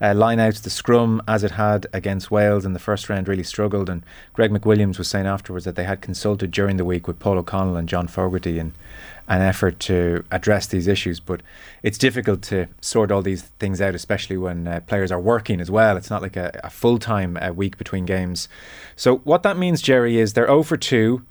Uh, 0.00 0.12
line 0.12 0.40
outs, 0.40 0.58
the 0.58 0.68
scrum, 0.68 1.22
as 1.28 1.44
it 1.44 1.52
had 1.52 1.86
against 1.92 2.32
Wales 2.32 2.66
in 2.66 2.72
the 2.72 2.80
first 2.80 3.08
round, 3.08 3.28
really 3.28 3.44
struggled. 3.44 3.88
And 3.88 4.02
Greg 4.32 4.50
McWilliams 4.50 4.98
was 4.98 5.06
saying 5.06 5.26
afterwards 5.26 5.64
that 5.66 5.76
they 5.76 5.84
had 5.84 6.02
consulted 6.02 6.50
during 6.50 6.78
the 6.78 6.84
week 6.84 7.06
with 7.06 7.20
Paul 7.20 7.38
O'Connell 7.38 7.76
and 7.76 7.88
John 7.88 8.08
Fogarty, 8.08 8.58
and 8.58 8.72
an 9.28 9.40
effort 9.40 9.80
to 9.80 10.24
address 10.30 10.66
these 10.66 10.86
issues. 10.86 11.20
But 11.20 11.42
it's 11.82 11.98
difficult 11.98 12.42
to 12.42 12.68
sort 12.80 13.10
all 13.10 13.22
these 13.22 13.42
things 13.58 13.80
out, 13.80 13.94
especially 13.94 14.36
when 14.36 14.66
uh, 14.66 14.80
players 14.80 15.10
are 15.10 15.20
working 15.20 15.60
as 15.60 15.70
well. 15.70 15.96
It's 15.96 16.10
not 16.10 16.22
like 16.22 16.36
a, 16.36 16.60
a 16.62 16.70
full 16.70 16.98
time 16.98 17.38
uh, 17.40 17.52
week 17.52 17.78
between 17.78 18.04
games. 18.04 18.48
So, 18.96 19.18
what 19.18 19.42
that 19.42 19.56
means, 19.56 19.82
Gerry, 19.82 20.18
is 20.18 20.32
they're 20.34 20.46
0 20.46 20.62
for 20.62 20.76
2. 20.76 21.24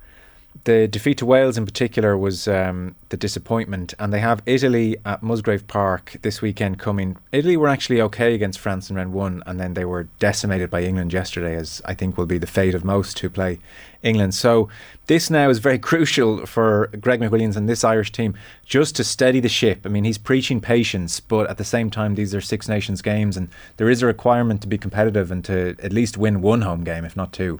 The 0.65 0.87
defeat 0.87 1.17
to 1.17 1.25
Wales 1.25 1.57
in 1.57 1.65
particular 1.65 2.17
was 2.17 2.47
um, 2.47 2.95
the 3.09 3.17
disappointment, 3.17 3.93
and 3.99 4.13
they 4.13 4.19
have 4.19 4.41
Italy 4.45 4.95
at 5.05 5.21
Musgrave 5.21 5.67
Park 5.67 6.15
this 6.21 6.41
weekend 6.41 6.79
coming. 6.79 7.17
Italy 7.31 7.57
were 7.57 7.67
actually 7.67 8.01
okay 8.01 8.33
against 8.33 8.59
France 8.59 8.89
in 8.89 8.95
round 8.95 9.13
one, 9.13 9.43
and 9.45 9.59
then 9.59 9.73
they 9.73 9.83
were 9.83 10.03
decimated 10.19 10.69
by 10.69 10.83
England 10.83 11.11
yesterday, 11.11 11.55
as 11.55 11.81
I 11.85 11.93
think 11.93 12.17
will 12.17 12.25
be 12.25 12.37
the 12.37 12.47
fate 12.47 12.75
of 12.75 12.85
most 12.85 13.19
who 13.19 13.29
play 13.29 13.59
England. 14.03 14.35
So 14.35 14.69
this 15.07 15.29
now 15.29 15.49
is 15.49 15.59
very 15.59 15.79
crucial 15.89 16.45
for 16.45 16.89
Greg 16.99 17.19
McWilliams 17.19 17.57
and 17.57 17.67
this 17.67 17.83
Irish 17.83 18.11
team 18.11 18.33
just 18.65 18.95
to 18.95 19.03
steady 19.03 19.41
the 19.41 19.49
ship. 19.49 19.81
I 19.85 19.89
mean, 19.89 20.05
he's 20.05 20.17
preaching 20.17 20.61
patience, 20.61 21.19
but 21.19 21.49
at 21.49 21.57
the 21.57 21.65
same 21.65 21.89
time, 21.89 22.15
these 22.15 22.33
are 22.33 22.41
Six 22.41 22.69
Nations 22.69 23.01
games, 23.01 23.35
and 23.35 23.49
there 23.77 23.89
is 23.89 24.01
a 24.01 24.07
requirement 24.07 24.61
to 24.61 24.67
be 24.67 24.77
competitive 24.77 25.29
and 25.29 25.43
to 25.45 25.75
at 25.83 25.91
least 25.91 26.17
win 26.17 26.41
one 26.41 26.61
home 26.61 26.83
game, 26.83 27.03
if 27.03 27.17
not 27.17 27.33
two. 27.33 27.59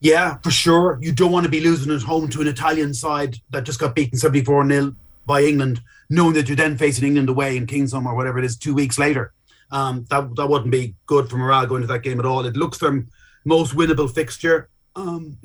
Yeah, 0.00 0.38
for 0.38 0.50
sure. 0.50 0.98
You 1.00 1.12
don't 1.12 1.32
want 1.32 1.44
to 1.44 1.50
be 1.50 1.60
losing 1.60 1.92
at 1.92 2.02
home 2.02 2.28
to 2.28 2.40
an 2.40 2.48
Italian 2.48 2.92
side 2.92 3.36
that 3.50 3.64
just 3.64 3.80
got 3.80 3.94
beaten 3.94 4.18
74 4.18 4.68
0 4.68 4.94
by 5.24 5.42
England, 5.42 5.80
knowing 6.10 6.34
that 6.34 6.48
you're 6.48 6.56
then 6.56 6.76
facing 6.76 7.06
England 7.06 7.28
away 7.28 7.56
in 7.56 7.66
Kingsholm 7.66 8.06
or 8.06 8.14
whatever 8.14 8.38
it 8.38 8.44
is 8.44 8.56
two 8.56 8.74
weeks 8.74 8.98
later. 8.98 9.32
Um, 9.72 10.06
that, 10.10 10.36
that 10.36 10.46
wouldn't 10.46 10.70
be 10.70 10.94
good 11.06 11.28
for 11.28 11.36
morale 11.36 11.66
going 11.66 11.80
to 11.80 11.88
that 11.88 12.02
game 12.02 12.20
at 12.20 12.26
all. 12.26 12.46
It 12.46 12.56
looks 12.56 12.78
their 12.78 13.04
most 13.44 13.74
winnable 13.74 14.12
fixture. 14.12 14.68
Um, 14.94 15.38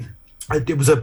it, 0.52 0.78
was 0.78 0.90
a 0.90 0.98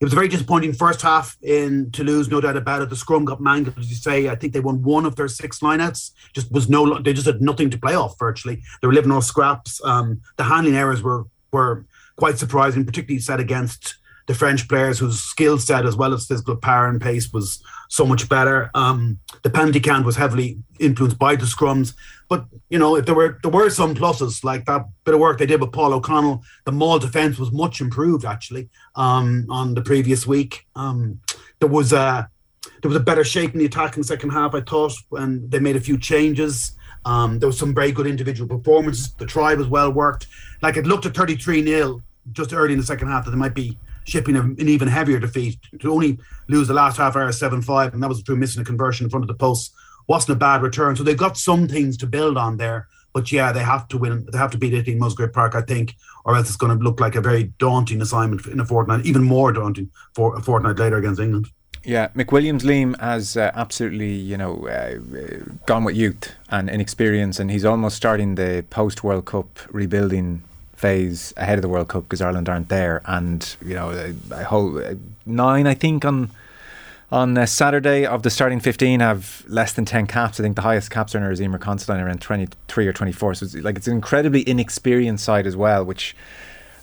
it 0.00 0.04
was 0.04 0.12
a 0.12 0.16
very 0.16 0.28
disappointing 0.28 0.72
first 0.72 1.02
half 1.02 1.36
in 1.42 1.90
Toulouse, 1.92 2.28
no 2.28 2.40
doubt 2.40 2.56
about 2.56 2.82
it. 2.82 2.90
The 2.90 2.96
scrum 2.96 3.24
got 3.24 3.40
mangled, 3.40 3.78
as 3.78 3.90
you 3.90 3.96
say. 3.96 4.28
I 4.28 4.34
think 4.34 4.52
they 4.52 4.60
won 4.60 4.82
one 4.82 5.06
of 5.06 5.14
their 5.14 5.28
six 5.28 5.60
lineouts. 5.60 6.12
Just 6.32 6.50
was 6.50 6.68
no, 6.68 6.98
they 6.98 7.12
just 7.12 7.26
had 7.26 7.42
nothing 7.42 7.70
to 7.70 7.78
play 7.78 7.94
off 7.94 8.18
virtually. 8.18 8.62
They 8.80 8.88
were 8.88 8.94
living 8.94 9.12
off 9.12 9.24
scraps. 9.24 9.80
Um, 9.84 10.20
the 10.36 10.44
handling 10.44 10.76
errors 10.76 11.02
were 11.02 11.26
were 11.52 11.84
quite 12.18 12.38
surprising, 12.38 12.84
particularly 12.84 13.20
set 13.20 13.40
against 13.40 13.96
the 14.26 14.34
French 14.34 14.68
players 14.68 14.98
whose 14.98 15.20
skill 15.20 15.58
set 15.58 15.86
as 15.86 15.96
well 15.96 16.12
as 16.12 16.26
physical 16.26 16.54
power 16.54 16.86
and 16.86 17.00
pace 17.00 17.32
was 17.32 17.62
so 17.88 18.04
much 18.04 18.28
better. 18.28 18.70
Um, 18.74 19.18
the 19.42 19.48
penalty 19.48 19.80
count 19.80 20.04
was 20.04 20.16
heavily 20.16 20.58
influenced 20.78 21.18
by 21.18 21.34
the 21.34 21.46
scrums, 21.46 21.94
but 22.28 22.44
you 22.68 22.78
know 22.78 22.96
if 22.96 23.06
there 23.06 23.14
were 23.14 23.38
there 23.42 23.50
were 23.50 23.70
some 23.70 23.94
pluses 23.94 24.44
like 24.44 24.66
that 24.66 24.84
bit 25.04 25.14
of 25.14 25.20
work 25.20 25.38
they 25.38 25.46
did 25.46 25.62
with 25.62 25.72
Paul 25.72 25.94
O'Connell. 25.94 26.42
The 26.66 26.72
maul 26.72 26.98
defence 26.98 27.38
was 27.38 27.50
much 27.52 27.80
improved 27.80 28.26
actually 28.26 28.68
um, 28.96 29.46
on 29.48 29.74
the 29.74 29.80
previous 29.80 30.26
week. 30.26 30.66
Um, 30.76 31.20
there 31.58 31.70
was 31.70 31.94
a 31.94 32.28
there 32.82 32.90
was 32.90 32.96
a 32.96 33.08
better 33.10 33.24
shape 33.24 33.54
in 33.54 33.60
the 33.60 33.64
attack 33.64 33.96
in 33.96 34.02
the 34.02 34.06
second 34.06 34.30
half, 34.30 34.54
I 34.54 34.60
thought, 34.60 34.92
and 35.12 35.50
they 35.50 35.58
made 35.58 35.76
a 35.76 35.80
few 35.80 35.96
changes. 35.96 36.72
Um, 37.06 37.38
there 37.38 37.46
was 37.46 37.58
some 37.58 37.74
very 37.74 37.92
good 37.92 38.06
individual 38.06 38.46
performances. 38.46 39.14
The 39.14 39.24
try 39.24 39.54
was 39.54 39.68
well 39.68 39.90
worked. 39.90 40.26
Like 40.60 40.76
it 40.76 40.86
looked 40.86 41.06
at 41.06 41.14
33 41.14 41.64
0 41.64 42.02
just 42.32 42.52
early 42.52 42.72
in 42.72 42.78
the 42.78 42.86
second 42.86 43.08
half 43.08 43.24
that 43.24 43.30
they 43.30 43.36
might 43.36 43.54
be 43.54 43.78
shipping 44.04 44.36
an 44.36 44.56
even 44.58 44.88
heavier 44.88 45.18
defeat 45.18 45.58
to 45.80 45.92
only 45.92 46.18
lose 46.48 46.66
the 46.68 46.74
last 46.74 46.96
half 46.96 47.14
hour 47.14 47.28
7-5 47.28 47.92
and 47.92 48.02
that 48.02 48.08
was 48.08 48.22
through 48.22 48.36
missing 48.36 48.62
a 48.62 48.64
conversion 48.64 49.04
in 49.04 49.10
front 49.10 49.22
of 49.22 49.28
the 49.28 49.34
post. 49.34 49.72
Wasn't 50.06 50.34
a 50.34 50.38
bad 50.38 50.62
return. 50.62 50.96
So 50.96 51.02
they've 51.02 51.16
got 51.16 51.36
some 51.36 51.68
things 51.68 51.98
to 51.98 52.06
build 52.06 52.38
on 52.38 52.56
there 52.56 52.88
but 53.12 53.32
yeah 53.32 53.52
they 53.52 53.62
have 53.62 53.88
to 53.88 53.98
win 53.98 54.26
they 54.30 54.38
have 54.38 54.50
to 54.50 54.58
beat 54.58 54.74
Italy 54.74 54.92
in 54.92 54.98
Musgrave 54.98 55.32
Park 55.32 55.54
I 55.54 55.62
think 55.62 55.96
or 56.24 56.36
else 56.36 56.48
it's 56.48 56.56
going 56.56 56.76
to 56.76 56.84
look 56.84 57.00
like 57.00 57.16
a 57.16 57.20
very 57.20 57.44
daunting 57.58 58.00
assignment 58.02 58.46
in 58.46 58.60
a 58.60 58.64
fortnight 58.64 59.06
even 59.06 59.22
more 59.22 59.52
daunting 59.52 59.90
for 60.14 60.36
a 60.36 60.42
fortnight 60.42 60.78
later 60.78 60.96
against 60.96 61.20
England. 61.20 61.48
Yeah, 61.84 62.08
McWilliams 62.08 62.62
Liam 62.62 63.00
has 63.00 63.36
uh, 63.36 63.52
absolutely, 63.54 64.12
you 64.12 64.36
know, 64.36 64.66
uh, 64.66 64.98
gone 65.64 65.84
with 65.84 65.96
youth 65.96 66.34
and 66.50 66.68
inexperience, 66.68 67.38
and 67.38 67.50
he's 67.50 67.64
almost 67.64 67.96
starting 67.96 68.34
the 68.34 68.64
post 68.68 69.04
World 69.04 69.26
Cup 69.26 69.60
rebuilding 69.70 70.42
phase 70.78 71.34
ahead 71.36 71.58
of 71.58 71.62
the 71.62 71.68
World 71.68 71.88
Cup 71.88 72.04
because 72.04 72.20
Ireland 72.20 72.48
aren't 72.48 72.68
there, 72.68 73.02
and 73.04 73.56
you 73.64 73.74
know, 73.74 74.12
a, 74.30 74.44
whole 74.44 74.78
uh, 74.78 74.94
nine, 75.26 75.66
I 75.66 75.74
think, 75.74 76.04
on 76.04 76.30
on 77.10 77.46
Saturday 77.46 78.04
of 78.04 78.22
the 78.22 78.30
starting 78.30 78.60
15 78.60 79.00
have 79.00 79.42
less 79.48 79.72
than 79.72 79.86
10 79.86 80.06
caps. 80.06 80.38
I 80.38 80.42
think 80.42 80.56
the 80.56 80.62
highest 80.62 80.90
caps 80.90 81.14
earner 81.14 81.30
is 81.30 81.40
Eimear 81.40 81.58
Considine 81.58 82.00
around 82.00 82.20
23 82.20 82.86
or 82.86 82.92
24. 82.92 83.34
So 83.34 83.46
it's 83.46 83.54
like 83.54 83.76
it's 83.76 83.86
an 83.86 83.94
incredibly 83.94 84.46
inexperienced 84.46 85.24
side 85.24 85.46
as 85.46 85.56
well, 85.56 85.84
which 85.84 86.14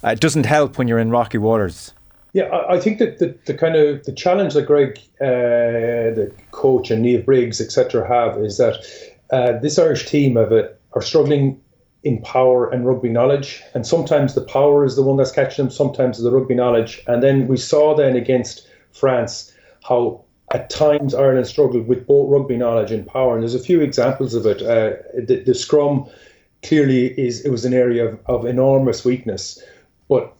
uh, 0.04 0.16
doesn't 0.16 0.48
help 0.48 0.78
when 0.78 0.88
you're 0.88 1.00
in 1.00 1.12
rocky 1.12 1.38
waters. 1.38 1.94
Yeah, 2.34 2.50
I 2.68 2.80
think 2.80 3.00
that 3.00 3.20
the, 3.20 3.38
the 3.46 3.54
kind 3.54 3.78
of 3.78 4.04
the 4.04 4.12
challenge 4.12 4.56
that 4.56 4.66
Greg, 4.66 5.00
uh, 5.22 6.12
the 6.20 6.34
coach, 6.52 6.92
and 6.92 7.06
Niamh 7.06 7.24
Briggs, 7.24 7.62
etc., 7.62 8.06
have 8.06 8.38
is 8.44 8.58
that 8.58 8.84
uh, 9.30 9.54
this 9.60 9.80
Irish 9.80 10.08
team 10.08 10.36
have 10.36 10.52
a, 10.52 10.70
are 10.94 11.02
struggling 11.02 11.62
in 12.06 12.22
power 12.22 12.70
and 12.70 12.86
rugby 12.86 13.10
knowledge. 13.10 13.62
And 13.74 13.86
sometimes 13.86 14.36
the 14.36 14.42
power 14.42 14.86
is 14.86 14.96
the 14.96 15.02
one 15.02 15.18
that's 15.18 15.32
catching 15.32 15.66
them, 15.66 15.72
sometimes 15.72 16.22
the 16.22 16.32
rugby 16.32 16.54
knowledge. 16.54 17.04
And 17.08 17.22
then 17.22 17.48
we 17.48 17.58
saw 17.58 17.96
then 17.96 18.16
against 18.16 18.68
France 18.92 19.52
how 19.84 20.24
at 20.54 20.70
times 20.70 21.16
Ireland 21.16 21.48
struggled 21.48 21.88
with 21.88 22.06
both 22.06 22.30
rugby 22.30 22.58
knowledge 22.58 22.92
and 22.92 23.08
power. 23.08 23.34
And 23.34 23.42
there's 23.42 23.56
a 23.56 23.60
few 23.60 23.82
examples 23.82 24.36
of 24.36 24.46
it. 24.46 24.62
Uh, 24.62 24.98
the, 25.16 25.44
the, 25.44 25.56
scrum 25.56 26.08
clearly 26.62 27.08
is 27.20 27.44
it 27.44 27.50
was 27.50 27.66
an 27.66 27.74
area 27.74 28.06
of, 28.06 28.20
of 28.28 28.46
enormous 28.46 29.04
weakness. 29.04 29.62
But 30.08 30.32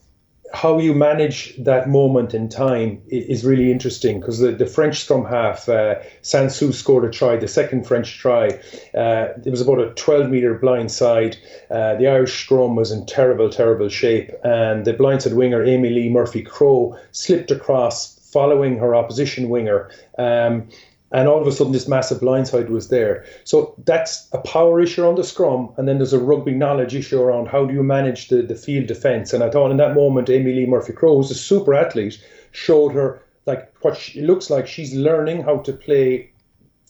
how 0.52 0.78
you 0.78 0.94
manage 0.94 1.56
that 1.56 1.88
moment 1.88 2.32
in 2.34 2.48
time 2.48 3.02
is 3.08 3.44
really 3.44 3.70
interesting 3.70 4.20
because 4.20 4.38
the, 4.38 4.52
the 4.52 4.66
French 4.66 5.00
scrum 5.00 5.24
half, 5.24 5.68
uh, 5.68 5.96
Sansus 6.22 6.74
scored 6.74 7.04
a 7.04 7.10
try, 7.10 7.36
the 7.36 7.48
second 7.48 7.86
French 7.86 8.18
try. 8.18 8.48
Uh, 8.94 9.28
it 9.44 9.50
was 9.50 9.60
about 9.60 9.80
a 9.80 9.90
12 9.94 10.30
metre 10.30 10.54
blind 10.54 10.90
side. 10.90 11.36
Uh, 11.70 11.96
the 11.96 12.06
Irish 12.06 12.44
scrum 12.44 12.76
was 12.76 12.92
in 12.92 13.06
terrible, 13.06 13.50
terrible 13.50 13.88
shape. 13.88 14.30
And 14.44 14.84
the 14.84 14.94
blindside 14.94 15.34
winger, 15.34 15.64
Amee-Leigh 15.64 16.10
Murphy 16.10 16.42
Crowe, 16.42 16.96
slipped 17.12 17.50
across 17.50 18.18
following 18.30 18.78
her 18.78 18.94
opposition 18.94 19.48
winger. 19.48 19.90
Um, 20.18 20.68
and 21.16 21.28
all 21.28 21.40
of 21.40 21.46
a 21.46 21.52
sudden 21.52 21.72
this 21.72 21.88
massive 21.88 22.20
blindside 22.20 22.68
was 22.68 22.88
there. 22.88 23.24
So 23.44 23.74
that's 23.86 24.28
a 24.32 24.38
power 24.38 24.82
issue 24.82 25.02
on 25.02 25.14
the 25.14 25.24
scrum, 25.24 25.72
and 25.78 25.88
then 25.88 25.96
there's 25.96 26.12
a 26.12 26.18
rugby 26.18 26.52
knowledge 26.52 26.94
issue 26.94 27.18
around 27.18 27.48
how 27.48 27.64
do 27.64 27.72
you 27.72 27.82
manage 27.82 28.28
the, 28.28 28.42
the 28.42 28.54
field 28.54 28.86
defence. 28.86 29.32
And 29.32 29.42
I 29.42 29.48
thought 29.48 29.70
in 29.70 29.78
that 29.78 29.94
moment, 29.94 30.28
Amee-Leigh 30.28 30.66
Murphy 30.66 30.92
Crowe, 30.92 31.16
who's 31.16 31.30
a 31.30 31.34
super 31.34 31.72
athlete, 31.72 32.22
showed 32.52 32.92
her 32.92 33.22
like 33.46 33.72
what 33.80 33.96
she, 33.96 34.20
looks 34.20 34.50
like 34.50 34.66
she's 34.66 34.94
learning 34.94 35.42
how 35.42 35.56
to 35.60 35.72
play 35.72 36.30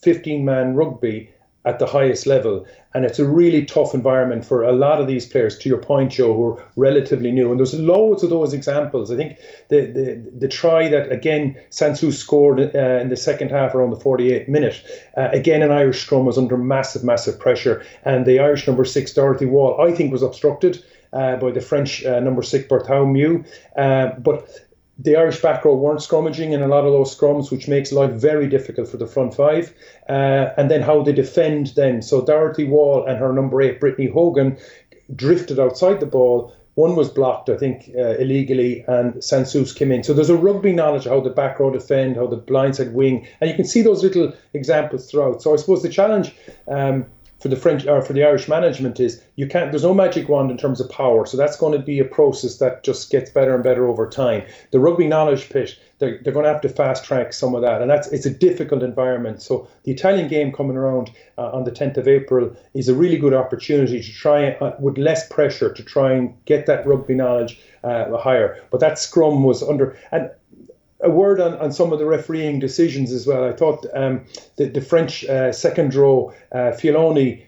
15 0.01 0.43
man 0.43 0.75
rugby 0.75 1.29
at 1.67 1.79
the 1.79 1.85
highest 1.85 2.25
level. 2.25 2.65
And 2.93 3.03
it's 3.03 3.19
a 3.19 3.27
really 3.27 3.65
tough 3.65 3.93
environment 3.93 4.45
for 4.45 4.63
a 4.63 4.71
lot 4.71 5.01
of 5.01 5.07
these 5.07 5.25
players, 5.25 5.57
to 5.59 5.69
your 5.69 5.77
point, 5.77 6.13
Joe, 6.13 6.33
who 6.33 6.43
are 6.45 6.65
relatively 6.77 7.29
new. 7.29 7.51
And 7.51 7.59
there's 7.59 7.73
loads 7.73 8.23
of 8.23 8.29
those 8.29 8.53
examples. 8.53 9.11
I 9.11 9.17
think 9.17 9.37
the 9.67 9.81
the, 9.81 10.31
the 10.39 10.47
try 10.47 10.87
that, 10.87 11.11
again, 11.11 11.57
Sansus 11.69 12.13
scored 12.13 12.59
uh, 12.59 12.79
in 13.01 13.09
the 13.09 13.17
second 13.17 13.51
half 13.51 13.75
around 13.75 13.91
the 13.91 13.97
48th 13.97 14.47
minute, 14.47 14.81
uh, 15.17 15.27
again, 15.33 15.61
an 15.61 15.71
Irish 15.71 16.01
scrum 16.05 16.25
was 16.25 16.37
under 16.37 16.57
massive, 16.57 17.03
massive 17.03 17.37
pressure. 17.37 17.85
And 18.05 18.25
the 18.25 18.39
Irish 18.39 18.65
number 18.65 18.85
six, 18.85 19.13
Dorothy 19.13 19.45
Wall, 19.45 19.79
I 19.81 19.91
think 19.91 20.11
was 20.11 20.23
obstructed. 20.23 20.83
Uh, 21.13 21.37
by 21.37 21.49
the 21.51 21.61
French 21.61 22.03
uh, 22.03 22.19
number 22.19 22.43
six 22.43 22.67
Berthou 22.67 23.45
uh, 23.77 24.07
but 24.19 24.66
the 24.99 25.15
Irish 25.15 25.41
back 25.41 25.63
row 25.63 25.75
weren't 25.75 25.99
scrummaging 25.99 26.53
in 26.53 26.61
a 26.61 26.67
lot 26.67 26.85
of 26.85 26.91
those 26.91 27.15
scrums, 27.15 27.51
which 27.51 27.67
makes 27.67 27.91
life 27.91 28.11
very 28.11 28.47
difficult 28.47 28.87
for 28.87 28.97
the 28.97 29.07
front 29.07 29.35
five. 29.35 29.73
Uh, 30.09 30.49
and 30.57 30.71
then 30.71 30.81
how 30.81 31.03
they 31.03 31.13
defend 31.13 31.67
then. 31.75 32.01
So 32.01 32.25
Dorothy 32.25 32.65
Wall 32.65 33.05
and 33.05 33.17
her 33.19 33.31
number 33.31 33.61
eight, 33.61 33.79
Brittany 33.79 34.07
Hogan, 34.07 34.57
drifted 35.15 35.59
outside 35.59 35.99
the 35.99 36.05
ball. 36.05 36.53
One 36.75 36.95
was 36.95 37.09
blocked, 37.09 37.49
I 37.49 37.57
think, 37.57 37.89
uh, 37.97 38.17
illegally, 38.17 38.85
and 38.87 39.15
Sansus 39.15 39.75
came 39.75 39.91
in. 39.91 40.03
So 40.03 40.13
there's 40.13 40.29
a 40.29 40.37
rugby 40.37 40.73
knowledge 40.73 41.07
of 41.07 41.11
how 41.11 41.21
the 41.21 41.31
back 41.31 41.59
row 41.59 41.71
defend, 41.71 42.17
how 42.17 42.27
the 42.27 42.37
blindside 42.37 42.91
wing, 42.91 43.27
and 43.41 43.49
you 43.49 43.55
can 43.55 43.65
see 43.65 43.81
those 43.81 44.03
little 44.03 44.31
examples 44.53 45.09
throughout. 45.09 45.41
So 45.41 45.53
I 45.53 45.57
suppose 45.57 45.81
the 45.81 45.89
challenge 45.89 46.35
um, 46.67 47.07
for 47.39 47.49
the 47.49 47.55
French 47.55 47.85
or 47.85 48.01
for 48.01 48.13
the 48.13 48.23
Irish 48.23 48.47
management 48.47 48.99
is 48.99 49.23
you 49.35 49.47
can't. 49.47 49.71
There's 49.71 49.83
no 49.83 49.93
magic 49.93 50.27
wand 50.27 50.49
in 50.49 50.57
terms 50.57 50.79
of 50.79 50.89
power, 50.89 51.25
so 51.25 51.37
that's 51.37 51.57
going 51.57 51.73
to 51.73 51.83
be 51.83 51.99
a 51.99 52.05
process 52.05 52.57
that 52.57 52.83
just 52.83 53.11
gets 53.11 53.29
better 53.29 53.53
and 53.53 53.63
better 53.63 53.87
over 53.87 54.09
time. 54.09 54.43
The 54.71 54.79
rugby 54.79 55.07
knowledge 55.07 55.49
pit, 55.49 55.77
they're, 55.99 56.19
they're 56.23 56.33
going 56.33 56.45
to 56.45 56.51
have 56.51 56.61
to 56.61 56.69
fast 56.69 57.05
track 57.05 57.33
some 57.33 57.53
of 57.53 57.61
that, 57.61 57.81
and 57.81 57.89
that's 57.89 58.07
it's 58.07 58.25
a 58.25 58.33
difficult 58.33 58.81
environment. 58.81 59.41
So 59.41 59.67
the 59.83 59.91
Italian 59.91 60.27
game 60.27 60.51
coming 60.51 60.77
around 60.77 61.11
uh, 61.37 61.51
on 61.51 61.63
the 61.63 61.71
10th 61.71 61.97
of 61.97 62.07
April 62.07 62.55
is 62.73 62.89
a 62.89 62.95
really 62.95 63.17
good 63.17 63.33
opportunity 63.33 64.01
to 64.01 64.13
try 64.13 64.51
uh, 64.53 64.75
with 64.79 64.97
less 64.97 65.27
pressure 65.27 65.71
to 65.71 65.83
try 65.83 66.13
and 66.13 66.33
get 66.45 66.65
that 66.65 66.87
rugby 66.87 67.13
knowledge 67.13 67.59
uh, 67.83 68.17
higher. 68.17 68.61
But 68.71 68.79
that 68.79 68.97
scrum 68.97 69.43
was 69.43 69.61
under 69.61 69.97
and 70.11 70.31
a 71.01 71.09
word 71.09 71.39
on, 71.39 71.53
on 71.59 71.71
some 71.71 71.93
of 71.93 71.99
the 71.99 72.05
refereeing 72.05 72.59
decisions 72.59 73.11
as 73.11 73.27
well. 73.27 73.43
I 73.43 73.53
thought 73.53 73.85
um, 73.93 74.25
the, 74.55 74.65
the 74.65 74.81
French 74.81 75.23
uh, 75.25 75.51
second 75.51 75.93
row, 75.93 76.33
uh, 76.51 76.71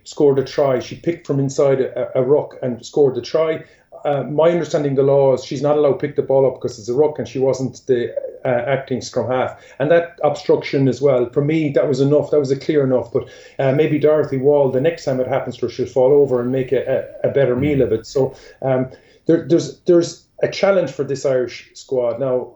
scored 0.03 0.39
a 0.39 0.43
try. 0.43 0.79
She 0.79 0.95
picked 0.95 1.25
from 1.25 1.39
inside 1.39 1.81
a, 1.81 2.19
a 2.19 2.23
ruck 2.23 2.55
and 2.61 2.85
scored 2.85 3.15
the 3.15 3.21
try. 3.21 3.63
Uh, 4.05 4.23
my 4.23 4.49
understanding 4.49 4.91
of 4.91 4.97
the 4.97 5.03
law 5.03 5.33
is 5.33 5.43
she's 5.43 5.61
not 5.61 5.77
allowed 5.77 5.93
to 5.93 5.97
pick 5.97 6.15
the 6.15 6.21
ball 6.21 6.45
up 6.45 6.55
because 6.55 6.79
it's 6.79 6.87
a 6.87 6.93
ruck 6.93 7.19
and 7.19 7.27
she 7.27 7.39
wasn't 7.39 7.85
the 7.87 8.15
uh, 8.45 8.47
acting 8.47 9.01
scrum 9.01 9.29
half. 9.29 9.61
And 9.79 9.91
that 9.91 10.17
obstruction 10.23 10.87
as 10.87 11.01
well, 11.01 11.29
for 11.29 11.43
me, 11.43 11.69
that 11.71 11.87
was 11.87 11.99
enough. 11.99 12.31
That 12.31 12.39
was 12.39 12.51
a 12.51 12.59
clear 12.59 12.83
enough. 12.83 13.11
But 13.11 13.27
uh, 13.57 13.73
maybe 13.73 13.99
Dorothy 13.99 14.37
Wall, 14.37 14.71
the 14.71 14.79
next 14.79 15.05
time 15.05 15.19
it 15.19 15.27
happens 15.27 15.57
to 15.57 15.65
her, 15.65 15.71
she'll 15.71 15.85
fall 15.85 16.13
over 16.13 16.39
and 16.39 16.51
make 16.51 16.71
a, 16.71 17.09
a, 17.23 17.29
a 17.29 17.33
better 17.33 17.55
mm. 17.55 17.61
meal 17.61 17.81
of 17.81 17.91
it. 17.91 18.05
So 18.05 18.35
um, 18.61 18.89
there, 19.25 19.45
there's 19.47 19.79
there's 19.81 20.25
a 20.41 20.47
challenge 20.47 20.91
for 20.91 21.03
this 21.03 21.25
Irish 21.25 21.69
squad 21.73 22.19
now 22.19 22.53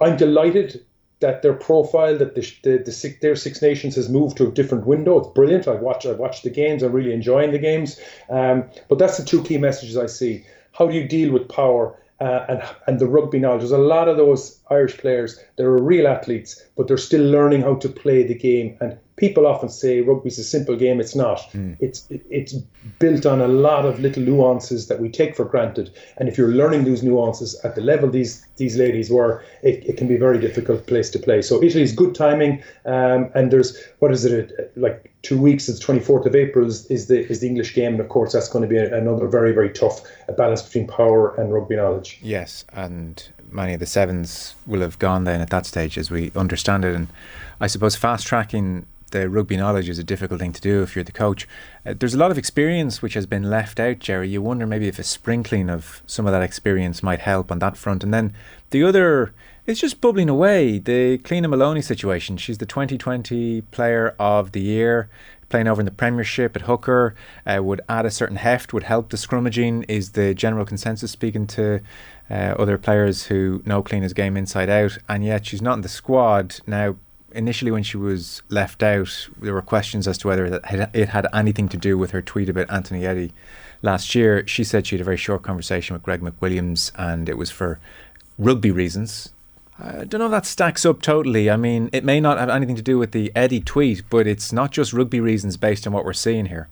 I'm 0.00 0.16
delighted 0.16 0.84
that 1.20 1.42
their 1.42 1.54
profile, 1.54 2.18
that 2.18 2.34
the, 2.34 2.52
the, 2.62 2.82
the 2.84 2.92
six, 2.92 3.20
their 3.20 3.36
Six 3.36 3.62
Nations 3.62 3.96
has 3.96 4.08
moved 4.08 4.36
to 4.36 4.48
a 4.48 4.50
different 4.50 4.86
window. 4.86 5.18
It's 5.18 5.28
brilliant. 5.28 5.66
I've 5.66 5.80
watched, 5.80 6.06
I've 6.06 6.18
watched 6.18 6.44
the 6.44 6.50
games. 6.50 6.82
I'm 6.82 6.92
really 6.92 7.14
enjoying 7.14 7.52
the 7.52 7.58
games. 7.58 7.98
Um, 8.28 8.64
but 8.88 8.98
that's 8.98 9.16
the 9.16 9.24
two 9.24 9.42
key 9.42 9.56
messages 9.56 9.96
I 9.96 10.06
see. 10.06 10.44
How 10.72 10.86
do 10.86 10.94
you 10.94 11.08
deal 11.08 11.32
with 11.32 11.48
power 11.48 11.98
uh, 12.20 12.44
and 12.48 12.62
and 12.86 12.98
the 12.98 13.06
rugby 13.06 13.38
knowledge. 13.38 13.60
There's 13.60 13.72
a 13.72 13.78
lot 13.78 14.08
of 14.08 14.16
those 14.16 14.58
Irish 14.70 14.96
players. 14.98 15.38
They're 15.56 15.70
real 15.70 16.06
athletes, 16.06 16.62
but 16.76 16.88
they're 16.88 16.96
still 16.96 17.24
learning 17.24 17.62
how 17.62 17.74
to 17.76 17.88
play 17.88 18.22
the 18.22 18.34
game. 18.34 18.76
And 18.80 18.98
people 19.16 19.46
often 19.46 19.68
say 19.68 20.00
rugby's 20.02 20.38
a 20.38 20.44
simple 20.44 20.76
game. 20.76 21.00
It's 21.00 21.14
not. 21.14 21.40
Mm. 21.52 21.76
It's 21.80 22.06
it's 22.10 22.54
built 22.98 23.26
on 23.26 23.40
a 23.40 23.48
lot 23.48 23.84
of 23.84 23.98
little 23.98 24.22
nuances 24.22 24.88
that 24.88 25.00
we 25.00 25.08
take 25.08 25.34
for 25.34 25.44
granted. 25.44 25.90
And 26.18 26.28
if 26.28 26.38
you're 26.38 26.52
learning 26.52 26.84
those 26.84 27.02
nuances 27.02 27.58
at 27.64 27.74
the 27.74 27.80
level 27.80 28.10
these 28.10 28.46
these 28.56 28.76
ladies 28.76 29.10
were, 29.10 29.42
it, 29.62 29.84
it 29.84 29.96
can 29.96 30.06
be 30.06 30.16
a 30.16 30.18
very 30.18 30.38
difficult 30.38 30.86
place 30.86 31.10
to 31.10 31.18
play. 31.18 31.42
So 31.42 31.62
Italy's 31.62 31.92
good 31.92 32.14
timing. 32.14 32.62
Um, 32.84 33.30
and 33.34 33.50
there's 33.50 33.76
what 33.98 34.12
is 34.12 34.24
it 34.24 34.72
like 34.76 35.12
two 35.22 35.40
weeks? 35.40 35.68
It's 35.68 35.84
24th 35.84 36.26
of 36.26 36.34
April 36.34 36.66
is, 36.66 36.86
is 36.86 37.08
the 37.08 37.26
is 37.30 37.40
the 37.40 37.48
English 37.48 37.74
game, 37.74 37.92
and 37.92 38.00
of 38.00 38.08
course 38.08 38.32
that's 38.32 38.48
going 38.48 38.62
to 38.62 38.68
be 38.68 38.78
another 38.78 39.26
very 39.26 39.52
very 39.52 39.72
tough 39.72 40.02
balance 40.36 40.62
between 40.62 40.86
power 40.86 41.34
and 41.40 41.52
rugby 41.52 41.76
knowledge. 41.76 42.18
Yes, 42.22 42.64
and 42.72 43.26
many 43.50 43.72
of 43.72 43.80
the 43.80 43.86
sevens 43.86 44.54
will 44.66 44.80
have 44.80 44.98
gone 44.98 45.24
then 45.24 45.40
at 45.40 45.50
that 45.50 45.64
stage, 45.64 45.96
as 45.96 46.10
we 46.10 46.30
understand 46.36 46.84
it. 46.84 46.94
And 46.94 47.08
I 47.60 47.66
suppose 47.66 47.96
fast 47.96 48.26
tracking 48.26 48.86
the 49.16 49.28
rugby 49.28 49.56
knowledge 49.56 49.88
is 49.88 49.98
a 49.98 50.04
difficult 50.04 50.40
thing 50.40 50.52
to 50.52 50.60
do 50.60 50.82
if 50.82 50.94
you're 50.94 51.04
the 51.04 51.12
coach. 51.12 51.48
Uh, 51.84 51.94
there's 51.98 52.14
a 52.14 52.18
lot 52.18 52.30
of 52.30 52.38
experience 52.38 53.00
which 53.00 53.14
has 53.14 53.26
been 53.26 53.48
left 53.48 53.80
out, 53.80 53.98
Gerry. 53.98 54.28
You 54.28 54.42
wonder 54.42 54.66
maybe 54.66 54.88
if 54.88 54.98
a 54.98 55.02
sprinkling 55.02 55.70
of 55.70 56.02
some 56.06 56.26
of 56.26 56.32
that 56.32 56.42
experience 56.42 57.02
might 57.02 57.20
help 57.20 57.50
on 57.50 57.58
that 57.60 57.76
front. 57.76 58.04
And 58.04 58.12
then 58.12 58.34
the 58.70 58.84
other 58.84 59.32
is 59.66 59.80
just 59.80 60.00
bubbling 60.00 60.28
away. 60.28 60.78
The 60.78 61.18
Cliodhna 61.18 61.48
Moloney 61.48 61.82
situation. 61.82 62.36
She's 62.36 62.58
the 62.58 62.66
2020 62.66 63.62
Player 63.62 64.14
of 64.18 64.52
the 64.52 64.60
Year 64.60 65.08
playing 65.48 65.68
over 65.68 65.80
in 65.80 65.84
the 65.84 65.92
Premiership 65.92 66.56
at 66.56 66.62
hooker 66.62 67.14
uh, 67.46 67.62
would 67.62 67.80
add 67.88 68.04
a 68.04 68.10
certain 68.10 68.36
heft, 68.36 68.72
would 68.72 68.82
help 68.82 69.10
the 69.10 69.16
scrummaging, 69.16 69.84
is 69.88 70.12
the 70.12 70.34
general 70.34 70.64
consensus 70.64 71.12
speaking 71.12 71.46
to 71.46 71.80
uh, 72.28 72.54
other 72.58 72.76
players 72.76 73.26
who 73.26 73.62
know 73.64 73.82
Cliodhna's 73.82 74.12
game 74.12 74.36
inside 74.36 74.68
out, 74.68 74.98
and 75.08 75.24
yet 75.24 75.46
she's 75.46 75.62
not 75.62 75.74
in 75.74 75.82
the 75.82 75.88
squad. 75.88 76.60
Now, 76.66 76.96
initially 77.32 77.70
when 77.70 77.82
she 77.82 77.96
was 77.96 78.42
left 78.48 78.82
out, 78.82 79.28
there 79.40 79.52
were 79.52 79.62
questions 79.62 80.08
as 80.08 80.18
to 80.18 80.28
whether 80.28 80.46
it 80.46 81.08
had 81.08 81.26
anything 81.32 81.68
to 81.68 81.76
do 81.76 81.98
with 81.98 82.10
her 82.12 82.22
tweet 82.22 82.48
about 82.48 82.70
Anthony 82.70 83.06
Eddy 83.06 83.32
last 83.82 84.14
year. 84.14 84.46
She 84.46 84.64
said 84.64 84.86
she 84.86 84.96
had 84.96 85.00
a 85.00 85.04
very 85.04 85.16
short 85.16 85.42
conversation 85.42 85.94
with 85.94 86.02
Greg 86.02 86.20
McWilliams, 86.20 86.92
and 86.96 87.28
it 87.28 87.38
was 87.38 87.50
for 87.50 87.78
rugby 88.38 88.70
reasons. 88.70 89.30
I 89.78 90.04
don't 90.04 90.20
know 90.20 90.26
if 90.26 90.30
that 90.30 90.46
stacks 90.46 90.86
up 90.86 91.02
totally. 91.02 91.50
I 91.50 91.56
mean, 91.56 91.90
it 91.92 92.02
may 92.02 92.18
not 92.18 92.38
have 92.38 92.48
anything 92.48 92.76
to 92.76 92.82
do 92.82 92.98
with 92.98 93.12
the 93.12 93.30
Eddy 93.36 93.60
tweet, 93.60 94.04
but 94.08 94.26
it's 94.26 94.52
not 94.52 94.70
just 94.70 94.92
rugby 94.92 95.20
reasons 95.20 95.56
based 95.56 95.86
on 95.86 95.92
what 95.92 96.04
we're 96.04 96.14
seeing 96.14 96.46
here. 96.46 96.68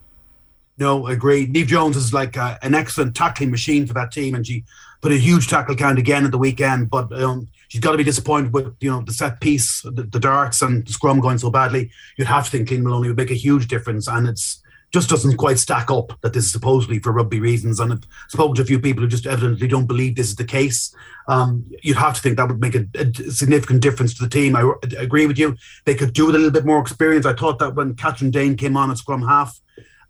No, 0.78 1.07
agreed. 1.07 1.52
Neve 1.52 1.68
Jones 1.68 1.96
is 1.96 2.12
like 2.12 2.36
uh, 2.36 2.59
an 2.62 2.74
excellent 2.74 3.14
tackling 3.14 3.50
machine 3.50 3.86
for 3.86 3.94
that 3.94 4.11
team, 4.11 4.34
and 4.34 4.46
she 4.46 4.64
put 5.05 5.12
a 5.12 5.18
huge 5.18 5.48
tackle 5.48 5.76
count 5.76 5.98
again 5.98 6.24
at 6.24 6.30
the 6.30 6.38
weekend. 6.38 6.88
But 6.88 7.12
um, 7.12 7.46
she's 7.68 7.82
got 7.82 7.92
to 7.92 7.98
be 7.98 8.05
disappointed 8.05 8.55
with 8.55 8.74
you 8.80 8.90
know 8.90 9.02
the 9.02 9.12
set 9.12 9.38
piece, 9.38 9.82
the, 9.82 10.09
the 10.11 10.18
darts, 10.18 10.62
and 10.62 10.86
the 10.86 10.92
scrum 10.92 11.20
going 11.20 11.36
so 11.36 11.50
badly. 11.50 11.90
You'd 12.16 12.26
have 12.26 12.46
to 12.46 12.50
think 12.50 12.70
Cliodhna 12.70 12.84
Moloney 12.84 13.09
would 13.09 13.18
make 13.18 13.30
a 13.30 13.34
huge 13.34 13.68
difference, 13.68 14.09
and 14.09 14.26
it's 14.26 14.62
just 14.94 15.11
doesn't 15.11 15.36
quite 15.36 15.59
stack 15.59 15.90
up 15.90 16.18
that 16.22 16.32
this 16.32 16.46
is 16.46 16.52
supposedly 16.52 17.00
for 17.00 17.12
rugby 17.12 17.38
reasons. 17.38 17.80
And 17.80 17.92
I've 17.92 18.05
spoken 18.28 18.55
to 18.57 18.62
a 18.62 18.64
few 18.64 18.80
people 18.80 19.02
who 19.02 19.09
just 19.09 19.26
evidently 19.26 19.68
don't 19.68 19.86
believe 19.86 20.16
this 20.16 20.28
is 20.28 20.36
the 20.36 20.44
case. 20.44 20.94
Um, 21.28 21.66
you'd 21.82 21.98
have 21.98 22.14
to 22.14 22.22
think 22.22 22.38
that 22.38 22.48
would 22.48 22.61
make 22.61 22.74
a, 22.74 22.86
a, 22.94 23.12
significant 23.30 23.82
difference 23.82 24.14
to 24.14 24.22
the 24.22 24.30
team. 24.30 24.57
I, 24.57 24.62
I, 24.62 25.02
agree 25.02 25.26
with 25.26 25.38
you. 25.38 25.57
They 25.84 25.96
could 25.96 26.14
do 26.14 26.26
with 26.26 26.36
a 26.36 26.38
little 26.38 26.52
bit 26.52 26.64
more 26.64 26.80
experience. 26.80 27.26
I 27.26 27.34
thought 27.34 27.59
that 27.59 27.74
when 27.74 27.94
Kathryn 27.94 28.30
Dane 28.30 28.57
came 28.57 28.76
on 28.76 28.90
at 28.90 28.98
scrum 28.98 29.22
half, 29.22 29.61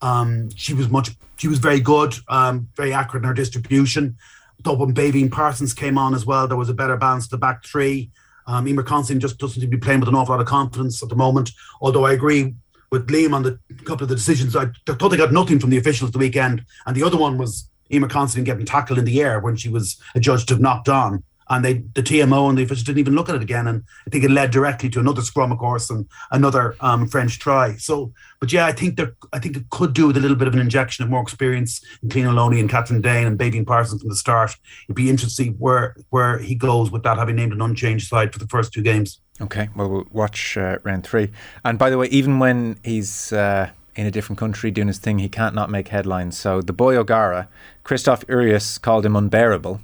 um, 0.03 0.51
she 0.55 0.75
was 0.75 0.89
much, 0.89 1.11
she 1.37 1.49
was 1.49 1.59
very 1.59 1.81
good, 1.81 2.15
um, 2.29 2.69
very 2.77 2.93
accurate 2.93 3.25
in 3.25 3.29
her 3.29 3.35
distribution. 3.35 4.17
Thought 4.63 4.79
when 4.79 4.95
Béibhinn 4.95 5.31
Parsons 5.31 5.75
came 5.75 5.99
on 5.99 6.15
as 6.15 6.25
well, 6.25 6.49
there 6.49 6.57
was 6.57 6.69
a 6.69 6.75
better 6.75 6.97
balance 6.97 7.27
to 7.29 7.33
the 7.33 7.39
back 7.39 7.65
three. 7.65 8.11
Um, 8.47 8.67
Eimear 8.67 8.87
Considine 8.87 9.21
just 9.21 9.39
doesn't 9.39 9.61
seem 9.61 9.71
to 9.71 9.77
be 9.77 9.81
playing 9.81 10.01
with 10.01 10.09
an 10.09 10.15
awful 10.15 10.35
lot 10.35 10.41
of 10.41 10.47
confidence 10.47 11.03
at 11.03 11.09
the 11.09 11.17
moment. 11.17 11.51
Although 11.81 12.07
I 12.07 12.13
agree 12.13 12.55
with 12.91 13.09
Liam 13.09 13.35
on 13.35 13.43
the 13.43 13.59
couple 13.85 14.05
of 14.05 14.09
the 14.09 14.15
decisions. 14.15 14.55
I 14.55 14.67
thought 14.87 15.09
they 15.09 15.17
got 15.17 15.33
nothing 15.33 15.59
from 15.59 15.71
the 15.71 15.79
officials 15.79 16.13
the 16.13 16.19
weekend, 16.19 16.65
and 16.87 16.97
the 16.97 17.03
other 17.03 17.17
one 17.17 17.39
was 17.39 17.69
Eimear 17.91 18.09
Considine 18.09 18.45
getting 18.45 18.65
tackled 18.65 18.99
in 18.99 19.05
the 19.05 19.21
air 19.21 19.41
when 19.41 19.57
she 19.57 19.69
was 19.69 20.01
adjudged 20.15 20.49
to 20.49 20.55
have 20.55 20.61
knocked 20.61 20.89
on. 20.89 21.25
And 21.55 21.65
they, 21.65 21.75
the 21.95 22.03
TMO 22.03 22.49
and 22.49 22.59
the 22.59 22.63
officials 22.63 22.85
didn't 22.85 22.99
even 22.99 23.15
look 23.15 23.29
at 23.29 23.35
it 23.35 23.43
again. 23.43 23.67
And 23.67 23.85
I 24.07 24.11
think 24.11 24.25
it 24.25 24.31
led 24.31 24.51
directly 24.51 24.89
to 24.91 25.01
another 25.01 25.23
scrum, 25.23 25.53
of 25.53 25.59
course, 25.59 25.91
and 25.91 26.07
another 26.31 26.77
um, 26.81 27.07
French 27.07 27.39
try. 27.39 27.77
So, 27.77 28.13
but 28.41 28.53
yeah, 28.53 28.67
I 28.67 28.73
think 28.73 28.97
that 28.97 29.15
I 29.33 29.39
think 29.39 29.57
it 29.57 29.71
could 29.71 29.93
do 29.93 30.07
with 30.09 30.17
a 30.17 30.21
little 30.21 30.37
bit 30.37 30.49
of 30.49 30.55
an 30.55 30.61
injection 30.61 31.05
of 31.05 31.11
more 31.11 31.23
experience 31.23 31.85
in 32.03 32.09
Cliodhna 32.09 32.35
Moloney 32.35 32.61
and 32.61 32.69
Kathryn 32.69 33.03
Dane 33.03 33.27
and 33.27 33.39
Béibhinn 33.39 33.67
Parsons 33.67 34.03
from 34.03 34.11
the 34.11 34.17
start. 34.17 34.57
It'd 34.87 34.97
be 34.97 35.11
interesting 35.11 35.55
where 35.55 35.97
where 36.11 36.39
he 36.39 36.55
goes 36.55 36.91
with 36.91 37.03
that, 37.05 37.19
having 37.19 37.37
named 37.37 37.53
an 37.53 37.63
unchanged 37.63 38.09
side 38.09 38.33
for 38.33 38.39
the 38.39 38.49
first 38.49 38.73
two 38.73 38.83
games. 38.83 39.21
Okay, 39.41 39.69
well, 39.75 39.89
we'll 39.89 40.07
watch 40.11 40.57
uh, 40.57 40.79
round 40.85 41.05
three. 41.05 41.31
And 41.65 41.79
by 41.79 41.91
the 41.91 41.99
way, 41.99 42.07
even 42.09 42.39
when 42.39 42.79
he's 42.85 43.33
uh, 43.33 43.71
in 43.97 44.07
a 44.07 44.11
different 44.11 44.39
country 44.39 44.71
doing 44.71 44.89
his 44.89 44.99
thing, 44.99 45.19
he 45.19 45.29
can't 45.29 45.55
not 45.55 45.71
make 45.71 45.89
headlines. 45.89 46.39
So 46.39 46.61
the 46.61 46.73
boy 46.73 46.97
O'Gara, 46.97 47.49
Christophe 47.83 48.25
Urios 48.29 48.79
called 48.79 49.05
him 49.05 49.17
unbearable 49.17 49.81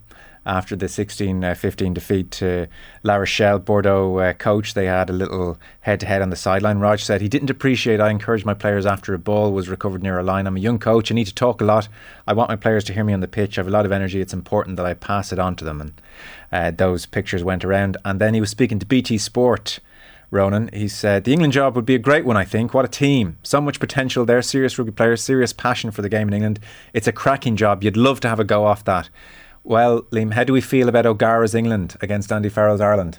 after 0.50 0.74
the 0.74 0.88
16 0.88 1.44
uh, 1.44 1.54
15 1.54 1.94
defeat 1.94 2.30
to 2.32 2.66
La 3.04 3.14
Rochelle 3.14 3.60
Bordeaux 3.60 4.18
uh, 4.18 4.32
coach. 4.32 4.74
They 4.74 4.86
had 4.86 5.08
a 5.08 5.12
little 5.12 5.58
head 5.82 6.00
to 6.00 6.06
head 6.06 6.22
on 6.22 6.30
the 6.30 6.36
sideline. 6.36 6.80
ROG 6.80 6.98
said 6.98 7.20
he 7.20 7.28
didn't 7.28 7.50
appreciate 7.50 8.00
I 8.00 8.10
encouraged 8.10 8.44
my 8.44 8.54
players 8.54 8.84
after 8.84 9.14
a 9.14 9.18
ball 9.18 9.52
was 9.52 9.68
recovered 9.68 10.02
near 10.02 10.18
a 10.18 10.24
line. 10.24 10.48
I'm 10.48 10.56
a 10.56 10.60
young 10.60 10.80
coach. 10.80 11.10
I 11.10 11.14
need 11.14 11.28
to 11.28 11.34
talk 11.34 11.60
a 11.60 11.64
lot. 11.64 11.88
I 12.26 12.32
want 12.32 12.50
my 12.50 12.56
players 12.56 12.82
to 12.84 12.92
hear 12.92 13.04
me 13.04 13.12
on 13.12 13.20
the 13.20 13.28
pitch. 13.28 13.56
I 13.56 13.60
have 13.60 13.68
a 13.68 13.70
lot 13.70 13.86
of 13.86 13.92
energy. 13.92 14.20
It's 14.20 14.32
important 14.32 14.76
that 14.76 14.86
I 14.86 14.94
pass 14.94 15.32
it 15.32 15.38
on 15.38 15.54
to 15.56 15.64
them. 15.64 15.80
And 15.80 15.92
uh, 16.52 16.72
those 16.72 17.06
pictures 17.06 17.44
went 17.44 17.64
around. 17.64 17.96
And 18.04 18.20
then 18.20 18.34
he 18.34 18.40
was 18.40 18.50
speaking 18.50 18.80
to 18.80 18.86
BT 18.86 19.18
Sport. 19.18 19.78
Ronan. 20.32 20.70
He 20.72 20.86
said, 20.86 21.24
The 21.24 21.32
England 21.32 21.52
job 21.52 21.74
would 21.74 21.84
be 21.84 21.96
a 21.96 21.98
great 21.98 22.24
one, 22.24 22.36
I 22.36 22.44
think. 22.44 22.72
What 22.72 22.84
a 22.84 22.88
team. 22.88 23.36
So 23.42 23.60
much 23.60 23.80
potential 23.80 24.24
there. 24.24 24.40
Serious 24.42 24.78
rugby 24.78 24.92
players, 24.92 25.24
serious 25.24 25.52
passion 25.52 25.90
for 25.90 26.02
the 26.02 26.08
game 26.08 26.28
in 26.28 26.34
England. 26.34 26.60
It's 26.92 27.08
a 27.08 27.12
cracking 27.12 27.56
job. 27.56 27.82
You'd 27.82 27.96
love 27.96 28.20
to 28.20 28.28
have 28.28 28.38
a 28.38 28.44
go 28.44 28.64
off 28.64 28.84
that. 28.84 29.08
Well, 29.64 30.02
Liam, 30.04 30.32
how 30.32 30.44
do 30.44 30.52
we 30.52 30.60
feel 30.60 30.88
about 30.88 31.06
O'Gara's 31.06 31.54
England 31.54 31.96
against 32.00 32.32
Andy 32.32 32.48
Farrell's 32.48 32.80
Ireland? 32.80 33.18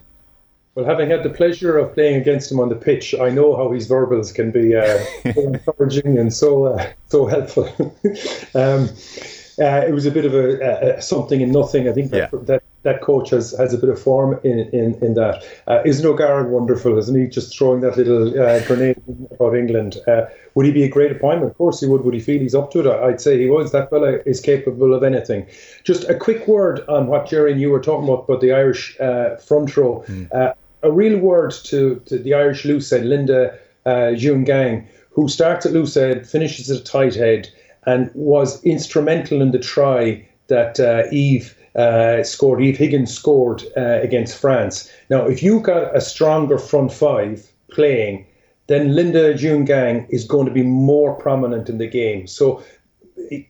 Well, 0.74 0.86
having 0.86 1.10
had 1.10 1.24
the 1.24 1.30
pleasure 1.30 1.78
of 1.78 1.94
playing 1.94 2.16
against 2.16 2.52
him 2.52 2.60
on 2.60 2.70
the 2.70 2.76
pitch, 2.76 3.14
I 3.14 3.30
know 3.30 3.56
how 3.56 3.72
his 3.72 3.88
verbals 3.88 4.32
can 4.32 4.52
be 4.52 4.76
uh, 4.76 5.04
so 5.34 5.42
encouraging 5.42 6.18
and 6.18 6.34
so 6.34 6.66
uh, 6.68 6.92
so 7.08 7.26
helpful. 7.26 7.66
um, 8.56 8.88
uh, 9.60 9.86
it 9.86 9.94
was 9.94 10.06
a 10.06 10.12
bit 10.12 10.26
of 10.26 10.34
a, 10.34 10.96
a, 10.98 11.02
something 11.02 11.44
and 11.44 11.52
nothing. 11.52 11.90
I 11.90 11.92
think 11.92 12.12
that, 12.12 12.30
yeah. 12.32 12.40
that 12.44 12.64
that 12.84 13.02
coach 13.02 13.30
has, 13.30 13.52
has 13.58 13.74
a 13.74 13.78
bit 13.78 13.90
of 13.90 14.02
form 14.02 14.40
in 14.44 14.60
in, 14.70 14.96
in 15.04 15.14
that. 15.14 15.44
Uh, 15.68 15.82
isn't 15.86 16.06
O'Gara 16.06 16.48
wonderful? 16.48 16.98
Isn't 16.98 17.20
he 17.20 17.28
just 17.28 17.58
throwing 17.58 17.82
that 17.82 17.98
little 17.98 18.30
uh, 18.40 18.64
grenade 18.66 19.02
about 19.32 19.56
England? 19.56 19.98
Uh, 20.08 20.26
would 20.56 20.66
he 20.66 20.72
be 20.72 20.84
a 20.84 20.90
great 20.90 21.12
appointment? 21.12 21.52
Of 21.52 21.58
course 21.58 21.80
he 21.80 21.88
would. 21.88 22.04
Would 22.04 22.14
he 22.14 22.20
feel 22.20 22.40
he's 22.40 22.56
up 22.56 22.72
to 22.72 22.80
it? 22.80 22.88
I'd 22.88 23.22
say 23.22 23.38
he 23.38 23.50
was. 23.50 23.72
That 23.72 23.90
fella 23.90 24.20
is 24.26 24.40
capable 24.40 24.94
of 24.94 25.04
anything. 25.04 25.46
Just 25.84 26.10
a 26.10 26.16
quick 26.16 26.48
word 26.48 26.84
on 26.88 27.08
what 27.08 27.28
Gerry 27.28 27.52
and 27.52 27.62
you 27.62 27.70
were 27.70 27.82
talking 27.82 28.08
about 28.08 28.26
about 28.26 28.42
the 28.42 28.54
Irish 28.54 29.00
uh, 29.00 29.36
front 29.38 29.76
row. 29.78 30.04
Mm. 30.08 30.56
a 30.84 30.92
real 30.92 31.20
word 31.20 31.52
to, 31.52 32.02
to 32.08 32.18
the 32.18 32.34
Irish 32.34 32.66
loose 32.66 32.90
head, 32.90 33.06
Linda 33.06 33.56
uh, 33.86 34.16
Djougang, 34.16 34.88
who 35.12 35.28
starts 35.28 35.66
at 35.66 35.74
loose 35.74 35.94
head, 35.94 36.28
finishes 36.28 36.72
at 36.72 36.80
a 36.80 36.84
tight 36.84 37.14
head, 37.14 37.48
and 37.86 38.10
was 38.16 38.64
instrumental 38.64 39.42
in 39.42 39.52
the 39.52 39.60
try 39.60 40.28
that 40.48 40.80
uh, 40.80 41.04
Eve 41.12 41.56
uh, 41.76 42.24
scored, 42.24 42.62
Eve 42.62 42.78
Higgins 42.78 43.14
scored 43.14 43.64
uh, 43.78 44.00
against 44.02 44.38
France. 44.38 44.92
Now, 45.10 45.26
if 45.28 45.42
you've 45.42 45.64
got 45.64 45.96
a 45.96 46.02
stronger 46.02 46.58
front 46.58 46.92
five 46.92 47.50
playing, 47.72 48.26
then 48.68 48.96
Linda 48.96 49.34
Djougang 49.34 50.08
is 50.10 50.26
going 50.26 50.46
to 50.46 50.52
be 50.52 50.64
more 50.64 51.14
prominent 51.16 51.70
in 51.70 51.78
the 51.78 51.88
game. 51.88 52.28
So 52.28 52.64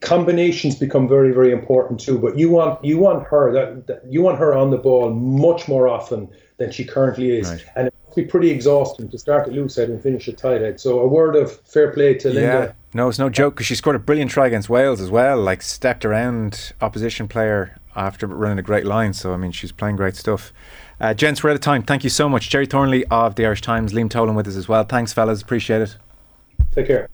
combinations 0.00 0.76
become 0.76 1.08
very, 1.08 1.32
very 1.32 1.52
important 1.52 2.00
too. 2.00 2.18
But 2.18 2.38
you 2.38 2.50
want 2.50 2.84
you 2.84 2.98
want 2.98 3.26
her 3.26 3.52
that, 3.52 3.86
that 3.86 4.02
you 4.08 4.22
want 4.22 4.38
her 4.38 4.54
on 4.54 4.70
the 4.70 4.78
ball 4.78 5.10
much 5.10 5.68
more 5.68 5.88
often 5.88 6.28
than 6.58 6.70
she 6.70 6.84
currently 6.84 7.38
is, 7.38 7.50
right. 7.50 7.64
and 7.76 7.86
it 7.88 7.94
must 8.04 8.16
be 8.16 8.24
pretty 8.24 8.50
exhausting 8.50 9.08
to 9.10 9.18
start 9.18 9.48
at 9.48 9.52
loose 9.52 9.76
head 9.76 9.88
and 9.88 10.02
finish 10.02 10.28
at 10.28 10.38
tight 10.38 10.60
head. 10.60 10.80
So 10.80 11.00
a 11.00 11.08
word 11.08 11.36
of 11.36 11.52
fair 11.60 11.92
play 11.92 12.14
to 12.14 12.28
Linda. 12.28 12.40
Yeah. 12.40 12.72
No, 12.94 13.08
it's 13.08 13.18
no 13.18 13.30
joke 13.30 13.54
because 13.54 13.66
she 13.66 13.74
scored 13.74 13.96
a 13.96 13.98
brilliant 13.98 14.30
try 14.30 14.46
against 14.46 14.68
Wales 14.68 15.00
as 15.00 15.10
well. 15.10 15.40
Like 15.40 15.62
stepped 15.62 16.04
around 16.04 16.72
opposition 16.80 17.26
player 17.26 17.78
after 17.94 18.26
running 18.26 18.58
a 18.58 18.62
great 18.62 18.84
line. 18.84 19.12
So, 19.12 19.32
I 19.32 19.36
mean, 19.36 19.52
she's 19.52 19.72
playing 19.72 19.96
great 19.96 20.16
stuff. 20.16 20.52
Uh, 21.00 21.14
gents, 21.14 21.42
we're 21.42 21.50
out 21.50 21.56
of 21.56 21.60
time. 21.60 21.82
Thank 21.82 22.04
you 22.04 22.10
so 22.10 22.28
much. 22.28 22.48
Gerry 22.48 22.66
Thornley 22.66 23.04
of 23.06 23.34
the 23.34 23.44
Irish 23.44 23.60
Times, 23.60 23.92
Liam 23.92 24.08
Toland 24.08 24.36
with 24.36 24.46
us 24.46 24.56
as 24.56 24.68
well. 24.68 24.84
Thanks, 24.84 25.12
fellas. 25.12 25.42
Appreciate 25.42 25.82
it. 25.82 25.96
Take 26.74 26.86
care. 26.86 27.08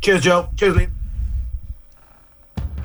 Cheers, 0.00 0.22
Joe. 0.22 0.48
Cheers, 0.56 0.76
Liam. 0.76 0.90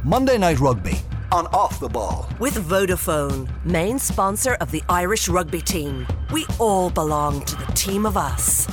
Monday 0.03 0.37
Night 0.37 0.59
Rugby 0.59 0.99
on 1.31 1.47
Off 1.47 1.79
the 1.79 1.87
Ball. 1.87 2.27
With 2.39 2.55
Vodafone, 2.55 3.47
main 3.63 3.99
sponsor 3.99 4.55
of 4.55 4.71
the 4.71 4.83
Irish 4.89 5.29
rugby 5.29 5.61
team. 5.61 6.07
We 6.31 6.45
all 6.59 6.89
belong 6.89 7.45
to 7.45 7.55
the 7.55 7.71
team 7.73 8.05
of 8.05 8.17
us. 8.17 8.67